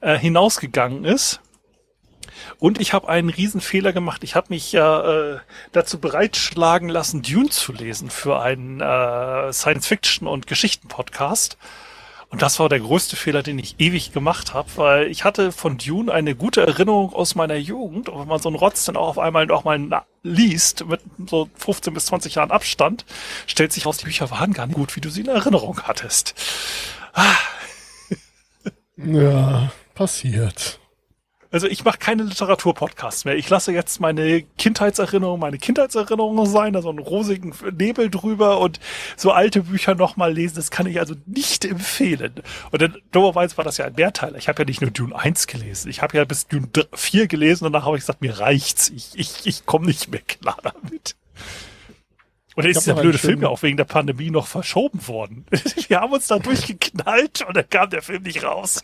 äh, 0.00 0.18
hinausgegangen 0.18 1.04
ist. 1.04 1.40
Und 2.58 2.80
ich 2.80 2.92
habe 2.92 3.08
einen 3.08 3.30
Riesenfehler 3.30 3.92
gemacht. 3.92 4.24
Ich 4.24 4.34
habe 4.34 4.48
mich 4.50 4.72
ja 4.72 5.34
äh, 5.34 5.38
dazu 5.72 5.98
bereitschlagen 5.98 6.88
lassen, 6.88 7.22
Dune 7.22 7.50
zu 7.50 7.72
lesen 7.72 8.10
für 8.10 8.40
einen 8.40 8.80
äh, 8.80 9.52
Science-Fiction- 9.52 10.28
und 10.28 10.46
Geschichten-Podcast. 10.46 11.56
Und 12.30 12.42
das 12.42 12.60
war 12.60 12.68
der 12.68 12.78
größte 12.78 13.16
Fehler, 13.16 13.42
den 13.42 13.58
ich 13.58 13.80
ewig 13.80 14.12
gemacht 14.12 14.54
habe, 14.54 14.68
weil 14.76 15.06
ich 15.08 15.24
hatte 15.24 15.50
von 15.50 15.78
Dune 15.78 16.12
eine 16.12 16.36
gute 16.36 16.64
Erinnerung 16.64 17.12
aus 17.12 17.34
meiner 17.34 17.56
Jugend. 17.56 18.08
Und 18.08 18.20
wenn 18.20 18.28
man 18.28 18.40
so 18.40 18.48
einen 18.48 18.56
Rotz 18.56 18.84
dann 18.84 18.96
auch 18.96 19.08
auf 19.08 19.18
einmal 19.18 19.50
auch 19.50 19.64
mal 19.64 20.04
liest, 20.22 20.86
mit 20.86 21.00
so 21.26 21.50
15 21.56 21.92
bis 21.92 22.06
20 22.06 22.36
Jahren 22.36 22.52
Abstand, 22.52 23.04
stellt 23.48 23.72
sich 23.72 23.84
raus, 23.84 23.96
die 23.96 24.04
Bücher 24.04 24.30
waren 24.30 24.52
gar 24.52 24.68
nicht 24.68 24.76
gut, 24.76 24.94
wie 24.94 25.00
du 25.00 25.10
sie 25.10 25.22
in 25.22 25.28
Erinnerung 25.28 25.80
hattest. 25.82 26.34
ja, 28.96 29.72
passiert. 29.94 30.78
Also 31.52 31.66
ich 31.66 31.84
mache 31.84 31.98
keine 31.98 32.22
Literaturpodcasts 32.22 33.24
mehr. 33.24 33.34
Ich 33.36 33.50
lasse 33.50 33.72
jetzt 33.72 34.00
meine 34.00 34.42
Kindheitserinnerungen 34.56 35.40
meine 35.40 35.58
Kindheitserinnerungen 35.58 36.46
sein, 36.46 36.72
da 36.72 36.82
so 36.82 36.90
einen 36.90 37.00
rosigen 37.00 37.52
Nebel 37.76 38.08
drüber 38.08 38.60
und 38.60 38.78
so 39.16 39.32
alte 39.32 39.62
Bücher 39.62 39.96
nochmal 39.96 40.32
lesen. 40.32 40.56
Das 40.56 40.70
kann 40.70 40.86
ich 40.86 41.00
also 41.00 41.14
nicht 41.26 41.64
empfehlen. 41.64 42.34
Und 42.70 42.82
dann, 42.82 42.96
dummerweise 43.10 43.56
war 43.56 43.64
das 43.64 43.78
ja 43.78 43.86
ein 43.86 43.94
Mehrteiler. 43.94 44.38
Ich 44.38 44.48
habe 44.48 44.62
ja 44.62 44.66
nicht 44.66 44.80
nur 44.80 44.92
Dune 44.92 45.16
1 45.16 45.48
gelesen. 45.48 45.90
Ich 45.90 46.02
habe 46.02 46.16
ja 46.16 46.24
bis 46.24 46.46
Dune 46.46 46.68
4 46.94 47.26
gelesen 47.26 47.66
und 47.66 47.72
danach 47.72 47.86
habe 47.86 47.96
ich 47.96 48.02
gesagt, 48.02 48.20
mir 48.20 48.38
reicht's. 48.38 48.88
Ich, 48.90 49.10
ich, 49.14 49.46
ich 49.46 49.66
komme 49.66 49.86
nicht 49.86 50.08
mehr 50.08 50.20
klar 50.20 50.58
damit. 50.62 51.16
Und 52.54 52.64
dann 52.64 52.70
ist 52.70 52.86
der 52.86 52.94
blöde 52.94 53.18
Film 53.18 53.42
ja 53.42 53.48
auch 53.48 53.62
wegen 53.62 53.76
der 53.76 53.84
Pandemie 53.84 54.30
noch 54.30 54.46
verschoben 54.46 55.06
worden. 55.08 55.46
Wir 55.88 56.00
haben 56.00 56.12
uns 56.12 56.26
da 56.28 56.38
durchgeknallt 56.38 57.42
und 57.42 57.56
dann 57.56 57.68
kam 57.68 57.90
der 57.90 58.02
Film 58.02 58.22
nicht 58.22 58.44
raus. 58.44 58.82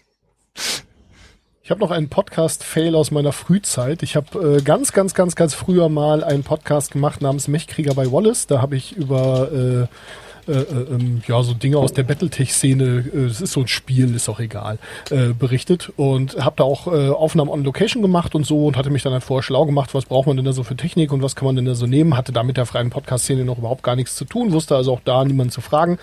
Ich 1.66 1.70
habe 1.72 1.80
noch 1.80 1.90
einen 1.90 2.08
Podcast-Fail 2.08 2.94
aus 2.94 3.10
meiner 3.10 3.32
Frühzeit. 3.32 4.04
Ich 4.04 4.14
habe 4.14 4.58
äh, 4.58 4.62
ganz, 4.62 4.92
ganz, 4.92 5.14
ganz, 5.14 5.34
ganz 5.34 5.52
früher 5.52 5.88
mal 5.88 6.22
einen 6.22 6.44
Podcast 6.44 6.92
gemacht 6.92 7.22
namens 7.22 7.48
Mechkrieger 7.48 7.92
bei 7.92 8.12
Wallace. 8.12 8.46
Da 8.46 8.62
habe 8.62 8.76
ich 8.76 8.92
über 8.92 9.50
äh, 9.50 9.86
äh, 10.48 10.52
äh, 10.52 10.86
ähm, 10.90 11.22
ja, 11.26 11.42
so 11.42 11.54
Dinge 11.54 11.78
aus 11.78 11.92
der 11.92 12.04
Battletech-Szene, 12.04 13.04
äh, 13.12 13.18
es 13.24 13.40
ist 13.40 13.52
so 13.52 13.60
ein 13.60 13.68
Spiel, 13.68 14.14
ist 14.14 14.28
auch 14.28 14.40
egal, 14.40 14.78
äh, 15.10 15.32
berichtet. 15.32 15.92
Und 15.96 16.36
habe 16.36 16.56
da 16.56 16.64
auch 16.64 16.86
äh, 16.86 17.10
Aufnahmen 17.10 17.50
on 17.50 17.64
Location 17.64 18.02
gemacht 18.02 18.34
und 18.34 18.46
so 18.46 18.66
und 18.66 18.76
hatte 18.76 18.90
mich 18.90 19.02
dann 19.02 19.12
halt 19.12 19.24
vorher 19.24 19.42
schlau 19.42 19.66
gemacht, 19.66 19.94
was 19.94 20.04
braucht 20.04 20.26
man 20.26 20.36
denn 20.36 20.46
da 20.46 20.52
so 20.52 20.62
für 20.62 20.76
Technik 20.76 21.12
und 21.12 21.22
was 21.22 21.36
kann 21.36 21.46
man 21.46 21.56
denn 21.56 21.64
da 21.64 21.74
so 21.74 21.86
nehmen, 21.86 22.16
hatte 22.16 22.32
da 22.32 22.42
mit 22.42 22.56
der 22.56 22.66
freien 22.66 22.90
Podcast-Szene 22.90 23.44
noch 23.44 23.58
überhaupt 23.58 23.82
gar 23.82 23.96
nichts 23.96 24.16
zu 24.16 24.24
tun, 24.24 24.52
wusste 24.52 24.76
also 24.76 24.92
auch 24.92 25.00
da 25.04 25.24
niemanden 25.24 25.50
zu 25.50 25.60
fragen 25.60 25.98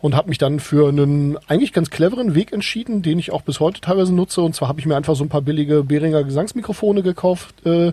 und 0.00 0.14
habe 0.14 0.28
mich 0.28 0.38
dann 0.38 0.60
für 0.60 0.88
einen 0.88 1.38
eigentlich 1.48 1.72
ganz 1.72 1.90
cleveren 1.90 2.34
Weg 2.34 2.52
entschieden, 2.52 3.02
den 3.02 3.18
ich 3.18 3.32
auch 3.32 3.42
bis 3.42 3.60
heute 3.60 3.80
teilweise 3.80 4.14
nutze. 4.14 4.42
Und 4.42 4.54
zwar 4.54 4.68
habe 4.68 4.80
ich 4.80 4.86
mir 4.86 4.96
einfach 4.96 5.16
so 5.16 5.24
ein 5.24 5.28
paar 5.28 5.42
billige 5.42 5.82
Behringer 5.82 6.24
Gesangsmikrofone 6.24 7.02
gekauft, 7.02 7.66
äh, 7.66 7.92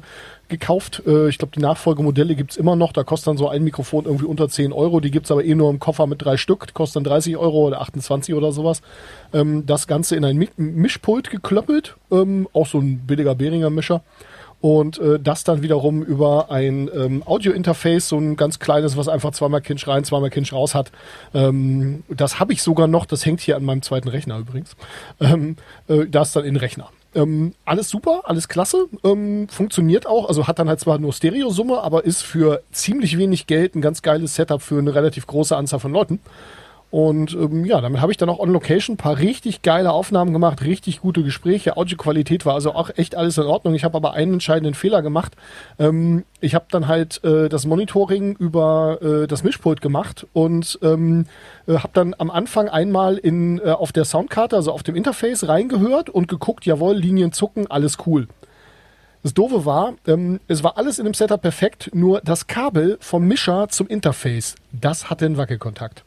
gekauft. 0.50 1.04
Äh, 1.06 1.30
ich 1.30 1.38
glaube, 1.38 1.54
die 1.56 1.62
Nachfolgemodelle 1.62 2.36
gibt's 2.36 2.58
immer 2.58 2.76
noch. 2.76 2.92
Da 2.92 3.04
kostet 3.04 3.28
dann 3.28 3.38
so 3.38 3.50
ein 3.50 3.64
Mikrofon 3.64 4.06
irgendwie 4.06 4.26
unter 4.26 4.50
10 4.50 4.74
Euro. 4.74 5.00
Die 5.00 5.12
gibt's 5.12 5.32
aber 5.32 5.44
eh 5.44 5.56
nur 5.56 5.70
im 5.70 5.80
Koffer 5.80 6.08
mit 6.08 6.22
drei 6.22 6.38
Stück. 6.38 6.68
Die 6.68 6.74
kostet 6.74 6.98
dann 6.98 7.04
30 7.06 7.38
Euro 7.38 7.68
oder 7.68 7.82
28 7.82 8.36
oder 8.36 8.52
sowas. 8.52 8.82
Ähm, 9.34 9.66
das 9.66 9.88
Ganze 9.88 10.16
in 10.16 10.26
ein 10.26 10.38
Mi 10.38 10.50
Mischpult 10.58 11.30
geklöppelt. 11.30 11.96
Ähm, 12.12 12.48
auch 12.54 12.68
so 12.68 12.80
ein 12.80 13.00
billiger 13.00 13.36
Behringer 13.36 13.70
Mischer. 13.70 14.02
Und 14.64 14.98
äh, 15.00 15.20
das 15.20 15.44
dann 15.44 15.62
wiederum 15.62 16.04
über 16.04 16.50
ein 16.50 16.90
ähm, 16.96 17.22
Audio-Interface, 17.26 18.08
so 18.08 18.18
ein 18.18 18.38
ganz 18.38 18.60
kleines, 18.60 18.96
was 18.96 19.10
einfach 19.10 19.32
zweimal 19.32 19.60
Kinch 19.60 19.86
rein, 19.90 20.06
zweimal 20.06 20.30
Kinch 20.30 20.54
raus 20.54 20.74
hat. 20.74 20.90
Ähm, 21.34 22.04
das 22.08 22.40
habe 22.40 22.54
ich 22.54 22.64
sogar 22.64 22.88
noch, 22.88 23.06
das 23.06 23.26
hängt 23.26 23.42
hier 23.42 23.58
an 23.58 23.66
meinem 23.66 23.82
zweiten 23.82 24.08
Rechner 24.08 24.38
übrigens. 24.38 24.78
Ähm, 25.20 25.58
äh, 25.90 26.06
das 26.08 26.32
dann 26.32 26.46
in 26.46 26.56
Rechner. 26.56 26.90
Ähm, 27.16 27.54
alles 27.66 27.90
super, 27.90 28.22
alles 28.24 28.48
klasse, 28.48 28.88
ähm, 29.04 29.48
funktioniert 29.48 30.08
auch, 30.08 30.28
also 30.28 30.48
hat 30.48 30.58
dann 30.58 30.68
halt 30.68 30.80
zwar 30.80 30.98
nur 30.98 31.14
Stereosumme, 31.14 31.82
aber 31.82 32.06
ist 32.06 32.24
für 32.24 32.64
ziemlich 32.72 33.18
wenig 33.18 33.46
Geld 33.46 33.76
ein 33.76 33.82
ganz 33.82 34.02
geiles 34.02 34.36
Setup 34.36 34.62
für 34.62 34.80
eine 34.80 34.96
relativ 34.96 35.28
große 35.28 35.56
Anzahl 35.56 35.80
von 35.80 35.92
Leuten. 35.92 36.20
Und 36.94 37.34
ähm, 37.34 37.66
ja, 37.66 37.82
damit 37.82 38.02
habe 38.02 38.12
ich 38.12 38.20
dann 38.20 38.30
auch 38.30 38.38
on 38.38 38.52
Location 38.52 38.94
ein 38.94 38.98
paar 38.98 39.18
richtig 39.18 39.64
geile 39.64 39.92
Aufnahmen 39.92 40.32
gemacht, 40.32 40.64
richtig 40.64 41.02
gute 41.02 41.24
Gespräche. 41.24 41.76
Audioqualität 41.76 42.46
war 42.46 42.54
also 42.54 42.76
auch 42.76 42.92
echt 42.96 43.16
alles 43.16 43.40
in 43.40 43.46
Ordnung. 43.46 43.74
Ich 43.74 43.84
habe 43.84 43.98
aber 43.98 44.14
einen 44.14 44.34
entscheidenden 44.34 44.76
Fehler 44.76 45.02
gemacht. 45.02 45.34
Ähm, 45.80 46.24
ich 46.40 46.54
habe 46.54 46.66
dann 46.70 46.88
halt 46.88 47.24
äh, 47.24 47.50
das 47.50 47.66
Monitoring 47.66 48.36
über 48.36 49.00
äh, 49.02 49.26
das 49.26 49.44
Mischpult 49.44 49.82
gemacht 49.82 50.28
und 50.34 50.78
ähm, 50.84 51.26
äh, 51.66 51.78
habe 51.78 51.90
dann 51.94 52.14
am 52.16 52.30
Anfang 52.30 52.70
einmal 52.70 53.18
in 53.18 53.58
äh, 53.58 53.72
auf 53.72 53.92
der 53.92 54.06
Soundkarte, 54.06 54.56
also 54.56 54.72
auf 54.72 54.84
dem 54.84 54.96
Interface 54.96 55.48
reingehört 55.48 56.12
und 56.12 56.28
geguckt, 56.28 56.64
jawohl, 56.64 56.94
Linien 56.94 57.32
zucken, 57.32 57.66
alles 57.72 57.98
cool. 58.06 58.28
Das 59.24 59.34
Doofe 59.34 59.66
war, 59.66 59.96
ähm, 60.06 60.40
es 60.48 60.64
war 60.64 60.78
alles 60.78 61.00
in 61.00 61.06
dem 61.06 61.16
Setup 61.16 61.42
perfekt, 61.42 61.90
nur 61.96 62.22
das 62.22 62.46
Kabel 62.46 63.00
vom 63.00 63.28
Mischer 63.28 63.68
zum 63.70 63.88
Interface, 63.88 64.54
das 64.72 65.10
hatte 65.10 65.26
einen 65.26 65.38
Wackelkontakt. 65.38 66.04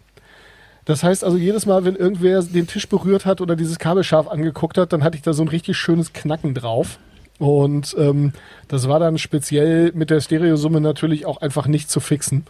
Das 0.87 1.03
heißt 1.03 1.25
also, 1.25 1.37
jedes 1.37 1.67
Mal, 1.67 1.85
wenn 1.85 1.97
irgendwer 1.97 2.43
den 2.43 2.67
Tisch 2.67 2.89
berührt 2.89 3.27
hat 3.27 3.41
oder 3.41 3.57
dieses 3.57 3.79
Kabel 3.79 4.05
scharf 4.05 4.29
angeguckt 4.29 4.79
hat, 4.79 4.93
dann 4.93 5.03
hatte 5.05 5.17
ich 5.17 5.23
da 5.23 5.33
so 5.33 5.43
ein 5.43 5.49
richtig 5.49 5.77
schönes 5.77 6.13
Knacken 6.13 6.55
drauf. 6.55 6.99
Und 7.39 7.95
ähm, 7.99 8.33
das 8.69 8.89
war 8.89 9.01
dann 9.01 9.19
speziell 9.19 9.93
mit 9.95 10.11
der 10.11 10.21
Stereosumme 10.21 10.81
natürlich 10.81 11.27
auch 11.27 11.43
einfach 11.43 11.67
nicht 11.67 11.91
zu 11.91 12.01
fixen. 12.01 12.47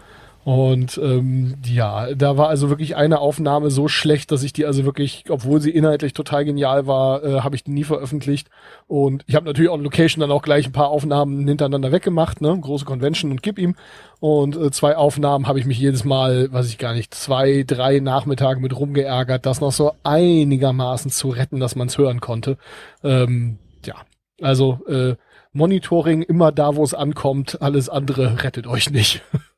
Und 0.47 0.97
ähm, 1.03 1.57
ja, 1.67 2.15
da 2.15 2.37
war 2.37 2.49
also 2.49 2.69
wirklich 2.69 2.95
eine 2.95 3.19
Aufnahme 3.19 3.69
so 3.69 3.89
schlecht, 3.89 4.31
dass 4.31 4.45
ich 4.45 4.53
die 4.53 4.65
also 4.65 4.85
wirklich, 4.85 5.25
obwohl 5.29 5.61
sie 5.61 5.73
inhaltlich 5.73 6.13
total 6.13 6.45
genial 6.45 6.87
war, 6.87 7.25
äh, 7.25 7.41
habe 7.41 7.57
ich 7.57 7.65
die 7.65 7.73
nie 7.73 7.83
veröffentlicht. 7.83 8.49
Und 8.87 9.25
ich 9.27 9.35
habe 9.35 9.45
natürlich 9.45 9.73
on 9.73 9.83
Location 9.83 10.21
dann 10.21 10.31
auch 10.31 10.43
gleich 10.43 10.67
ein 10.67 10.73
paar 10.73 10.91
Aufnahmen 10.91 11.49
hintereinander 11.49 11.91
weggemacht, 11.91 12.43
ne, 12.43 12.57
große 12.61 12.85
Convention 12.85 13.33
und 13.33 13.43
gib 13.43 13.59
ihm. 13.59 13.75
Und 14.21 14.55
äh, 14.57 14.71
zwei 14.71 14.97
Aufnahmen 14.97 15.49
habe 15.49 15.59
ich 15.59 15.67
mich 15.67 15.81
jedes 15.81 16.05
Mal, 16.05 16.53
weiß 16.53 16.69
ich 16.69 16.79
gar 16.79 16.95
nicht, 16.95 17.13
zwei, 17.13 17.65
drei 17.67 17.99
Nachmittage 17.99 18.61
mit 18.61 18.79
rumgeärgert, 18.79 19.47
das 19.47 19.61
noch 19.61 19.73
so 19.73 19.95
einigermaßen 20.05 21.11
zu 21.11 21.31
retten, 21.31 21.59
dass 21.59 21.75
man 21.75 21.89
es 21.89 21.99
hören 21.99 22.21
konnte. 22.21 22.57
Ähm, 23.03 23.59
ja, 23.85 23.97
also 24.41 24.79
äh, 24.87 25.17
Monitoring 25.53 26.23
immer 26.23 26.53
da, 26.53 26.77
wo 26.77 26.85
es 26.85 26.95
ankommt, 26.95 27.61
alles 27.61 27.89
andere 27.89 28.45
rettet 28.45 28.69
euch 28.69 28.93
nicht. 28.93 29.25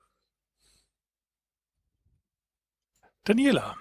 Daniela. 3.29 3.77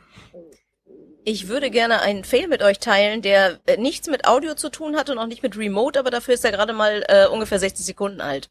Ich 1.24 1.48
würde 1.48 1.70
gerne 1.70 2.02
einen 2.02 2.24
Fail 2.24 2.48
mit 2.48 2.62
euch 2.62 2.80
teilen, 2.80 3.22
der 3.22 3.60
äh, 3.66 3.78
nichts 3.78 4.08
mit 4.08 4.26
Audio 4.28 4.56
zu 4.56 4.70
tun 4.70 4.96
hat 4.96 5.10
und 5.10 5.18
auch 5.18 5.28
nicht 5.28 5.44
mit 5.44 5.58
Remote, 5.58 6.00
aber 6.00 6.10
dafür 6.10 6.36
ist 6.36 6.46
er 6.46 6.52
gerade 6.52 6.74
mal 6.74 7.04
äh, 7.08 7.28
ungefähr 7.28 7.60
60 7.60 7.86
Sekunden 7.86 8.22
alt. 8.22 8.50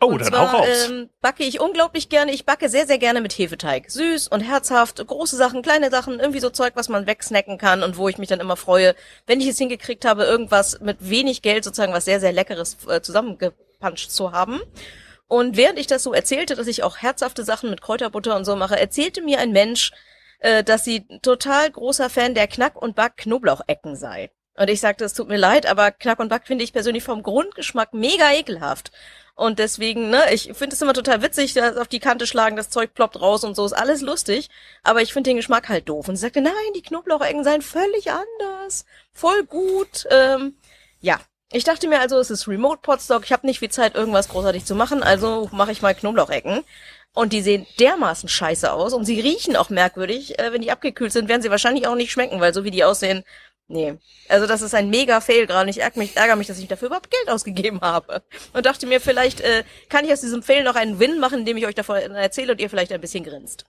Oh, 0.00 0.06
und 0.06 0.20
dann 0.20 0.28
zwar, 0.28 0.52
hau 0.52 0.58
raus. 0.58 0.88
Ähm, 0.88 1.08
backe 1.22 1.42
ich 1.42 1.58
unglaublich 1.58 2.08
gerne. 2.08 2.30
Ich 2.32 2.44
backe 2.44 2.68
sehr, 2.68 2.86
sehr 2.86 2.98
gerne 2.98 3.20
mit 3.20 3.32
Hefeteig. 3.32 3.90
Süß 3.90 4.28
und 4.28 4.42
herzhaft, 4.42 5.04
große 5.04 5.36
Sachen, 5.36 5.62
kleine 5.62 5.90
Sachen, 5.90 6.20
irgendwie 6.20 6.40
so 6.40 6.50
Zeug, 6.50 6.72
was 6.76 6.88
man 6.88 7.06
wegsnacken 7.06 7.56
kann 7.56 7.82
und 7.82 7.96
wo 7.96 8.08
ich 8.08 8.18
mich 8.18 8.28
dann 8.28 8.40
immer 8.40 8.56
freue, 8.56 8.94
wenn 9.26 9.40
ich 9.40 9.48
es 9.48 9.58
hingekriegt 9.58 10.04
habe, 10.04 10.24
irgendwas 10.24 10.80
mit 10.80 10.98
wenig 11.00 11.40
Geld 11.40 11.64
sozusagen 11.64 11.94
was 11.94 12.04
sehr, 12.04 12.20
sehr 12.20 12.32
Leckeres 12.32 12.76
äh, 12.88 13.00
zusammengepanscht 13.00 14.10
zu 14.10 14.32
haben. 14.32 14.60
Und 15.28 15.56
während 15.56 15.78
ich 15.78 15.86
das 15.86 16.02
so 16.02 16.12
erzählte, 16.12 16.54
dass 16.54 16.66
ich 16.66 16.82
auch 16.82 16.98
herzhafte 16.98 17.44
Sachen 17.44 17.70
mit 17.70 17.80
Kräuterbutter 17.80 18.36
und 18.36 18.44
so 18.44 18.56
mache, 18.56 18.78
erzählte 18.78 19.22
mir 19.22 19.38
ein 19.40 19.52
Mensch, 19.52 19.92
äh, 20.38 20.62
dass 20.62 20.84
sie 20.84 21.06
total 21.22 21.70
großer 21.70 22.10
Fan 22.10 22.34
der 22.34 22.46
Knack- 22.46 22.80
und 22.80 22.94
Back-Knoblauchecken 22.94 23.96
sei. 23.96 24.30
Und 24.56 24.70
ich 24.70 24.80
sagte, 24.80 25.04
es 25.04 25.14
tut 25.14 25.28
mir 25.28 25.36
leid, 25.36 25.66
aber 25.66 25.90
Knack 25.90 26.18
und 26.18 26.28
Back 26.28 26.46
finde 26.46 26.64
ich 26.64 26.72
persönlich 26.72 27.04
vom 27.04 27.22
Grundgeschmack 27.22 27.92
mega 27.92 28.32
ekelhaft. 28.32 28.90
Und 29.34 29.58
deswegen, 29.58 30.08
ne, 30.08 30.32
ich 30.32 30.54
finde 30.54 30.74
es 30.74 30.80
immer 30.80 30.94
total 30.94 31.20
witzig, 31.20 31.52
dass 31.52 31.76
auf 31.76 31.88
die 31.88 32.00
Kante 32.00 32.26
schlagen, 32.26 32.56
das 32.56 32.70
Zeug 32.70 32.94
ploppt 32.94 33.20
raus 33.20 33.44
und 33.44 33.54
so, 33.54 33.66
ist 33.66 33.74
alles 33.74 34.00
lustig. 34.00 34.48
Aber 34.82 35.02
ich 35.02 35.12
finde 35.12 35.30
den 35.30 35.36
Geschmack 35.36 35.68
halt 35.68 35.88
doof. 35.90 36.08
Und 36.08 36.16
sie 36.16 36.22
sagte, 36.22 36.40
nein, 36.40 36.54
die 36.74 36.80
Knoblauchecken 36.80 37.44
seien 37.44 37.60
völlig 37.60 38.10
anders. 38.10 38.86
Voll 39.12 39.44
gut. 39.44 40.06
Ähm, 40.10 40.56
ja, 41.00 41.20
ich 41.52 41.64
dachte 41.64 41.88
mir 41.88 42.00
also, 42.00 42.18
es 42.18 42.30
ist 42.30 42.48
Remote 42.48 42.80
Podstock, 42.82 43.24
ich 43.24 43.32
habe 43.32 43.46
nicht 43.46 43.60
viel 43.60 43.70
Zeit, 43.70 43.94
irgendwas 43.94 44.28
großartig 44.28 44.64
zu 44.64 44.74
machen, 44.74 45.02
also 45.02 45.48
mache 45.52 45.72
ich 45.72 45.82
mal 45.82 45.94
Knoblauchecken. 45.94 46.64
Und 47.14 47.32
die 47.32 47.40
sehen 47.40 47.66
dermaßen 47.80 48.28
scheiße 48.28 48.70
aus 48.70 48.92
und 48.92 49.06
sie 49.06 49.20
riechen 49.20 49.56
auch 49.56 49.70
merkwürdig. 49.70 50.38
Äh, 50.38 50.52
wenn 50.52 50.60
die 50.60 50.70
abgekühlt 50.70 51.12
sind, 51.12 51.28
werden 51.28 51.40
sie 51.40 51.50
wahrscheinlich 51.50 51.86
auch 51.86 51.94
nicht 51.94 52.12
schmecken, 52.12 52.40
weil 52.40 52.52
so 52.52 52.64
wie 52.64 52.70
die 52.70 52.84
aussehen, 52.84 53.24
nee. 53.68 53.94
Also 54.28 54.46
das 54.46 54.60
ist 54.60 54.74
ein 54.74 54.90
mega 54.90 55.20
Fail 55.22 55.46
gerade 55.46 55.70
ich 55.70 55.80
ärgere 55.80 56.00
mich, 56.00 56.16
ärgere 56.16 56.36
mich, 56.36 56.46
dass 56.46 56.58
ich 56.58 56.68
dafür 56.68 56.88
überhaupt 56.88 57.10
Geld 57.10 57.28
ausgegeben 57.30 57.80
habe. 57.80 58.22
Und 58.52 58.66
dachte 58.66 58.86
mir, 58.86 59.00
vielleicht 59.00 59.40
äh, 59.40 59.64
kann 59.88 60.04
ich 60.04 60.12
aus 60.12 60.20
diesem 60.20 60.42
Fail 60.42 60.64
noch 60.64 60.74
einen 60.74 60.98
Win 61.00 61.18
machen, 61.20 61.40
indem 61.40 61.56
ich 61.56 61.66
euch 61.66 61.74
davon 61.74 61.96
erzähle 61.96 62.52
und 62.52 62.60
ihr 62.60 62.68
vielleicht 62.68 62.92
ein 62.92 63.00
bisschen 63.00 63.24
grinst. 63.24 63.64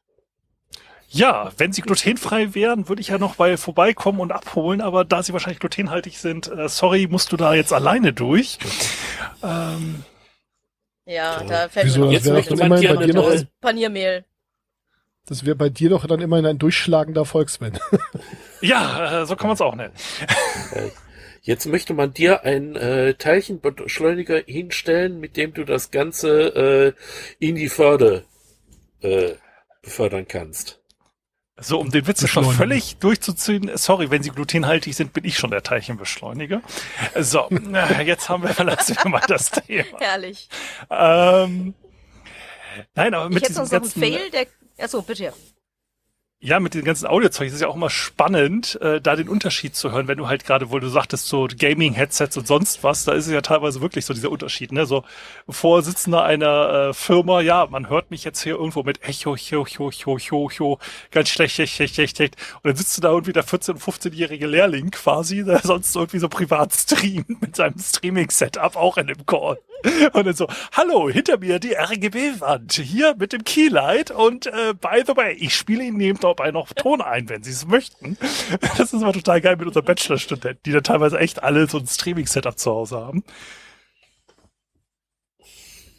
Ja, 1.10 1.52
wenn 1.58 1.72
sie 1.72 1.82
glutenfrei 1.82 2.54
wären, 2.54 2.90
würde 2.90 3.02
ich 3.02 3.08
ja 3.08 3.18
noch 3.18 3.36
bei 3.36 3.56
vorbeikommen 3.56 4.20
und 4.20 4.32
abholen, 4.34 4.82
aber 4.82 5.06
da 5.06 5.24
sie 5.24 5.32
wahrscheinlich 5.34 5.60
glutenhaltig 5.60 6.18
sind, 6.20 6.48
äh, 6.52 6.68
sorry, 6.68 7.08
musst 7.10 7.32
du 7.32 7.38
da 7.38 7.54
jetzt 7.54 7.72
alleine 7.72 8.12
durch. 8.14 8.58
Ähm, 9.42 10.04
Ja, 11.06 11.42
da 11.46 11.70
fällt 11.70 11.86
Wieso? 11.86 12.00
mir 12.02 12.06
noch 12.08 12.14
Das 12.14 12.26
wäre 12.26 12.36
möchte 12.36 12.50
doch 12.56 12.60
dann 12.60 12.70
man 12.70 12.80
immerhin 12.84 12.96
dir 12.96 13.00
bei 13.00 13.06
dir 13.06 13.14
noch, 13.14 13.30
ein- 13.30 13.48
Paniermehl. 13.62 14.26
das 15.28 15.46
wäre 15.46 15.56
bei 15.56 15.70
dir 15.70 15.90
doch 15.92 16.06
dann 16.06 16.20
immerhin 16.20 16.46
ein 16.46 16.58
durchschlagender 16.58 17.24
Volksman. 17.24 17.80
ja, 18.62 19.22
äh, 19.22 19.26
so 19.26 19.38
kann 19.38 19.48
man 19.48 19.56
es 19.56 19.62
auch 19.62 19.76
nennen. 19.76 19.94
Jetzt 21.42 21.66
möchte 21.68 21.94
man 21.94 22.12
dir 22.14 22.44
einen 22.44 22.76
äh, 22.76 23.14
Teilchenbeschleuniger 23.14 24.42
hinstellen, 24.46 25.22
mit 25.22 25.38
dem 25.38 25.54
du 25.54 25.64
das 25.64 25.92
Ganze 25.92 26.94
äh, 27.40 27.46
in 27.46 27.56
die 27.56 27.70
Förde 27.70 28.26
äh, 29.00 29.36
befördern 29.82 30.28
kannst. 30.28 30.82
So, 31.60 31.80
um 31.80 31.90
den 31.90 32.06
Witz 32.06 32.22
jetzt 32.22 32.36
noch 32.36 32.44
Beschleunigen. 32.44 32.58
völlig 32.58 32.98
durchzuziehen, 32.98 33.72
sorry, 33.76 34.12
wenn 34.12 34.22
sie 34.22 34.30
glutenhaltig 34.30 34.96
sind, 34.96 35.14
bin 35.14 35.26
ich 35.26 35.40
schon 35.40 35.50
der 35.50 35.64
Teilchenbeschleuniger. 35.64 36.62
So, 37.20 37.50
jetzt 38.06 38.30
haben 38.30 38.44
wir, 38.44 38.50
verlassen 38.54 38.96
wir 39.02 39.10
mal 39.10 39.22
das 39.28 39.50
Thema. 39.50 40.00
Herrlich. 40.00 40.50
Ähm, 40.92 41.74
nein, 42.94 43.14
aber 43.14 43.26
Ich 43.26 43.34
mit 43.34 43.44
hätte 43.44 43.54
diesem 43.54 43.62
einen 43.64 43.72
ganzen, 43.72 44.00
Fail, 44.00 44.30
der... 44.30 44.46
Achso, 44.80 45.02
bitte. 45.02 45.34
Ja, 46.40 46.60
mit 46.60 46.76
dem 46.76 46.84
ganzen 46.84 47.08
Audiozeug 47.08 47.48
ist 47.48 47.60
ja 47.60 47.68
auch 47.68 47.76
immer 47.76 47.90
spannend, 47.90 48.80
äh, 48.80 49.02
da 49.02 49.16
den 49.16 49.28
Unterschied 49.28 49.76
zu 49.76 49.92
hören, 49.92 50.08
wenn 50.08 50.20
du 50.20 50.28
halt 50.28 50.46
gerade, 50.46 50.70
wo 50.70 50.78
du 50.78 50.88
sagtest, 50.88 51.28
so 51.28 51.48
Gaming-Headsets 51.48 52.38
und 52.38 52.46
sonst 52.46 52.84
was, 52.84 53.06
da 53.06 53.14
ist 53.14 53.26
es 53.26 53.34
ja 53.34 53.42
teilweise 53.42 53.82
wirklich 53.82 54.06
so 54.06 54.14
dieser 54.14 54.30
Unterschied, 54.30 54.72
ne? 54.72 54.86
So 54.86 55.04
Vorsitzender 55.50 56.24
einer 56.24 56.90
äh, 56.90 56.94
Firma, 56.94 57.42
ja, 57.42 57.66
man 57.66 57.90
hört 57.90 58.12
mich 58.12 58.24
jetzt 58.24 58.44
hier 58.44 58.54
irgendwo 58.54 58.84
mit 58.84 59.02
Echo, 59.02 59.34
Echo, 59.34 59.66
Echo, 59.66 59.90
Echo, 59.90 60.18
Echo, 60.18 60.48
Echo, 60.48 60.80
ganz 61.10 61.30
schlecht, 61.30 61.56
schlecht, 61.56 61.74
schlecht, 61.74 61.96
schlecht, 61.96 62.18
schlecht. 62.18 62.36
Und 62.62 62.66
dann 62.66 62.76
sitzt 62.76 62.96
du 62.98 63.02
da 63.02 63.10
irgendwie 63.10 63.34
der 63.34 63.46
14- 63.46 63.72
und 63.72 63.82
15-jährige 63.82 64.46
Lehrling 64.46 64.92
quasi, 64.92 65.44
der 65.44 65.62
sonst 65.64 65.96
irgendwie 65.96 66.20
so 66.20 66.30
privat 66.30 66.72
streamt 66.72 67.42
mit 67.42 67.56
seinem 67.56 67.80
Streaming-Setup 67.80 68.76
auch 68.76 68.98
in 68.98 69.08
dem 69.08 69.26
Call. 69.26 69.58
Und 70.14 70.26
dann 70.26 70.36
so, 70.36 70.48
hallo, 70.72 71.10
hinter 71.10 71.38
mir 71.38 71.60
die 71.60 71.74
RGB-Wand, 71.74 72.74
hier 72.74 73.16
mit 73.16 73.32
dem 73.32 73.44
Keylight 73.44 74.10
und 74.12 74.48
äh, 74.48 74.74
by 74.74 75.04
the 75.06 75.16
way, 75.16 75.34
ich 75.34 75.56
spiele 75.56 75.84
Ihnen 75.84 76.00
eben 76.00 76.20
dabei 76.28 76.52
noch 76.52 76.74
Ton 76.74 77.02
ein, 77.02 77.30
wenn 77.30 77.44
sie 77.44 77.52
es 77.52 77.68
möchten. 77.68 78.18
Das 78.78 78.94
ist 78.94 79.02
aber 79.02 79.14
total 79.14 79.42
geil 79.42 79.56
mit 79.58 79.68
unseren 79.68 79.86
Bachelorstudenten, 79.86 80.62
die 80.66 80.72
dann 80.72 80.84
teilweise 80.84 81.20
echt 81.20 81.44
alle 81.44 81.68
so 81.68 81.78
ein 81.78 81.88
Streaming-Setup 81.88 82.58
zu 82.58 82.72
Hause 82.72 82.98
haben. 82.98 83.24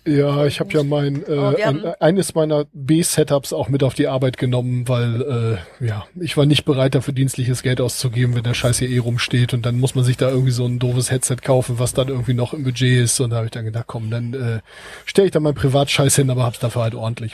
Ja, 0.09 0.47
ich 0.47 0.59
habe 0.61 0.73
ja 0.73 0.83
mein 0.85 1.23
äh, 1.27 1.37
Oh, 1.37 1.55
ein, 1.63 1.85
eines 2.01 2.35
meiner 2.35 2.65
B-Setups 2.73 3.53
auch 3.53 3.69
mit 3.69 3.83
auf 3.83 3.93
die 3.93 4.09
Arbeit 4.09 4.39
genommen, 4.39 4.89
weil 4.89 5.61
äh, 5.81 5.85
ja, 5.87 6.07
ich 6.19 6.37
war 6.37 6.47
nicht 6.47 6.65
bereit 6.65 6.95
dafür 6.95 7.13
dienstliches 7.13 7.63
Geld 7.63 7.81
auszugeben, 7.81 8.35
wenn 8.35 8.43
der 8.43 8.55
Scheiß 8.55 8.79
hier 8.79 8.89
eh 8.89 8.99
rumsteht 8.99 9.53
und 9.53 9.67
dann 9.67 9.79
muss 9.79 9.95
man 9.95 10.05
sich 10.05 10.17
da 10.17 10.31
irgendwie 10.31 10.53
so 10.53 10.65
ein 10.65 10.79
doofes 10.79 11.11
Headset 11.11 11.37
kaufen, 11.43 11.79
was 11.79 11.93
dann 11.93 12.09
irgendwie 12.09 12.33
noch 12.33 12.55
im 12.55 12.65
Budget 12.65 13.05
ist 13.05 13.21
und 13.21 13.31
da 13.31 13.37
habe 13.37 13.47
ich 13.47 13.53
dann 13.53 13.67
gedacht, 13.67 13.87
komm, 13.87 14.11
dann 14.11 14.33
äh, 14.33 14.61
stelle 15.05 15.27
ich 15.27 15.33
da 15.33 15.41
mein 15.41 15.55
Privatscheiß 15.55 16.17
hin, 16.17 16.31
aber 16.31 16.45
hab's 16.45 16.59
dafür 16.59 16.83
halt 16.83 16.95
ordentlich. 16.95 17.33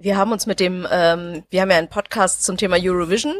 Wir 0.00 0.16
haben 0.16 0.30
uns 0.30 0.46
mit 0.46 0.60
dem, 0.60 0.86
ähm, 0.88 1.42
wir 1.50 1.60
haben 1.60 1.72
ja 1.72 1.76
einen 1.76 1.88
Podcast 1.88 2.44
zum 2.44 2.56
Thema 2.56 2.76
Eurovision 2.80 3.34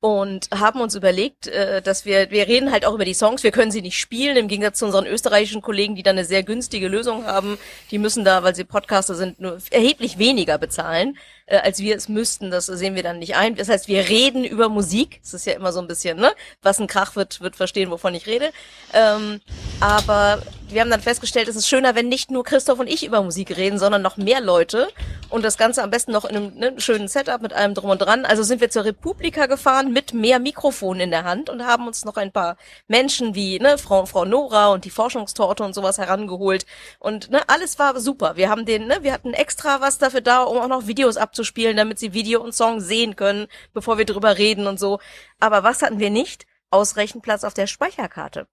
und 0.00 0.48
haben 0.52 0.80
uns 0.80 0.96
überlegt, 0.96 1.46
äh, 1.46 1.80
dass 1.80 2.04
wir, 2.04 2.32
wir 2.32 2.48
reden 2.48 2.72
halt 2.72 2.84
auch 2.84 2.94
über 2.94 3.04
die 3.04 3.14
Songs, 3.14 3.44
wir 3.44 3.52
können 3.52 3.70
sie 3.70 3.82
nicht 3.82 3.96
spielen, 3.96 4.36
im 4.36 4.48
Gegensatz 4.48 4.80
zu 4.80 4.86
unseren 4.86 5.06
österreichischen 5.06 5.62
Kollegen, 5.62 5.94
die 5.94 6.02
da 6.02 6.10
eine 6.10 6.24
sehr 6.24 6.42
günstige 6.42 6.88
Lösung 6.88 7.24
haben. 7.24 7.56
Die 7.92 7.98
müssen 7.98 8.24
da, 8.24 8.42
weil 8.42 8.56
sie 8.56 8.64
Podcaster 8.64 9.14
sind, 9.14 9.38
nur 9.38 9.58
erheblich 9.70 10.18
weniger 10.18 10.58
bezahlen, 10.58 11.18
äh, 11.52 11.58
als 11.58 11.80
wir 11.80 11.94
es 11.94 12.08
müssten. 12.08 12.50
Das 12.50 12.66
sehen 12.66 12.94
wir 12.94 13.02
dann 13.02 13.18
nicht 13.18 13.36
ein. 13.36 13.54
Das 13.54 13.68
heißt, 13.68 13.86
wir 13.86 14.08
reden 14.08 14.44
über 14.44 14.70
Musik. 14.70 15.20
Das 15.22 15.34
ist 15.34 15.46
ja 15.46 15.52
immer 15.52 15.70
so 15.72 15.80
ein 15.80 15.86
bisschen, 15.86 16.18
ne? 16.18 16.32
Was 16.62 16.80
ein 16.80 16.86
Krach 16.86 17.14
wird, 17.14 17.42
wird 17.42 17.56
verstehen, 17.56 17.90
wovon 17.90 18.14
ich 18.14 18.26
rede. 18.26 18.52
Ähm, 18.94 19.40
aber 19.80 20.42
wir 20.72 20.80
haben 20.80 20.90
dann 20.90 21.02
festgestellt, 21.02 21.48
es 21.48 21.56
ist 21.56 21.68
schöner, 21.68 21.94
wenn 21.94 22.08
nicht 22.08 22.30
nur 22.30 22.44
Christoph 22.44 22.78
und 22.78 22.86
ich 22.86 23.04
über 23.04 23.22
Musik 23.22 23.56
reden, 23.56 23.78
sondern 23.78 24.00
noch 24.00 24.16
mehr 24.16 24.40
Leute. 24.40 24.88
Und 25.28 25.44
das 25.44 25.58
Ganze 25.58 25.82
am 25.82 25.90
besten 25.90 26.12
noch 26.12 26.24
in 26.24 26.36
einem 26.36 26.54
ne, 26.54 26.74
schönen 26.78 27.08
Setup 27.08 27.40
mit 27.40 27.52
allem 27.52 27.74
drum 27.74 27.90
und 27.90 27.98
dran. 27.98 28.24
Also 28.24 28.42
sind 28.42 28.60
wir 28.60 28.70
zur 28.70 28.84
Republika 28.84 29.46
gefahren 29.46 29.92
mit 29.92 30.14
mehr 30.14 30.38
Mikrofonen 30.38 31.00
in 31.00 31.10
der 31.10 31.24
Hand 31.24 31.50
und 31.50 31.66
haben 31.66 31.86
uns 31.86 32.04
noch 32.04 32.16
ein 32.16 32.32
paar 32.32 32.56
Menschen 32.88 33.34
wie 33.34 33.58
ne, 33.58 33.78
Frau, 33.78 34.06
Frau 34.06 34.24
Nora 34.24 34.68
und 34.68 34.84
die 34.84 34.90
Forschungstorte 34.90 35.62
und 35.62 35.74
sowas 35.74 35.98
herangeholt. 35.98 36.66
Und 36.98 37.30
ne, 37.30 37.40
alles 37.48 37.78
war 37.78 37.98
super. 38.00 38.36
Wir 38.36 38.48
haben 38.48 38.64
den, 38.64 38.86
ne, 38.86 38.98
wir 39.02 39.12
hatten 39.12 39.34
extra 39.34 39.80
was 39.80 39.98
dafür 39.98 40.20
da, 40.20 40.42
um 40.42 40.58
auch 40.58 40.68
noch 40.68 40.86
Videos 40.86 41.16
abzuspielen, 41.42 41.76
damit 41.76 41.98
sie 41.98 42.12
Video 42.14 42.40
und 42.40 42.54
Song 42.54 42.80
sehen 42.80 43.16
können, 43.16 43.48
bevor 43.74 43.98
wir 43.98 44.04
drüber 44.04 44.38
reden 44.38 44.66
und 44.66 44.78
so. 44.78 45.00
Aber 45.40 45.62
was 45.64 45.82
hatten 45.82 45.98
wir 45.98 46.10
nicht? 46.10 46.46
Ausreichend 46.70 47.22
Platz 47.22 47.44
auf 47.44 47.54
der 47.54 47.66
Speicherkarte. 47.66 48.46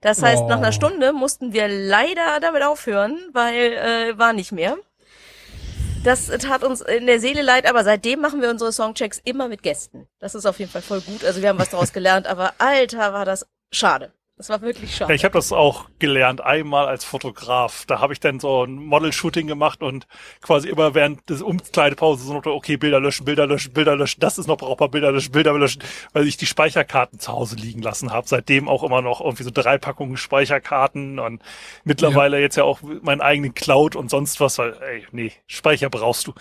Das 0.00 0.22
heißt, 0.22 0.44
nach 0.46 0.56
Oh. 0.56 0.62
einer 0.62 0.72
Stunde 0.72 1.12
mussten 1.12 1.52
wir 1.52 1.68
leider 1.68 2.40
damit 2.40 2.62
aufhören, 2.62 3.18
weil 3.32 3.72
äh, 3.72 4.18
war 4.18 4.32
nicht 4.32 4.50
mehr. 4.52 4.76
Das 6.04 6.26
tat 6.26 6.64
uns 6.64 6.80
in 6.80 7.06
der 7.06 7.20
Seele 7.20 7.42
leid, 7.42 7.66
aber 7.68 7.84
seitdem 7.84 8.20
machen 8.20 8.40
wir 8.42 8.50
unsere 8.50 8.72
Songchecks 8.72 9.20
immer 9.24 9.46
mit 9.46 9.62
Gästen. 9.62 10.08
Das 10.18 10.34
ist 10.34 10.46
auf 10.46 10.58
jeden 10.58 10.72
Fall 10.72 10.82
voll 10.82 11.00
gut. 11.00 11.24
Also 11.24 11.40
wir 11.42 11.48
haben 11.48 11.58
was 11.58 11.70
daraus 11.70 11.92
gelernt, 11.92 12.26
aber 12.26 12.54
alter 12.58 13.12
war 13.12 13.24
das 13.24 13.46
schade. 13.72 14.12
Das 14.36 14.48
war 14.48 14.62
wirklich 14.62 14.96
schade. 14.96 15.12
Ja, 15.12 15.14
ich 15.14 15.24
habe 15.24 15.34
das 15.34 15.52
auch 15.52 15.88
gelernt, 15.98 16.40
einmal 16.40 16.88
als 16.88 17.04
Fotograf. 17.04 17.84
Da 17.86 18.00
habe 18.00 18.12
ich 18.12 18.20
dann 18.20 18.40
so 18.40 18.64
ein 18.64 18.74
Model-Shooting 18.76 19.46
gemacht 19.46 19.82
und 19.82 20.06
quasi 20.40 20.68
immer 20.68 20.94
während 20.94 21.28
des 21.28 21.42
Umkleidepause 21.42 22.24
so 22.24 22.32
noch, 22.32 22.44
okay, 22.46 22.76
Bilder 22.76 22.98
löschen, 22.98 23.24
Bilder 23.24 23.46
löschen, 23.46 23.72
Bilder 23.72 23.94
löschen, 23.94 24.20
das 24.20 24.38
ist 24.38 24.46
noch 24.46 24.56
brauchbar, 24.56 24.88
Bilder 24.88 25.12
löschen, 25.12 25.32
Bilder 25.32 25.52
löschen, 25.56 25.82
weil 26.12 26.26
ich 26.26 26.38
die 26.38 26.46
Speicherkarten 26.46 27.20
zu 27.20 27.30
Hause 27.30 27.56
liegen 27.56 27.82
lassen 27.82 28.10
habe. 28.10 28.26
Seitdem 28.26 28.68
auch 28.68 28.82
immer 28.82 29.02
noch 29.02 29.20
irgendwie 29.20 29.44
so 29.44 29.50
drei 29.52 29.78
Packungen 29.78 30.16
Speicherkarten 30.16 31.18
und 31.18 31.42
mittlerweile 31.84 32.40
jetzt 32.40 32.56
ja 32.56 32.64
auch 32.64 32.80
meinen 32.82 33.20
eigenen 33.20 33.54
Cloud 33.54 33.96
und 33.96 34.10
sonst 34.10 34.40
was, 34.40 34.58
weil, 34.58 34.76
ey, 34.82 35.06
nee, 35.12 35.32
Speicher 35.46 35.90
brauchst 35.90 36.26
du. 36.26 36.32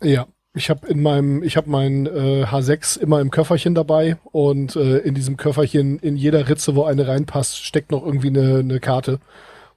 Ja, 0.00 0.28
ich 0.54 0.70
habe 0.70 0.86
in 0.88 1.02
meinem, 1.02 1.42
ich 1.42 1.56
habe 1.56 1.70
mein 1.70 2.06
äh, 2.06 2.44
H6 2.44 2.98
immer 2.98 3.20
im 3.20 3.30
Köfferchen 3.30 3.74
dabei 3.74 4.16
und 4.24 4.76
äh, 4.76 4.98
in 4.98 5.14
diesem 5.14 5.36
Köfferchen 5.36 5.98
in 5.98 6.16
jeder 6.16 6.48
Ritze, 6.48 6.74
wo 6.74 6.84
eine 6.84 7.06
reinpasst, 7.06 7.64
steckt 7.64 7.92
noch 7.92 8.04
irgendwie 8.04 8.28
eine, 8.28 8.58
eine 8.58 8.80
Karte. 8.80 9.20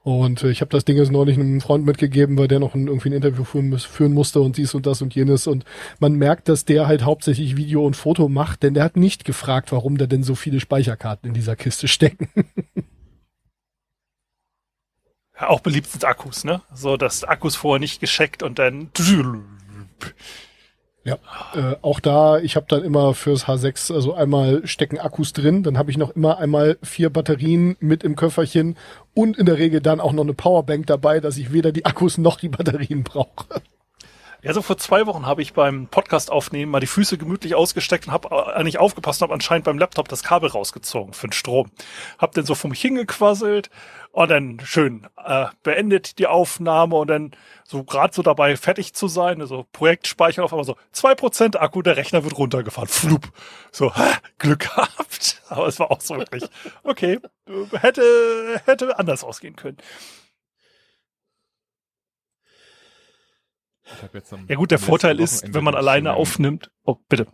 Und 0.02 0.42
äh, 0.42 0.50
ich 0.50 0.60
habe 0.60 0.70
das 0.70 0.84
Ding 0.84 0.96
jetzt 0.96 1.12
neulich 1.12 1.38
einem 1.38 1.60
Freund 1.60 1.86
mitgegeben, 1.86 2.36
weil 2.36 2.48
der 2.48 2.58
noch 2.58 2.74
ein, 2.74 2.88
irgendwie 2.88 3.10
ein 3.10 3.14
Interview 3.14 3.44
führen, 3.44 3.78
führen 3.78 4.12
musste 4.12 4.40
und 4.40 4.56
dies 4.56 4.74
und 4.74 4.86
das 4.86 5.00
und 5.00 5.14
jenes. 5.14 5.46
Und 5.46 5.64
man 6.00 6.14
merkt, 6.14 6.48
dass 6.48 6.64
der 6.64 6.88
halt 6.88 7.04
hauptsächlich 7.04 7.56
Video 7.56 7.86
und 7.86 7.94
Foto 7.94 8.28
macht, 8.28 8.64
denn 8.64 8.74
der 8.74 8.82
hat 8.84 8.96
nicht 8.96 9.24
gefragt, 9.24 9.70
warum 9.70 9.98
da 9.98 10.06
denn 10.06 10.24
so 10.24 10.34
viele 10.34 10.58
Speicherkarten 10.58 11.28
in 11.28 11.34
dieser 11.34 11.54
Kiste 11.54 11.86
stecken. 11.86 12.28
Auch 15.38 15.60
beliebt 15.60 15.88
sind 15.88 16.04
Akkus, 16.04 16.44
ne? 16.44 16.62
So, 16.72 16.96
dass 16.96 17.24
Akkus 17.24 17.56
vorher 17.56 17.80
nicht 17.80 18.00
gescheckt 18.00 18.42
und 18.44 18.58
dann 18.58 18.90
Ja, 21.04 21.18
äh, 21.54 21.76
auch 21.82 21.98
da, 21.98 22.38
ich 22.38 22.54
habe 22.54 22.66
dann 22.68 22.84
immer 22.84 23.12
fürs 23.14 23.46
H6, 23.46 23.92
also 23.92 24.14
einmal 24.14 24.64
stecken 24.66 25.00
Akkus 25.00 25.32
drin, 25.32 25.64
dann 25.64 25.76
habe 25.76 25.90
ich 25.90 25.98
noch 25.98 26.10
immer 26.10 26.38
einmal 26.38 26.78
vier 26.80 27.10
Batterien 27.10 27.76
mit 27.80 28.04
im 28.04 28.14
Köfferchen 28.14 28.76
und 29.12 29.36
in 29.36 29.46
der 29.46 29.58
Regel 29.58 29.80
dann 29.80 30.00
auch 30.00 30.12
noch 30.12 30.22
eine 30.22 30.34
Powerbank 30.34 30.86
dabei, 30.86 31.18
dass 31.18 31.38
ich 31.38 31.52
weder 31.52 31.72
die 31.72 31.86
Akkus 31.86 32.18
noch 32.18 32.38
die 32.38 32.48
Batterien 32.50 33.02
brauche. 33.02 33.46
Ja, 34.44 34.52
so 34.52 34.60
vor 34.60 34.76
zwei 34.76 35.06
Wochen 35.06 35.24
habe 35.24 35.40
ich 35.40 35.52
beim 35.52 35.86
Podcast 35.86 36.32
aufnehmen 36.32 36.72
mal 36.72 36.80
die 36.80 36.88
Füße 36.88 37.16
gemütlich 37.16 37.54
ausgesteckt 37.54 38.08
und 38.08 38.12
habe 38.12 38.54
äh, 38.56 38.64
nicht 38.64 38.78
aufgepasst 38.78 39.22
und 39.22 39.26
habe 39.26 39.34
anscheinend 39.34 39.64
beim 39.64 39.78
Laptop 39.78 40.08
das 40.08 40.24
Kabel 40.24 40.50
rausgezogen 40.50 41.14
für 41.14 41.28
den 41.28 41.32
Strom. 41.32 41.70
Hab 42.18 42.32
dann 42.32 42.44
so 42.44 42.56
vor 42.56 42.68
mich 42.68 42.80
hingequasselt 42.80 43.70
und 44.10 44.28
dann 44.32 44.58
schön 44.64 45.06
äh, 45.24 45.46
beendet 45.62 46.18
die 46.18 46.26
Aufnahme 46.26 46.96
und 46.96 47.06
dann 47.06 47.30
so 47.62 47.84
gerade 47.84 48.12
so 48.12 48.22
dabei 48.22 48.56
fertig 48.56 48.94
zu 48.94 49.06
sein, 49.06 49.40
also 49.40 49.64
Projekt 49.70 50.08
speichern 50.08 50.44
auf 50.44 50.52
einmal 50.52 50.64
so 50.64 50.76
zwei 50.90 51.14
Prozent 51.14 51.60
Akku, 51.60 51.80
der 51.80 51.96
Rechner 51.96 52.24
wird 52.24 52.36
runtergefahren. 52.36 52.88
Flup. 52.88 53.28
So, 53.70 53.94
ha, 53.94 54.10
Glück 54.38 54.58
gehabt. 54.58 55.40
Aber 55.50 55.68
es 55.68 55.78
war 55.78 55.92
auch 55.92 56.00
so 56.00 56.16
wirklich, 56.16 56.42
okay, 56.82 57.20
hätte, 57.80 58.60
hätte 58.64 58.98
anders 58.98 59.22
ausgehen 59.22 59.54
können. 59.54 59.78
Ich 63.81 63.81
hab 63.81 63.81
jetzt 63.81 63.81
am, 64.32 64.46
Ja 64.48 64.56
gut, 64.56 64.70
der 64.70 64.78
Vorteil 64.78 65.20
ist, 65.20 65.52
wenn 65.54 65.64
man 65.64 65.74
alleine 65.74 66.14
aufnimmt. 66.14 66.70
Oh, 66.84 66.96
bitte. 67.08 67.26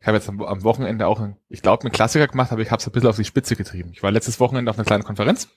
Ich 0.00 0.06
habe 0.06 0.16
jetzt 0.18 0.28
am, 0.28 0.42
am 0.42 0.62
Wochenende 0.64 1.06
auch, 1.06 1.18
einen- 1.20 1.36
ich 1.48 1.62
glaube, 1.62 1.82
einen 1.84 1.92
Klassiker 1.92 2.26
gemacht, 2.28 2.52
aber 2.52 2.60
ich 2.62 2.70
habe 2.70 2.80
es 2.80 2.86
ein 2.86 2.92
bisschen 2.92 3.08
auf 3.08 3.16
die 3.16 3.24
Spitze 3.24 3.56
getrieben. 3.56 3.90
Ich 3.94 4.02
war 4.02 4.10
letztes 4.10 4.38
Wochenende 4.40 4.70
auf 4.70 4.76
einer 4.78 4.84
kleinen 4.84 5.04
Konferenz 5.04 5.48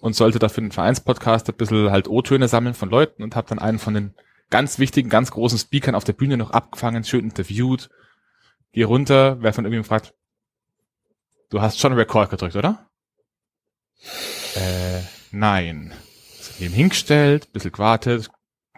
und 0.00 0.14
sollte 0.16 0.38
dafür 0.38 0.62
einen 0.62 0.72
Vereinspodcast 0.72 1.48
ein 1.48 1.54
bisschen 1.56 1.90
halt 1.90 2.08
O-Töne 2.08 2.48
sammeln 2.48 2.74
von 2.74 2.90
Leuten 2.90 3.22
und 3.22 3.36
habe 3.36 3.48
dann 3.48 3.58
einen 3.60 3.78
von 3.78 3.94
den 3.94 4.14
ganz 4.50 4.78
wichtigen, 4.78 5.08
ganz 5.08 5.30
großen 5.30 5.58
Speakern 5.58 5.94
auf 5.94 6.04
der 6.04 6.12
Bühne 6.14 6.36
noch 6.36 6.50
abgefangen, 6.50 7.04
schön 7.04 7.24
interviewt. 7.24 7.88
Geh 8.72 8.82
runter, 8.82 9.40
wer 9.40 9.52
von 9.52 9.64
irgendjemandem 9.64 9.88
fragt, 9.88 10.14
du 11.50 11.60
hast 11.60 11.78
schon 11.80 11.92
Record 11.92 12.30
gedrückt, 12.30 12.56
oder? 12.56 12.88
Äh, 14.54 15.00
nein. 15.30 15.92
Neben 16.58 16.74
hingestellt, 16.74 17.52
bisschen 17.52 17.72
gewartet, 17.72 18.30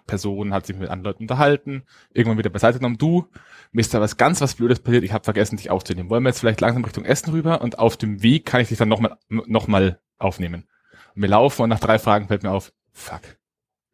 Person 0.08 0.52
hat 0.52 0.66
sich 0.66 0.76
mit 0.76 0.88
anderen 0.90 1.04
Leuten 1.12 1.22
unterhalten, 1.22 1.84
irgendwann 2.12 2.38
wieder 2.38 2.50
beiseite 2.50 2.78
genommen, 2.78 2.98
du, 2.98 3.28
mir 3.70 3.82
ist 3.82 3.94
da 3.94 4.00
was 4.00 4.16
ganz 4.16 4.40
was 4.40 4.56
Blödes 4.56 4.80
passiert, 4.80 5.04
ich 5.04 5.12
habe 5.12 5.22
vergessen, 5.22 5.56
dich 5.56 5.70
aufzunehmen. 5.70 6.10
Wollen 6.10 6.24
wir 6.24 6.30
jetzt 6.30 6.40
vielleicht 6.40 6.60
langsam 6.60 6.82
Richtung 6.84 7.04
Essen 7.04 7.30
rüber 7.30 7.60
und 7.60 7.78
auf 7.78 7.96
dem 7.96 8.22
Weg 8.22 8.44
kann 8.46 8.60
ich 8.60 8.68
dich 8.68 8.78
dann 8.78 8.88
nochmal 8.88 9.16
noch 9.28 9.68
mal 9.68 10.00
aufnehmen. 10.18 10.66
Und 11.14 11.22
wir 11.22 11.28
laufen 11.28 11.62
und 11.62 11.68
nach 11.68 11.78
drei 11.78 12.00
Fragen 12.00 12.26
fällt 12.26 12.42
mir 12.42 12.50
auf, 12.50 12.72
fuck, 12.92 13.20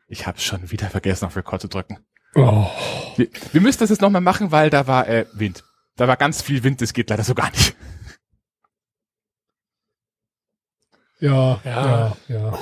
ich 0.08 0.26
habe 0.26 0.40
schon 0.40 0.70
wieder 0.70 0.88
vergessen, 0.88 1.26
auf 1.26 1.36
Record 1.36 1.60
zu 1.60 1.68
drücken. 1.68 1.98
Oh. 2.34 2.66
Wir, 3.16 3.28
wir 3.52 3.60
müssen 3.60 3.80
das 3.80 3.90
jetzt 3.90 4.00
nochmal 4.00 4.22
machen, 4.22 4.50
weil 4.50 4.70
da 4.70 4.86
war 4.86 5.06
äh, 5.06 5.26
Wind. 5.34 5.64
Da 5.96 6.08
war 6.08 6.16
ganz 6.16 6.42
viel 6.42 6.64
Wind, 6.64 6.80
das 6.80 6.92
geht 6.92 7.10
leider 7.10 7.22
so 7.22 7.34
gar 7.34 7.50
nicht. 7.50 7.76
Ja, 11.20 11.60
Ja. 11.64 11.86
ja, 11.86 12.16
ja. 12.28 12.58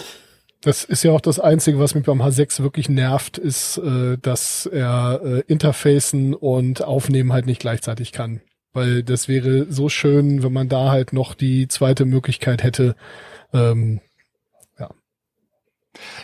Das 0.63 0.85
ist 0.85 1.03
ja 1.03 1.11
auch 1.11 1.21
das 1.21 1.41
Einzige, 1.41 1.81
was 1.81 1.97
mich 1.97 2.05
beim 2.05 2.23
H6 2.23 2.63
wirklich 2.63 2.89
nervt, 2.89 3.37
ist, 3.37 3.79
äh, 3.79 4.17
dass 4.17 4.67
er 4.67 5.21
äh, 5.25 5.43
Interfacen 5.49 6.35
und 6.35 6.85
Aufnehmen 6.85 7.33
halt 7.33 7.47
nicht 7.47 7.61
gleichzeitig 7.61 8.13
kann. 8.13 8.41
Weil 8.73 9.03
das 9.03 9.27
wäre 9.27 9.67
so 9.71 9.89
schön, 9.89 10.45
wenn 10.45 10.53
man 10.53 10.69
da 10.69 10.91
halt 10.91 11.13
noch 11.13 11.35
die 11.35 11.67
zweite 11.67 12.05
Möglichkeit 12.05 12.63
hätte. 12.63 12.95
Ähm, 13.53 14.01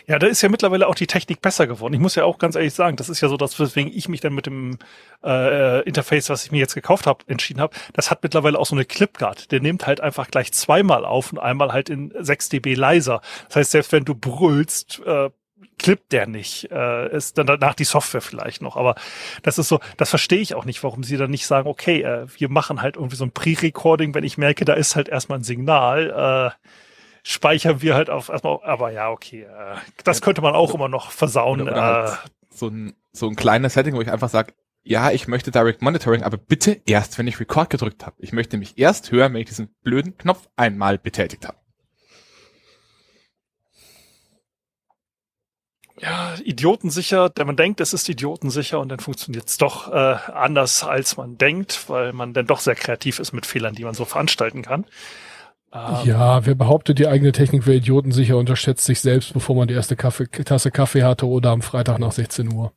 Ja, 0.06 0.18
da 0.18 0.26
ist 0.26 0.42
ja 0.42 0.48
mittlerweile 0.48 0.86
auch 0.86 0.94
die 0.94 1.06
Technik 1.06 1.42
besser 1.42 1.66
geworden. 1.66 1.94
Ich 1.94 2.00
muss 2.00 2.14
ja 2.14 2.24
auch 2.24 2.38
ganz 2.38 2.56
ehrlich 2.56 2.74
sagen, 2.74 2.96
das 2.96 3.08
ist 3.08 3.20
ja 3.20 3.28
so 3.28 3.36
das, 3.36 3.58
weswegen 3.60 3.92
ich 3.94 4.08
mich 4.08 4.20
dann 4.20 4.34
mit 4.34 4.46
dem 4.46 4.78
äh, 5.22 5.82
Interface, 5.82 6.30
was 6.30 6.44
ich 6.44 6.52
mir 6.52 6.58
jetzt 6.58 6.74
gekauft 6.74 7.06
habe, 7.06 7.24
entschieden 7.26 7.60
habe. 7.60 7.76
Das 7.92 8.10
hat 8.10 8.22
mittlerweile 8.22 8.58
auch 8.58 8.66
so 8.66 8.74
eine 8.74 8.84
Clipguard. 8.84 9.52
Der 9.52 9.60
nimmt 9.60 9.86
halt 9.86 10.00
einfach 10.00 10.28
gleich 10.28 10.52
zweimal 10.52 11.04
auf 11.04 11.32
und 11.32 11.38
einmal 11.38 11.72
halt 11.72 11.90
in 11.90 12.12
6 12.18 12.48
dB 12.48 12.74
leiser. 12.74 13.20
Das 13.48 13.56
heißt, 13.56 13.70
selbst 13.72 13.92
wenn 13.92 14.04
du 14.04 14.14
brüllst, 14.14 15.02
äh, 15.04 15.30
klippt 15.78 16.12
der 16.12 16.26
nicht. 16.26 16.70
Äh, 16.70 17.14
ist 17.14 17.38
dann 17.38 17.46
danach 17.46 17.74
die 17.74 17.84
Software 17.84 18.20
vielleicht 18.20 18.62
noch. 18.62 18.76
Aber 18.76 18.94
das 19.42 19.58
ist 19.58 19.68
so, 19.68 19.80
das 19.96 20.10
verstehe 20.10 20.40
ich 20.40 20.54
auch 20.54 20.64
nicht, 20.64 20.82
warum 20.82 21.02
sie 21.02 21.16
dann 21.16 21.30
nicht 21.30 21.46
sagen, 21.46 21.68
okay, 21.68 22.02
äh, 22.02 22.26
wir 22.36 22.48
machen 22.48 22.82
halt 22.82 22.96
irgendwie 22.96 23.16
so 23.16 23.24
ein 23.24 23.32
Pre-Recording, 23.32 24.14
wenn 24.14 24.24
ich 24.24 24.38
merke, 24.38 24.64
da 24.64 24.74
ist 24.74 24.96
halt 24.96 25.08
erstmal 25.08 25.38
ein 25.38 25.44
Signal. 25.44 26.54
Äh, 26.56 26.68
speichern 27.28 27.82
wir 27.82 27.94
halt 27.94 28.08
auf 28.08 28.30
erstmal, 28.30 28.58
aber 28.62 28.90
ja, 28.90 29.10
okay, 29.10 29.42
äh, 29.42 29.76
das 30.02 30.22
könnte 30.22 30.40
man 30.40 30.54
auch 30.54 30.74
immer 30.74 30.88
noch 30.88 31.10
versauen. 31.10 31.60
Oder, 31.60 31.72
Äh, 31.72 31.74
oder 31.74 32.10
halt 32.22 32.32
so 32.50 32.68
ein 32.68 32.94
so 33.12 33.28
ein 33.28 33.36
kleines 33.36 33.74
Setting, 33.74 33.94
wo 33.94 34.00
ich 34.00 34.10
einfach 34.10 34.30
sage, 34.30 34.54
ja, 34.82 35.10
ich 35.10 35.28
möchte 35.28 35.50
Direct 35.50 35.82
Monitoring, 35.82 36.22
aber 36.22 36.38
bitte 36.38 36.80
erst, 36.86 37.18
wenn 37.18 37.26
ich 37.26 37.38
Record 37.38 37.68
gedrückt 37.68 38.06
habe. 38.06 38.16
Ich 38.20 38.32
möchte 38.32 38.56
mich 38.56 38.78
erst 38.78 39.10
hören, 39.10 39.34
wenn 39.34 39.42
ich 39.42 39.48
diesen 39.48 39.74
blöden 39.82 40.16
Knopf 40.16 40.48
einmal 40.56 40.98
betätigt 40.98 41.46
habe. 41.46 41.58
Ja, 46.00 46.34
idiotensicher, 46.42 47.28
denn 47.28 47.46
man 47.46 47.56
denkt, 47.56 47.80
es 47.80 47.92
ist 47.92 48.08
idiotensicher 48.08 48.78
und 48.78 48.88
dann 48.88 49.00
funktioniert 49.00 49.48
es 49.48 49.58
doch 49.58 49.92
äh, 49.92 50.16
anders, 50.32 50.84
als 50.84 51.16
man 51.16 51.36
denkt, 51.36 51.90
weil 51.90 52.12
man 52.12 52.32
dann 52.32 52.46
doch 52.46 52.60
sehr 52.60 52.76
kreativ 52.76 53.18
ist 53.18 53.32
mit 53.32 53.44
Fehlern, 53.44 53.74
die 53.74 53.84
man 53.84 53.94
so 53.94 54.04
veranstalten 54.04 54.62
kann. 54.62 54.86
Ähm, 55.72 55.96
ja, 56.04 56.46
wer 56.46 56.54
behauptet, 56.54 56.98
die 56.98 57.08
eigene 57.08 57.32
Technik 57.32 57.66
wäre 57.66 57.76
idiotensicher, 57.76 58.36
unterschätzt 58.36 58.84
sich 58.84 59.00
selbst, 59.00 59.34
bevor 59.34 59.54
man 59.54 59.68
die 59.68 59.74
erste 59.74 59.96
Kaffee, 59.96 60.26
Tasse 60.26 60.70
Kaffee 60.70 61.02
hatte 61.02 61.26
oder 61.26 61.50
am 61.50 61.62
Freitag 61.62 61.98
nach 61.98 62.12
16 62.12 62.52
Uhr. 62.52 62.72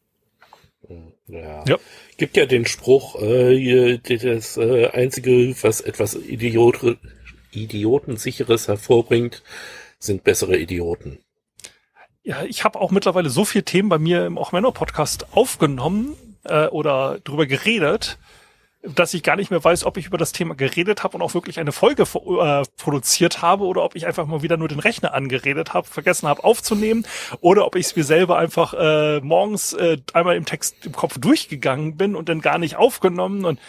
Ja. 1.28 1.64
ja. 1.66 1.78
Gibt 2.18 2.36
ja 2.36 2.46
den 2.46 2.66
Spruch, 2.66 3.22
äh, 3.22 3.98
das 3.98 4.58
äh, 4.58 4.90
Einzige, 4.90 5.56
was 5.62 5.80
etwas 5.80 6.16
Idiot, 6.16 6.98
Idiotensicheres 7.52 8.68
hervorbringt, 8.68 9.42
sind 9.98 10.24
bessere 10.24 10.58
Idioten. 10.58 11.20
Ja, 12.24 12.44
ich 12.44 12.64
habe 12.64 12.80
auch 12.80 12.92
mittlerweile 12.92 13.30
so 13.30 13.46
viele 13.46 13.64
Themen 13.64 13.90
bei 13.90 13.98
mir 13.98 14.26
im 14.26 14.38
Auch 14.38 14.52
Männer 14.52 14.72
Podcast 14.72 15.26
aufgenommen 15.32 16.16
äh, 16.44 16.68
oder 16.68 17.20
drüber 17.24 17.46
geredet, 17.46 18.18
dass 18.84 19.14
ich 19.14 19.22
gar 19.24 19.36
nicht 19.36 19.52
mehr 19.52 19.64
weiß, 19.64 19.86
ob 19.86 19.98
ich 19.98 20.08
über 20.08 20.18
das 20.18 20.32
Thema 20.32 20.56
geredet 20.56 21.04
habe 21.04 21.16
und 21.16 21.22
auch 21.22 21.34
wirklich 21.34 21.60
eine 21.60 21.72
Folge 21.72 22.04
äh, 22.04 22.64
produziert 22.78 23.42
habe 23.42 23.66
oder 23.66 23.84
ob 23.84 23.96
ich 23.96 24.08
einfach 24.08 24.26
mal 24.26 24.42
wieder 24.42 24.58
nur 24.58 24.68
den 24.68 24.80
Rechner 24.80 25.14
angeredet 25.14 25.74
habe, 25.74 25.88
vergessen 25.88 26.28
habe 26.28 26.44
aufzunehmen 26.44 27.06
oder 27.42 27.66
ob 27.66 27.76
ich 27.76 27.88
es 27.88 27.96
mir 27.96 28.04
selber 28.04 28.38
einfach 28.38 28.74
äh, 28.74 29.20
morgens 29.22 29.74
äh, 29.74 29.98
einmal 30.14 30.36
im 30.36 30.46
Text 30.46 30.86
im 30.86 30.94
Kopf 30.94 31.20
durchgegangen 31.20 31.96
bin 31.96 32.16
und 32.16 32.30
dann 32.30 32.42
gar 32.42 32.58
nicht 32.58 32.76
aufgenommen 32.76 33.46
und 33.46 33.60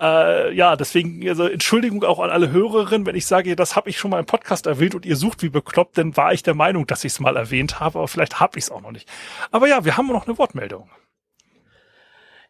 äh, 0.00 0.54
ja, 0.54 0.76
deswegen, 0.76 1.28
also 1.28 1.46
Entschuldigung 1.46 2.04
auch 2.04 2.20
an 2.20 2.30
alle 2.30 2.50
Hörerinnen, 2.50 3.06
wenn 3.06 3.16
ich 3.16 3.26
sage, 3.26 3.54
das 3.54 3.76
habe 3.76 3.90
ich 3.90 3.98
schon 3.98 4.10
mal 4.10 4.18
im 4.18 4.26
Podcast 4.26 4.66
erwähnt 4.66 4.94
und 4.94 5.04
ihr 5.04 5.16
sucht 5.16 5.42
wie 5.42 5.50
bekloppt, 5.50 5.98
dann 5.98 6.16
war 6.16 6.32
ich 6.32 6.42
der 6.42 6.54
Meinung, 6.54 6.86
dass 6.86 7.04
ich 7.04 7.12
es 7.12 7.20
mal 7.20 7.36
erwähnt 7.36 7.80
habe, 7.80 7.98
aber 7.98 8.08
vielleicht 8.08 8.40
habe 8.40 8.58
ich 8.58 8.64
es 8.64 8.70
auch 8.70 8.80
noch 8.80 8.92
nicht. 8.92 9.08
Aber 9.50 9.68
ja, 9.68 9.84
wir 9.84 9.96
haben 9.96 10.06
noch 10.08 10.26
eine 10.26 10.38
Wortmeldung. 10.38 10.88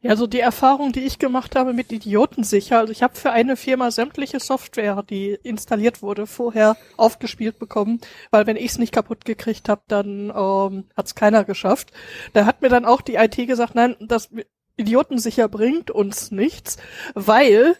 Ja, 0.02 0.16
so 0.16 0.26
die 0.26 0.40
Erfahrung, 0.40 0.92
die 0.92 1.04
ich 1.04 1.18
gemacht 1.18 1.54
habe 1.54 1.74
mit 1.74 1.92
Idioten 1.92 2.42
sicher. 2.42 2.78
Also 2.78 2.90
ich 2.90 3.02
habe 3.02 3.16
für 3.16 3.32
eine 3.32 3.54
Firma 3.54 3.90
sämtliche 3.90 4.40
Software, 4.40 5.02
die 5.02 5.38
installiert 5.42 6.00
wurde, 6.00 6.26
vorher 6.26 6.78
aufgespielt 6.96 7.58
bekommen, 7.58 8.00
weil 8.30 8.46
wenn 8.46 8.56
ich 8.56 8.70
es 8.72 8.78
nicht 8.78 8.92
kaputt 8.94 9.26
gekriegt 9.26 9.68
habe, 9.68 9.82
dann 9.88 10.30
ähm, 10.34 10.84
hat 10.96 11.06
es 11.06 11.14
keiner 11.14 11.44
geschafft. 11.44 11.92
Da 12.32 12.46
hat 12.46 12.62
mir 12.62 12.70
dann 12.70 12.86
auch 12.86 13.02
die 13.02 13.16
IT 13.16 13.36
gesagt, 13.46 13.74
nein, 13.74 13.94
das 14.00 14.30
idiotensicher 14.78 15.48
bringt 15.48 15.90
uns 15.90 16.30
nichts, 16.30 16.78
weil 17.14 17.76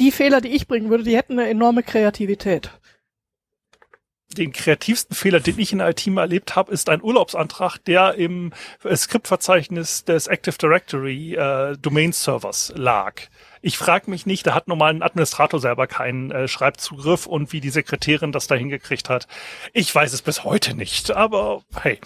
die 0.00 0.10
Fehler, 0.10 0.40
die 0.40 0.54
ich 0.54 0.68
bringen 0.68 0.88
würde, 0.88 1.04
die 1.04 1.16
hätten 1.18 1.38
eine 1.38 1.50
enorme 1.50 1.82
Kreativität. 1.82 2.70
Den 4.36 4.52
kreativsten 4.52 5.16
Fehler, 5.16 5.40
den 5.40 5.58
ich 5.58 5.72
in 5.72 5.80
IT 5.80 6.06
mal 6.08 6.22
erlebt 6.22 6.54
habe, 6.54 6.70
ist 6.70 6.90
ein 6.90 7.02
Urlaubsantrag, 7.02 7.78
der 7.78 8.14
im 8.14 8.52
äh, 8.84 8.94
Skriptverzeichnis 8.94 10.04
des 10.04 10.26
Active 10.26 10.56
Directory 10.58 11.34
äh, 11.34 11.78
Domain 11.78 12.12
Servers 12.12 12.72
lag. 12.76 13.14
Ich 13.62 13.78
frage 13.78 14.10
mich 14.10 14.26
nicht, 14.26 14.46
da 14.46 14.54
hat 14.54 14.68
normal 14.68 14.94
ein 14.94 15.02
Administrator 15.02 15.60
selber 15.60 15.86
keinen 15.86 16.30
äh, 16.30 16.46
Schreibzugriff 16.46 17.26
und 17.26 17.54
wie 17.54 17.60
die 17.60 17.70
Sekretärin 17.70 18.30
das 18.30 18.46
da 18.46 18.54
hingekriegt 18.54 19.08
hat. 19.08 19.26
Ich 19.72 19.94
weiß 19.94 20.12
es 20.12 20.20
bis 20.20 20.44
heute 20.44 20.74
nicht, 20.76 21.10
aber 21.10 21.62
hey. 21.80 21.98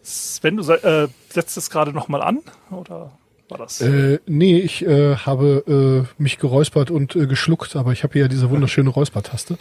Sven, 0.00 0.56
du 0.56 0.72
äh, 0.72 1.08
setzt 1.28 1.56
es 1.58 1.68
gerade 1.68 1.92
nochmal 1.92 2.22
an, 2.22 2.40
oder 2.70 3.16
war 3.52 3.58
das? 3.58 3.80
Äh, 3.80 4.18
nee, 4.26 4.58
ich 4.58 4.84
äh, 4.84 5.16
habe 5.16 6.06
äh, 6.18 6.22
mich 6.22 6.38
geräuspert 6.38 6.90
und 6.90 7.14
äh, 7.16 7.26
geschluckt, 7.26 7.76
aber 7.76 7.92
ich 7.92 8.02
habe 8.02 8.18
ja 8.18 8.28
diese 8.28 8.50
wunderschöne 8.50 8.90
Räuspertaste. 8.90 9.54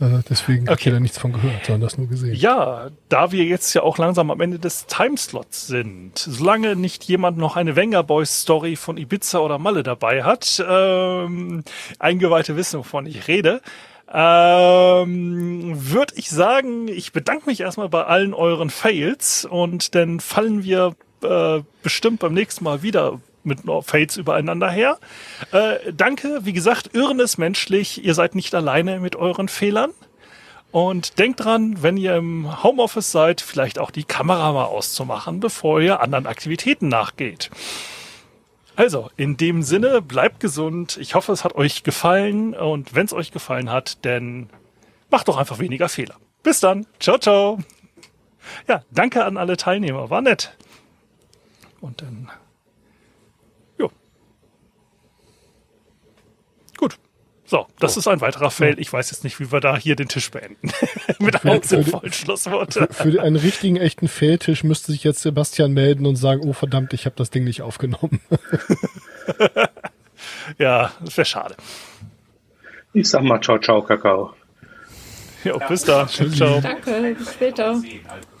Äh, 0.00 0.20
deswegen 0.28 0.62
okay. 0.62 0.70
habe 0.70 0.80
ich 0.80 0.92
da 0.92 1.00
nichts 1.00 1.18
von 1.18 1.32
gehört, 1.32 1.66
sondern 1.66 1.82
das 1.82 1.98
nur 1.98 2.08
gesehen. 2.08 2.34
Ja, 2.34 2.90
da 3.08 3.32
wir 3.32 3.44
jetzt 3.44 3.74
ja 3.74 3.82
auch 3.82 3.98
langsam 3.98 4.30
am 4.30 4.40
Ende 4.40 4.58
des 4.58 4.86
Timeslots 4.86 5.66
sind, 5.66 6.18
solange 6.18 6.76
nicht 6.76 7.04
jemand 7.04 7.38
noch 7.38 7.56
eine 7.56 7.76
Wenger 7.76 8.02
Boys 8.02 8.42
Story 8.42 8.76
von 8.76 8.96
Ibiza 8.96 9.38
oder 9.40 9.58
Malle 9.58 9.82
dabei 9.82 10.22
hat, 10.22 10.64
ähm, 10.66 11.64
Eingeweihte 11.98 12.56
wissen, 12.56 12.78
wovon 12.80 13.06
ich 13.06 13.28
rede, 13.28 13.60
ähm, 14.12 15.72
würde 15.74 16.14
ich 16.16 16.28
sagen, 16.28 16.88
ich 16.88 17.12
bedanke 17.12 17.46
mich 17.46 17.60
erstmal 17.60 17.88
bei 17.88 18.04
allen 18.04 18.34
euren 18.34 18.68
Fails 18.68 19.46
und 19.46 19.94
dann 19.94 20.20
fallen 20.20 20.64
wir 20.64 20.94
äh, 21.22 21.62
bestimmt 21.82 22.20
beim 22.20 22.34
nächsten 22.34 22.64
Mal 22.64 22.82
wieder 22.82 23.20
mit 23.44 23.60
Fails 23.82 24.16
übereinander 24.16 24.70
her. 24.70 24.98
Äh, 25.52 25.92
danke, 25.92 26.40
wie 26.42 26.52
gesagt, 26.52 26.94
Irren 26.94 27.20
ist 27.20 27.38
menschlich. 27.38 28.04
Ihr 28.04 28.14
seid 28.14 28.34
nicht 28.34 28.54
alleine 28.54 29.00
mit 29.00 29.16
euren 29.16 29.48
Fehlern. 29.48 29.90
Und 30.70 31.18
denkt 31.18 31.44
dran, 31.44 31.82
wenn 31.82 31.98
ihr 31.98 32.16
im 32.16 32.62
Homeoffice 32.62 33.12
seid, 33.12 33.42
vielleicht 33.42 33.78
auch 33.78 33.90
die 33.90 34.04
Kamera 34.04 34.52
mal 34.52 34.64
auszumachen, 34.64 35.38
bevor 35.38 35.80
ihr 35.82 36.00
anderen 36.00 36.26
Aktivitäten 36.26 36.88
nachgeht. 36.88 37.50
Also, 38.74 39.10
in 39.18 39.36
dem 39.36 39.62
Sinne, 39.62 40.00
bleibt 40.00 40.40
gesund. 40.40 40.96
Ich 40.96 41.14
hoffe, 41.14 41.30
es 41.32 41.44
hat 41.44 41.54
euch 41.54 41.82
gefallen. 41.82 42.54
Und 42.54 42.94
wenn 42.94 43.04
es 43.04 43.12
euch 43.12 43.30
gefallen 43.32 43.70
hat, 43.70 44.04
dann 44.06 44.48
macht 45.10 45.28
doch 45.28 45.36
einfach 45.36 45.58
weniger 45.58 45.90
Fehler. 45.90 46.16
Bis 46.42 46.60
dann. 46.60 46.86
Ciao, 46.98 47.18
ciao. 47.18 47.58
Ja, 48.66 48.82
danke 48.90 49.24
an 49.24 49.36
alle 49.36 49.58
Teilnehmer. 49.58 50.08
War 50.08 50.22
nett. 50.22 50.56
Und 51.80 52.00
dann. 52.00 52.30
Jo. 53.78 53.90
Gut. 56.78 56.98
So, 57.52 57.66
das 57.78 57.98
oh. 57.98 58.00
ist 58.00 58.08
ein 58.08 58.22
weiterer 58.22 58.50
Fail. 58.50 58.80
Ich 58.80 58.90
weiß 58.90 59.10
jetzt 59.10 59.24
nicht, 59.24 59.38
wie 59.38 59.52
wir 59.52 59.60
da 59.60 59.76
hier 59.76 59.94
den 59.94 60.08
Tisch 60.08 60.30
beenden. 60.30 60.72
Mit 61.18 61.44
einem 61.44 61.62
sinnvollen 61.62 62.10
Schlusswort. 62.10 62.72
Für, 62.72 62.88
für 62.90 63.22
einen 63.22 63.36
richtigen, 63.36 63.76
echten 63.76 64.08
Failtisch 64.08 64.64
müsste 64.64 64.90
sich 64.90 65.04
jetzt 65.04 65.20
Sebastian 65.20 65.72
melden 65.72 66.06
und 66.06 66.16
sagen, 66.16 66.40
oh 66.46 66.54
verdammt, 66.54 66.94
ich 66.94 67.04
habe 67.04 67.14
das 67.14 67.28
Ding 67.28 67.44
nicht 67.44 67.60
aufgenommen. 67.60 68.22
ja, 70.58 70.92
das 71.04 71.18
wäre 71.18 71.26
schade. 71.26 71.56
Ich 72.94 73.10
sag 73.10 73.22
mal 73.22 73.38
ciao, 73.42 73.58
ciao, 73.58 73.82
Kakao. 73.82 74.32
Ja, 75.44 75.58
bis 75.58 75.84
da. 75.84 76.08
Ciao. 76.08 76.58
Danke, 76.62 77.14
bis 77.18 77.34
später. 77.34 77.82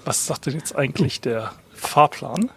Was 0.06 0.26
sagt 0.26 0.46
denn 0.46 0.54
jetzt 0.54 0.74
eigentlich 0.74 1.20
der 1.20 1.52
Fahrplan? 1.74 2.50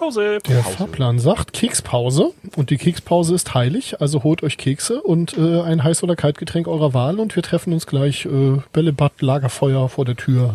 Pause. 0.00 0.38
Der 0.48 0.62
Pause. 0.62 0.76
Fahrplan 0.76 1.18
sagt 1.18 1.52
Kekspause 1.52 2.32
und 2.56 2.70
die 2.70 2.78
Kekspause 2.78 3.34
ist 3.34 3.54
heilig, 3.54 4.00
also 4.00 4.22
holt 4.22 4.42
euch 4.42 4.56
Kekse 4.56 5.02
und 5.02 5.36
äh, 5.36 5.60
ein 5.60 5.84
heiß 5.84 6.02
oder 6.02 6.16
Kaltgetränk 6.16 6.66
eurer 6.66 6.94
Wahl 6.94 7.20
und 7.20 7.36
wir 7.36 7.42
treffen 7.42 7.72
uns 7.72 7.86
gleich 7.86 8.24
äh, 8.24 8.58
Bällebad, 8.72 9.20
Lagerfeuer 9.20 9.88
vor 9.90 10.06
der 10.06 10.16
Tür, 10.16 10.54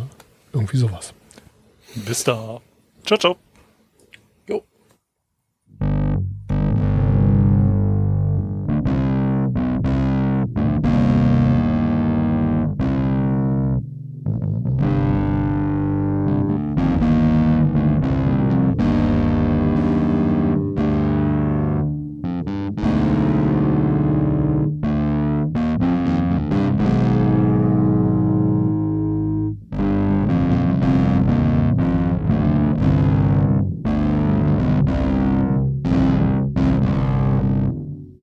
irgendwie 0.52 0.78
sowas. 0.78 1.14
Bis 1.94 2.24
da. 2.24 2.60
Ciao, 3.06 3.20
ciao. 3.20 3.38